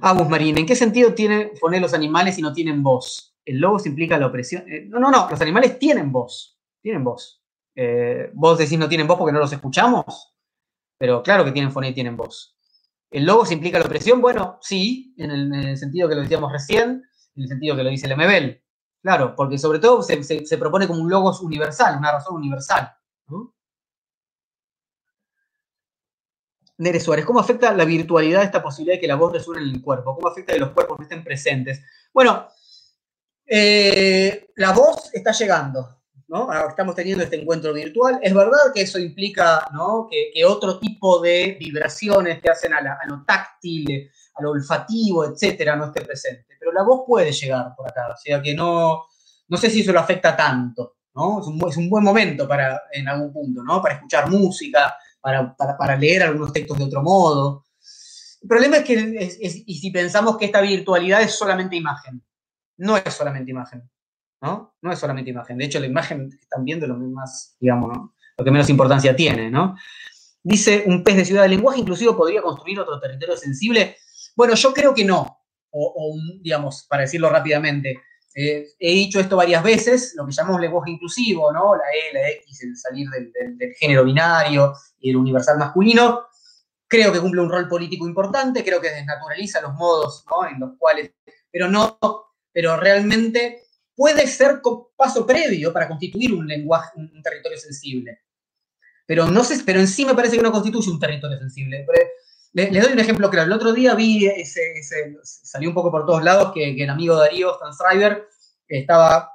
[0.00, 3.33] Agus Marín, ¿en qué sentido tienen poner los animales y no tienen voz?
[3.44, 4.64] El logos implica la opresión.
[4.68, 7.42] Eh, no, no, no, los animales tienen voz, tienen voz.
[7.74, 10.34] Eh, vos decís no tienen voz porque no los escuchamos,
[10.96, 12.56] pero claro que tienen fonía y tienen voz.
[13.10, 14.20] ¿El logos implica la opresión?
[14.20, 17.04] Bueno, sí, en el, sentido que lo decíamos recién,
[17.36, 18.62] en el sentido que lo dice Lemebel.
[19.02, 22.90] Claro, porque sobre todo se, propone como un logos universal, una razón universal.
[26.76, 29.82] Nere Suárez, ¿cómo afecta la virtualidad esta posibilidad de que la voz resuene en el
[29.82, 30.14] cuerpo?
[30.16, 31.84] ¿Cómo afecta que los cuerpos no estén presentes?
[32.12, 32.48] Bueno,
[33.46, 35.98] eh, la voz está llegando,
[36.28, 36.48] ¿no?
[36.68, 38.18] estamos teniendo este encuentro virtual.
[38.22, 40.08] Es verdad que eso implica, ¿no?
[40.10, 45.86] Que, otro tipo de vibraciones que hacen a, lo táctil, a lo olfativo, etcétera, no
[45.86, 46.56] esté presente.
[46.58, 49.04] Pero la voz puede llegar por acá, o sea que no,
[49.48, 51.40] no sé si eso lo afecta tanto, ¿no?
[51.40, 53.82] Es un, buen momento para, en algún punto, ¿no?
[53.82, 57.64] Para escuchar música, para, para, leer algunos textos de otro modo.
[58.42, 62.22] El problema es que, y si pensamos que esta virtualidad es solamente imagen,
[62.76, 63.88] no es solamente imagen,
[64.40, 64.76] ¿no?
[64.80, 65.58] No es solamente imagen.
[65.58, 69.76] De hecho, la imagen están viendo lo más, digamos, lo que menos importancia tiene, ¿no?
[70.42, 73.96] Dice, un pez de ciudad de lenguaje inclusivo podría construir otro territorio sensible.
[74.36, 75.40] Bueno, yo creo que no.
[75.70, 78.00] O, digamos, para decirlo rápidamente,
[78.34, 81.74] he dicho esto varias veces, lo que llamamos lenguaje inclusivo, ¿no?
[81.76, 86.26] La E, la X, el salir del, género binario y el universal masculino,
[86.86, 91.12] creo que cumple un rol político importante, creo que desnaturaliza los modos en los cuales,
[91.50, 91.98] pero no,
[92.54, 93.64] pero realmente
[93.94, 94.62] puede ser
[94.96, 98.20] paso previo para constituir un lenguaje, un territorio sensible.
[99.06, 101.84] Pero, no sé, pero en sí me parece que no constituye un territorio sensible.
[102.52, 103.46] Les, doy un ejemplo claro.
[103.46, 104.30] El otro día vi,
[105.22, 108.28] salió un poco por todos lados, que, el amigo Darío Stanzreiber
[108.68, 109.30] estaba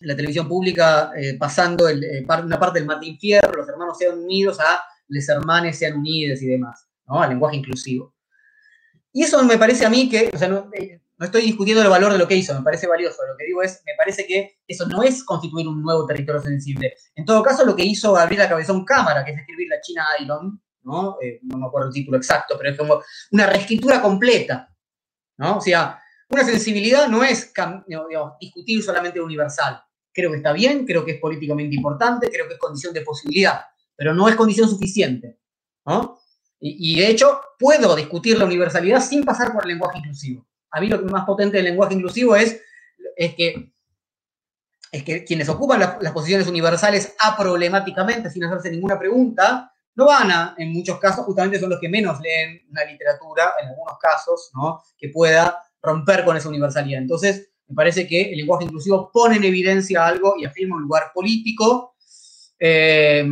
[0.00, 4.18] en la televisión pública eh, pasando eh, una parte del Martín Fierro, los hermanos sean
[4.18, 7.20] unidos a les hermanes sean unidos y demás, ¿no?
[7.20, 8.14] Al lenguaje inclusivo.
[9.12, 11.88] Y eso me parece a mí que, o sea, no, eh, no estoy discutiendo el
[11.88, 13.26] valor de lo que hizo, me parece valioso.
[13.26, 16.94] Lo que digo es, me parece que eso no es constituir un nuevo territorio sensible.
[17.16, 20.60] En todo caso, lo que hizo Gabriela Cabezón Cámara, que es escribir la China Island,
[20.84, 21.16] ¿no?
[21.20, 24.72] Eh, no me acuerdo el título exacto, pero es como una reescritura completa,
[25.38, 25.56] ¿no?
[25.56, 26.00] O sea,
[26.30, 27.52] una sensibilidad no es
[28.40, 29.82] discutir solamente universal.
[30.12, 33.62] Creo que está bien, creo que es políticamente importante, creo que es condición de posibilidad,
[33.96, 35.40] pero no es condición suficiente,
[35.84, 36.20] ¿no?
[36.60, 40.80] Y, y de hecho, puedo discutir la universalidad sin pasar por el lenguaje inclusivo a
[40.80, 42.60] mí lo más potente del lenguaje inclusivo es,
[43.16, 43.72] es que
[44.90, 50.54] es que quienes ocupan las posiciones universales aproblemáticamente, sin hacerse ninguna pregunta, no van a,
[50.56, 54.82] en muchos casos, justamente son los que menos leen una literatura, en algunos casos, ¿no?
[54.96, 57.02] que pueda romper con esa universalidad.
[57.02, 61.10] Entonces, me parece que el lenguaje inclusivo pone en evidencia algo y afirma un lugar
[61.12, 61.96] político,
[62.58, 63.28] eh,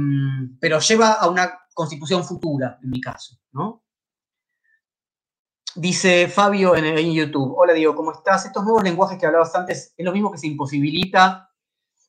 [0.61, 3.86] pero lleva a una constitución futura, en mi caso, ¿no?
[5.77, 8.47] Dice Fabio en, YouTube, hola Diego, ¿cómo estás?
[8.47, 11.51] Estos nuevos lenguajes que hablabas antes, ¿es lo mismo que se imposibilita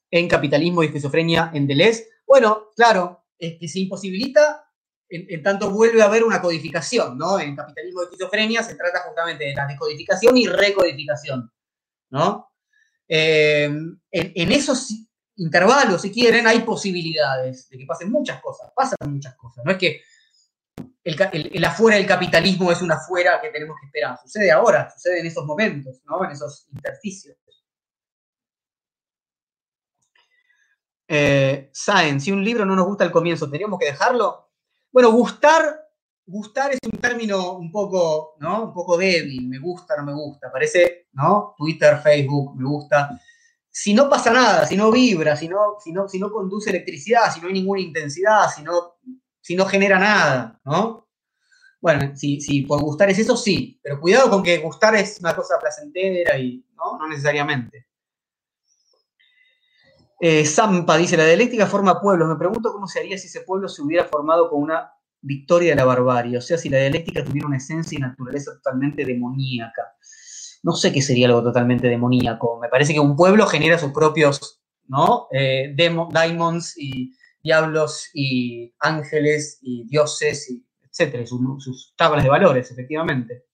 [0.10, 2.08] en capitalismo y esquizofrenia en Deleuze?
[2.26, 4.72] Bueno, claro, es que se imposibilita,
[5.10, 7.42] en, tanto vuelve a haber una codificación, ¿no?
[7.42, 11.52] En capitalismo y esquizofrenia se trata justamente de la decodificación y recodificación,
[12.12, 12.54] ¿no?
[13.06, 14.94] Eh, en, en, esos
[15.36, 19.78] intervalos, si quieren, hay posibilidades de que pasen muchas cosas, pasan muchas cosas, no es
[19.78, 20.02] que
[21.08, 24.20] el, afuera del capitalismo es una afuera que tenemos que esperar.
[24.22, 26.24] Sucede ahora, sucede en esos momentos, ¿no?
[26.26, 27.38] En esos intersticios.
[31.08, 34.50] Eh, si un libro no nos gusta al comienzo, ¿tendríamos que dejarlo?
[34.92, 35.88] Bueno, gustar,
[36.26, 38.66] gustar es un término un poco, ¿no?
[38.66, 40.52] Un poco débil, me gusta, no me gusta.
[40.52, 41.56] Parece, ¿no?
[41.58, 43.18] Twitter, Facebook, me gusta.
[43.70, 47.34] Si no pasa nada, si no vibra, si no, si no, si no conduce electricidad,
[47.34, 48.98] si no hay ninguna intensidad, si no
[49.48, 51.08] si no genera nada, ¿no?
[51.80, 55.56] Bueno, si, por gustar es eso, sí, pero cuidado con que gustar es una cosa
[55.58, 57.88] placentera y no, no necesariamente.
[60.20, 62.28] Eh, Zampa dice, la dialéctica forma pueblos.
[62.28, 64.92] Me pregunto cómo se haría si ese pueblo se hubiera formado con una
[65.22, 69.06] victoria de la barbarie, o sea, si la dialéctica tuviera una esencia y naturaleza totalmente
[69.06, 69.96] demoníaca.
[70.64, 72.60] No sé qué sería algo totalmente demoníaco.
[72.60, 75.28] Me parece que un pueblo genera sus propios, ¿no?
[75.32, 75.74] Eh,
[76.76, 77.14] y
[77.48, 83.46] diablos y ángeles y dioses, y etcétera, sus, tablas de valores, efectivamente.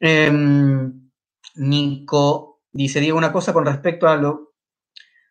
[0.00, 1.10] Em,
[1.56, 4.54] Nico dice, Diego, una cosa con respecto a lo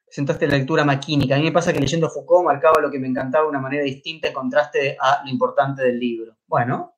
[0.05, 1.35] presentaste la lectura maquínica.
[1.35, 3.83] A mí me pasa que leyendo Foucault marcaba lo que me encantaba de una manera
[3.83, 6.37] distinta en contraste a lo importante del libro.
[6.47, 6.95] Bueno.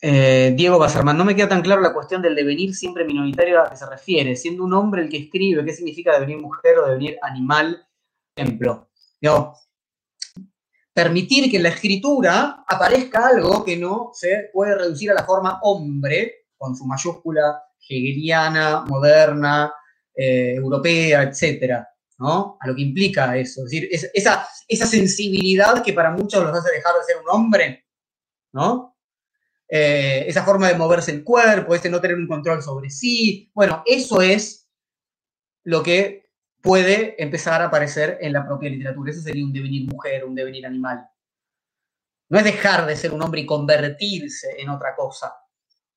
[0.00, 3.70] Eh, Diego Basarman, no me queda tan claro la cuestión del devenir siempre minoritario a
[3.70, 4.36] que se refiere.
[4.36, 7.86] Siendo un hombre el que escribe, ¿qué significa devenir mujer o devenir animal?
[8.36, 8.90] Ejemplo.
[10.92, 15.58] permitir que en la escritura aparezca algo que no se puede reducir a la forma
[15.62, 19.72] hombre, con su mayúscula hegeliana, moderna,
[20.14, 21.88] eh, europea, etcétera,
[22.18, 22.56] ¿no?
[22.60, 23.64] A lo que implica eso.
[23.64, 27.86] Es decir, esa, esa sensibilidad que para muchos los hace dejar de ser un hombre,
[28.52, 28.96] ¿no?
[29.68, 33.50] Eh, esa forma de moverse el cuerpo, ese no tener un control sobre sí.
[33.52, 34.68] Bueno, eso es
[35.64, 36.23] lo que
[36.64, 39.10] puede empezar a aparecer en la propia literatura.
[39.10, 41.06] Eso sería un devenir mujer, un devenir animal.
[42.30, 45.36] No es dejar de ser un hombre y convertirse en otra cosa.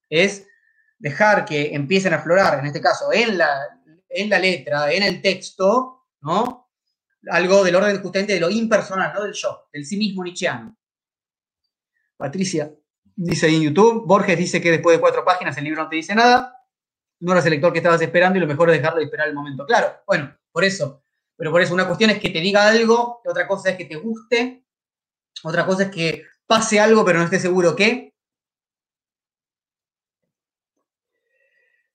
[0.10, 0.45] Es
[0.99, 3.49] dejar que empiecen a aflorar, en este caso, en la,
[4.10, 6.69] en la letra, en el texto, ¿no?
[7.30, 10.77] Algo del orden justamente de lo impersonal, no del yo, del sí mismo nietzscheano.
[12.18, 12.69] Patricia
[13.15, 16.14] dice en YouTube, Borges dice que después de cuatro páginas el libro no te dice
[16.14, 16.61] nada,
[17.22, 19.34] no eras el lector que estabas esperando y lo mejor es dejarlo de esperar el
[19.34, 19.65] momento.
[19.65, 21.03] Claro, bueno, por eso.
[21.35, 23.95] Pero por eso, una cuestión es que te diga algo, otra cosa es que te
[23.95, 24.65] guste,
[25.43, 28.15] otra cosa es que pase algo pero no esté seguro qué.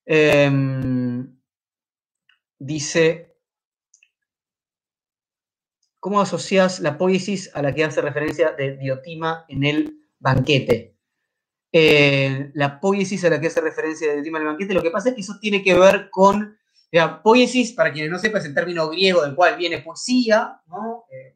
[0.07, 1.41] Em,
[2.61, 3.35] dice,
[5.99, 10.93] ¿cómo asocias la poiesis a la que hace referencia de Diotima en el banquete?
[11.73, 15.09] eh, la poiesis a la que hace referencia el tema del banquete, lo que pasa
[15.09, 16.59] es que eso tiene que ver con,
[16.93, 21.05] la poiesis, para quienes no sepan, es el término griego del cual viene poesía, ¿no?
[21.11, 21.35] Eh,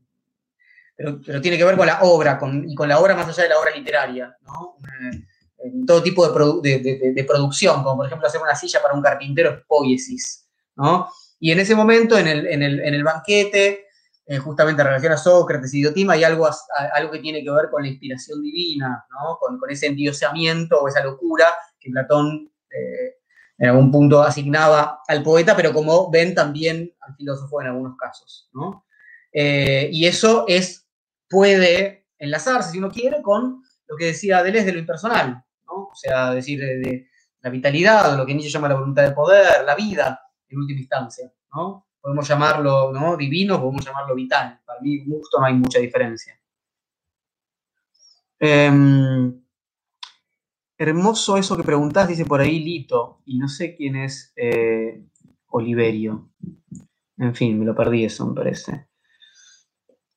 [0.96, 3.48] pero, tiene que ver con la obra, con, y con la obra más allá de
[3.50, 4.76] la obra literaria, ¿no?
[5.84, 10.46] todo tipo de, producción, como por ejemplo hacer una silla para un carpintero es poiesis,
[10.76, 11.08] ¿no?
[11.40, 13.86] Y en ese momento, en el, en el banquete,
[14.28, 16.48] eh, justamente en relación a Sócrates y Diotima, hay algo,
[16.94, 19.38] algo que tiene que ver con la inspiración divina, ¿no?
[19.38, 21.46] con, ese endiosamiento o esa locura
[21.78, 23.15] que Platón eh,
[23.58, 28.50] en algún punto asignaba al poeta, pero como ven también al filósofo en algunos casos.
[28.52, 28.84] ¿no?
[29.32, 30.86] Eh, y eso es,
[31.28, 35.74] puede enlazarse, si uno quiere, con lo que decía Deleuze de lo impersonal, ¿no?
[35.74, 37.08] o sea, decir, de,
[37.40, 41.32] la vitalidad, lo que Nietzsche llama la voluntad de poder, la vida, en última instancia.
[41.54, 41.86] ¿no?
[42.06, 43.16] podemos llamarlo ¿no?
[43.16, 44.60] divino, podemos llamarlo vital.
[44.64, 46.38] Para mí, gusto no hay mucha diferencia.
[48.38, 49.42] Em,
[50.78, 55.02] hermoso eso que preguntás, dice por ahí Lito, y no sé quién es eh,
[55.48, 56.30] Oliverio.
[57.18, 58.88] En fin, me lo perdí eso, me parece.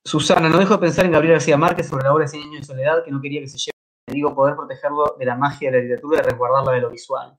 [0.04, 2.60] Susana, no dejo de pensar en Gabriel García Márquez sobre la obra de Cien años
[2.60, 3.74] de soledad, que no quería que se lleve,
[4.06, 7.36] digo, poder protegerlo de la magia de la literatura y resguardarla de lo visual.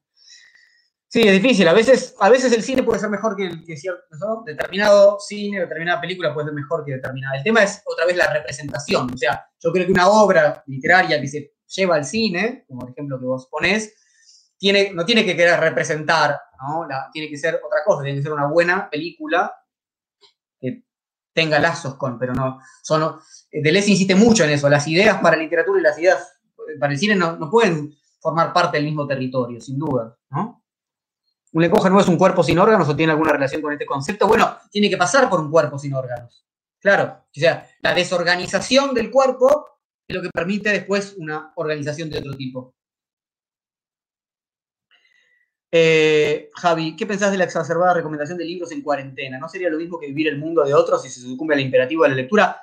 [1.08, 1.68] Sí, es difícil.
[1.68, 4.02] A veces, a veces el cine puede ser mejor que, que cierto,
[4.46, 7.36] determinado cine, determinada película puede ser mejor que determinada.
[7.36, 9.14] El tema es otra vez la representación.
[9.14, 12.92] O sea, yo creo que una obra literaria que se lleva al cine, como el
[12.92, 13.94] ejemplo que vos ponés,
[14.58, 16.88] tiene, no tiene que querer representar, ¿no?
[17.12, 19.52] tiene que ser otra cosa, tiene que ser una buena película
[20.60, 20.84] que
[21.34, 22.60] tenga lazos con, pero no.
[22.84, 23.20] Son,
[23.52, 24.70] Deleuze insiste mucho en eso.
[24.70, 26.40] Las ideas para literatura y las ideas
[26.80, 30.64] para el cine no, no pueden formar parte del mismo territorio, sin duda, ¿no?
[31.54, 34.28] ¿Un lenguaje no es un cuerpo sin órganos o tiene alguna relación con este concepto?
[34.28, 36.46] Bueno, tiene que pasar por un cuerpo sin órganos.
[36.80, 39.81] Claro, o sea, la desorganización del cuerpo
[40.12, 42.76] es lo que permite después una organización de otro tipo.
[45.74, 49.40] Eh, Javi, ¿qué pensás de la exacerbada recomendación de libros en cuarentena?
[49.40, 52.04] ¿No sería lo mismo que vivir el mundo de otros si se sucumbe al imperativo
[52.04, 52.62] de la lectura?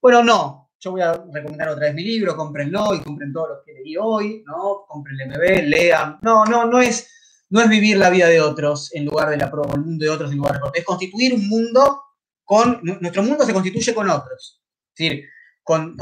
[0.00, 0.70] Bueno, no.
[0.78, 3.96] Yo voy a recomendar otra vez mi libro, cómprenlo y compren todos los que leí
[3.96, 4.84] hoy, ¿no?
[4.88, 6.18] Compren el MB, lean.
[6.22, 7.08] No, no, no es
[7.52, 10.32] no es vivir la vida de otros en lugar de la el mundo de otros
[10.32, 12.02] en lugar de es constituir un mundo
[12.44, 14.62] con, nuestro mundo se constituye con otros,
[14.94, 15.28] es decir,
[15.62, 15.96] con,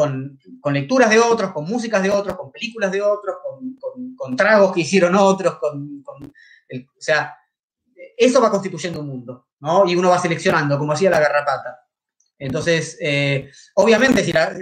[0.73, 3.37] lecturas de otros, con músicas de otros, con películas de otros,
[4.17, 7.37] con, tragos que hicieron otros, con, o sea,
[8.17, 9.87] eso va constituyendo un mundo, ¿no?
[9.87, 11.81] Y uno va seleccionando, como hacía la garrapata.
[12.39, 14.53] Entonces, eh, obviamente, si la,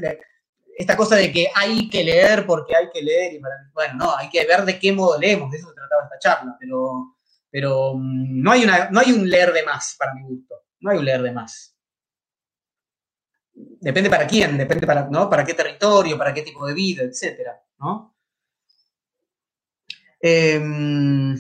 [0.79, 3.41] esta cosa de que hay que leer porque hay que leer, y
[3.75, 6.57] bueno, no, hay que ver de qué modo leemos, de eso se trataba esta charla,
[6.59, 7.17] pero,
[7.51, 10.91] pero mm, no, hay una, no hay un leer de más para mi gusto, no
[10.91, 11.77] hay un leer de más.
[13.81, 15.31] Depende para quién, depende para, ¿no?
[15.31, 18.17] para qué territorio, para qué tipo de vida, etcétera, ¿no?
[20.21, 21.39] Em,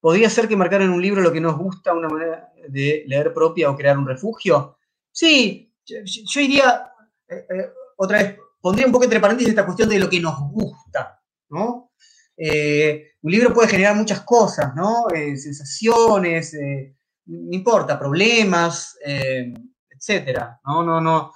[0.00, 3.34] ¿Podría ser que marcar en un libro lo que nos gusta, una manera de leer
[3.34, 4.78] propia o crear un refugio?
[5.10, 6.92] Sí, yo, iría,
[7.28, 10.38] eh, eh, otra vez, pondría un poco entre paréntesis esta cuestión de lo que nos
[10.50, 11.20] gusta,
[11.50, 11.92] ¿no?
[12.36, 15.04] Eh, un libro puede generar muchas cosas, ¿no?
[15.10, 16.56] Sensaciones,
[17.26, 18.96] no importa, problemas,
[20.00, 20.82] etcétera, ¿no?
[20.82, 21.34] No, no.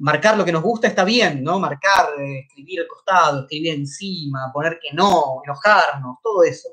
[0.00, 1.58] marcar lo que nos gusta está bien, ¿no?
[1.58, 6.68] Marcar, escribir al costado, escribir encima, poner que no, enojarnos, todo eso.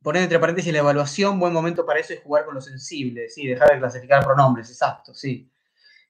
[0.00, 3.46] poner entre paréntesis la evaluación, buen momento para eso es jugar con lo sensible, sí,
[3.46, 5.52] dejar de clasificar pronombres, exacto, sí.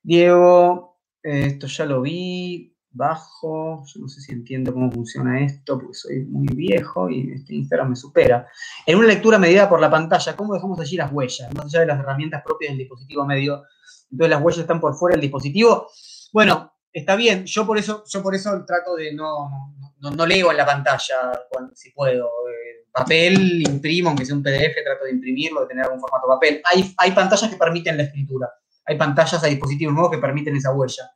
[0.01, 5.95] Diego, esto ya lo vi, bajo, yo no sé si entiendo cómo funciona esto, porque
[5.95, 8.47] soy muy viejo y este Instagram me supera.
[8.87, 11.53] En una lectura medida por la pantalla, ¿cómo dejamos allí las huellas?
[11.55, 13.63] Más allá de las herramientas propias del dispositivo medio,
[14.11, 15.89] entonces las huellas están por fuera del dispositivo.
[16.33, 20.57] Bueno, está bien, yo por eso, yo por eso trato de no, no, leo en
[20.57, 21.33] la pantalla
[21.75, 22.27] si puedo.
[22.27, 26.61] Eh, papel, imprimo, aunque sea un PDF, trato de imprimirlo, de tener algún formato papel.
[26.65, 28.49] Hay, hay pantallas que permiten la escritura.
[28.87, 31.11] Hay pantallas, hay dispositivos nuevos que permiten esa huella.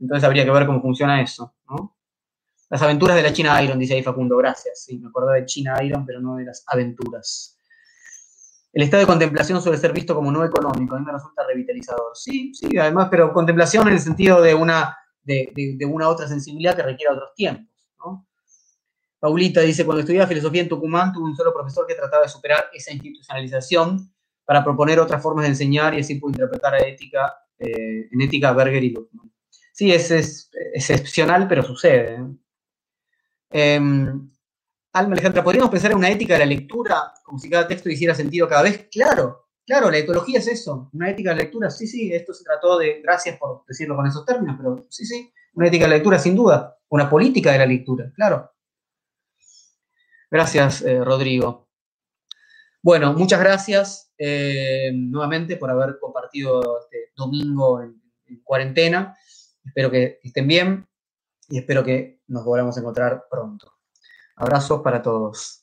[0.00, 1.54] Entonces habría que ver cómo funciona eso,
[2.70, 4.84] Las aventuras de la China Iron, dice ahí Facundo, gracias.
[4.84, 7.58] Sí, me acordaba de China Iron, pero no de las aventuras.
[8.72, 12.12] El estado de contemplación suele ser visto como no económico, a mí me resulta revitalizador.
[12.14, 16.76] Sí, sí, además, pero contemplación en el sentido de una, de, de una otra sensibilidad
[16.76, 17.66] que requiere otros tiempos.
[17.98, 18.28] ¿no?
[19.18, 22.66] Paulita dice, cuando estudiaba filosofía en Tucumán, tuve un solo profesor que trataba de superar
[22.72, 24.12] esa institucionalización
[24.44, 28.52] para proponer otras formas de enseñar y así pudo interpretar a ética, eh, en ética
[28.52, 29.29] Berger y Luckman.
[29.80, 30.10] Sí, es,
[30.74, 32.16] excepcional, pero sucede.
[32.16, 33.76] ¿eh?
[33.76, 34.30] Em,
[34.92, 38.14] Alma Alejandra, ¿podríamos pensar en una ética de la lectura como si cada texto hiciera
[38.14, 38.88] sentido cada vez?
[38.92, 42.76] Claro, Claro, la etología es eso, una ética de lectura, sí, sí, esto se trató
[42.76, 46.34] de, gracias por decirlo con esos términos, pero sí, sí, una ética de lectura sin
[46.34, 48.50] duda, una política de la lectura, claro.
[50.30, 51.70] Gracias, eh, Rodrigo.
[52.82, 57.98] Bueno, muchas gracias eh, nuevamente por haber compartido este domingo en
[58.44, 59.16] cuarentena.
[59.64, 60.88] Espero que estén bien
[61.48, 63.74] y espero que nos volvamos a encontrar pronto.
[64.36, 65.59] Abrazos para todos.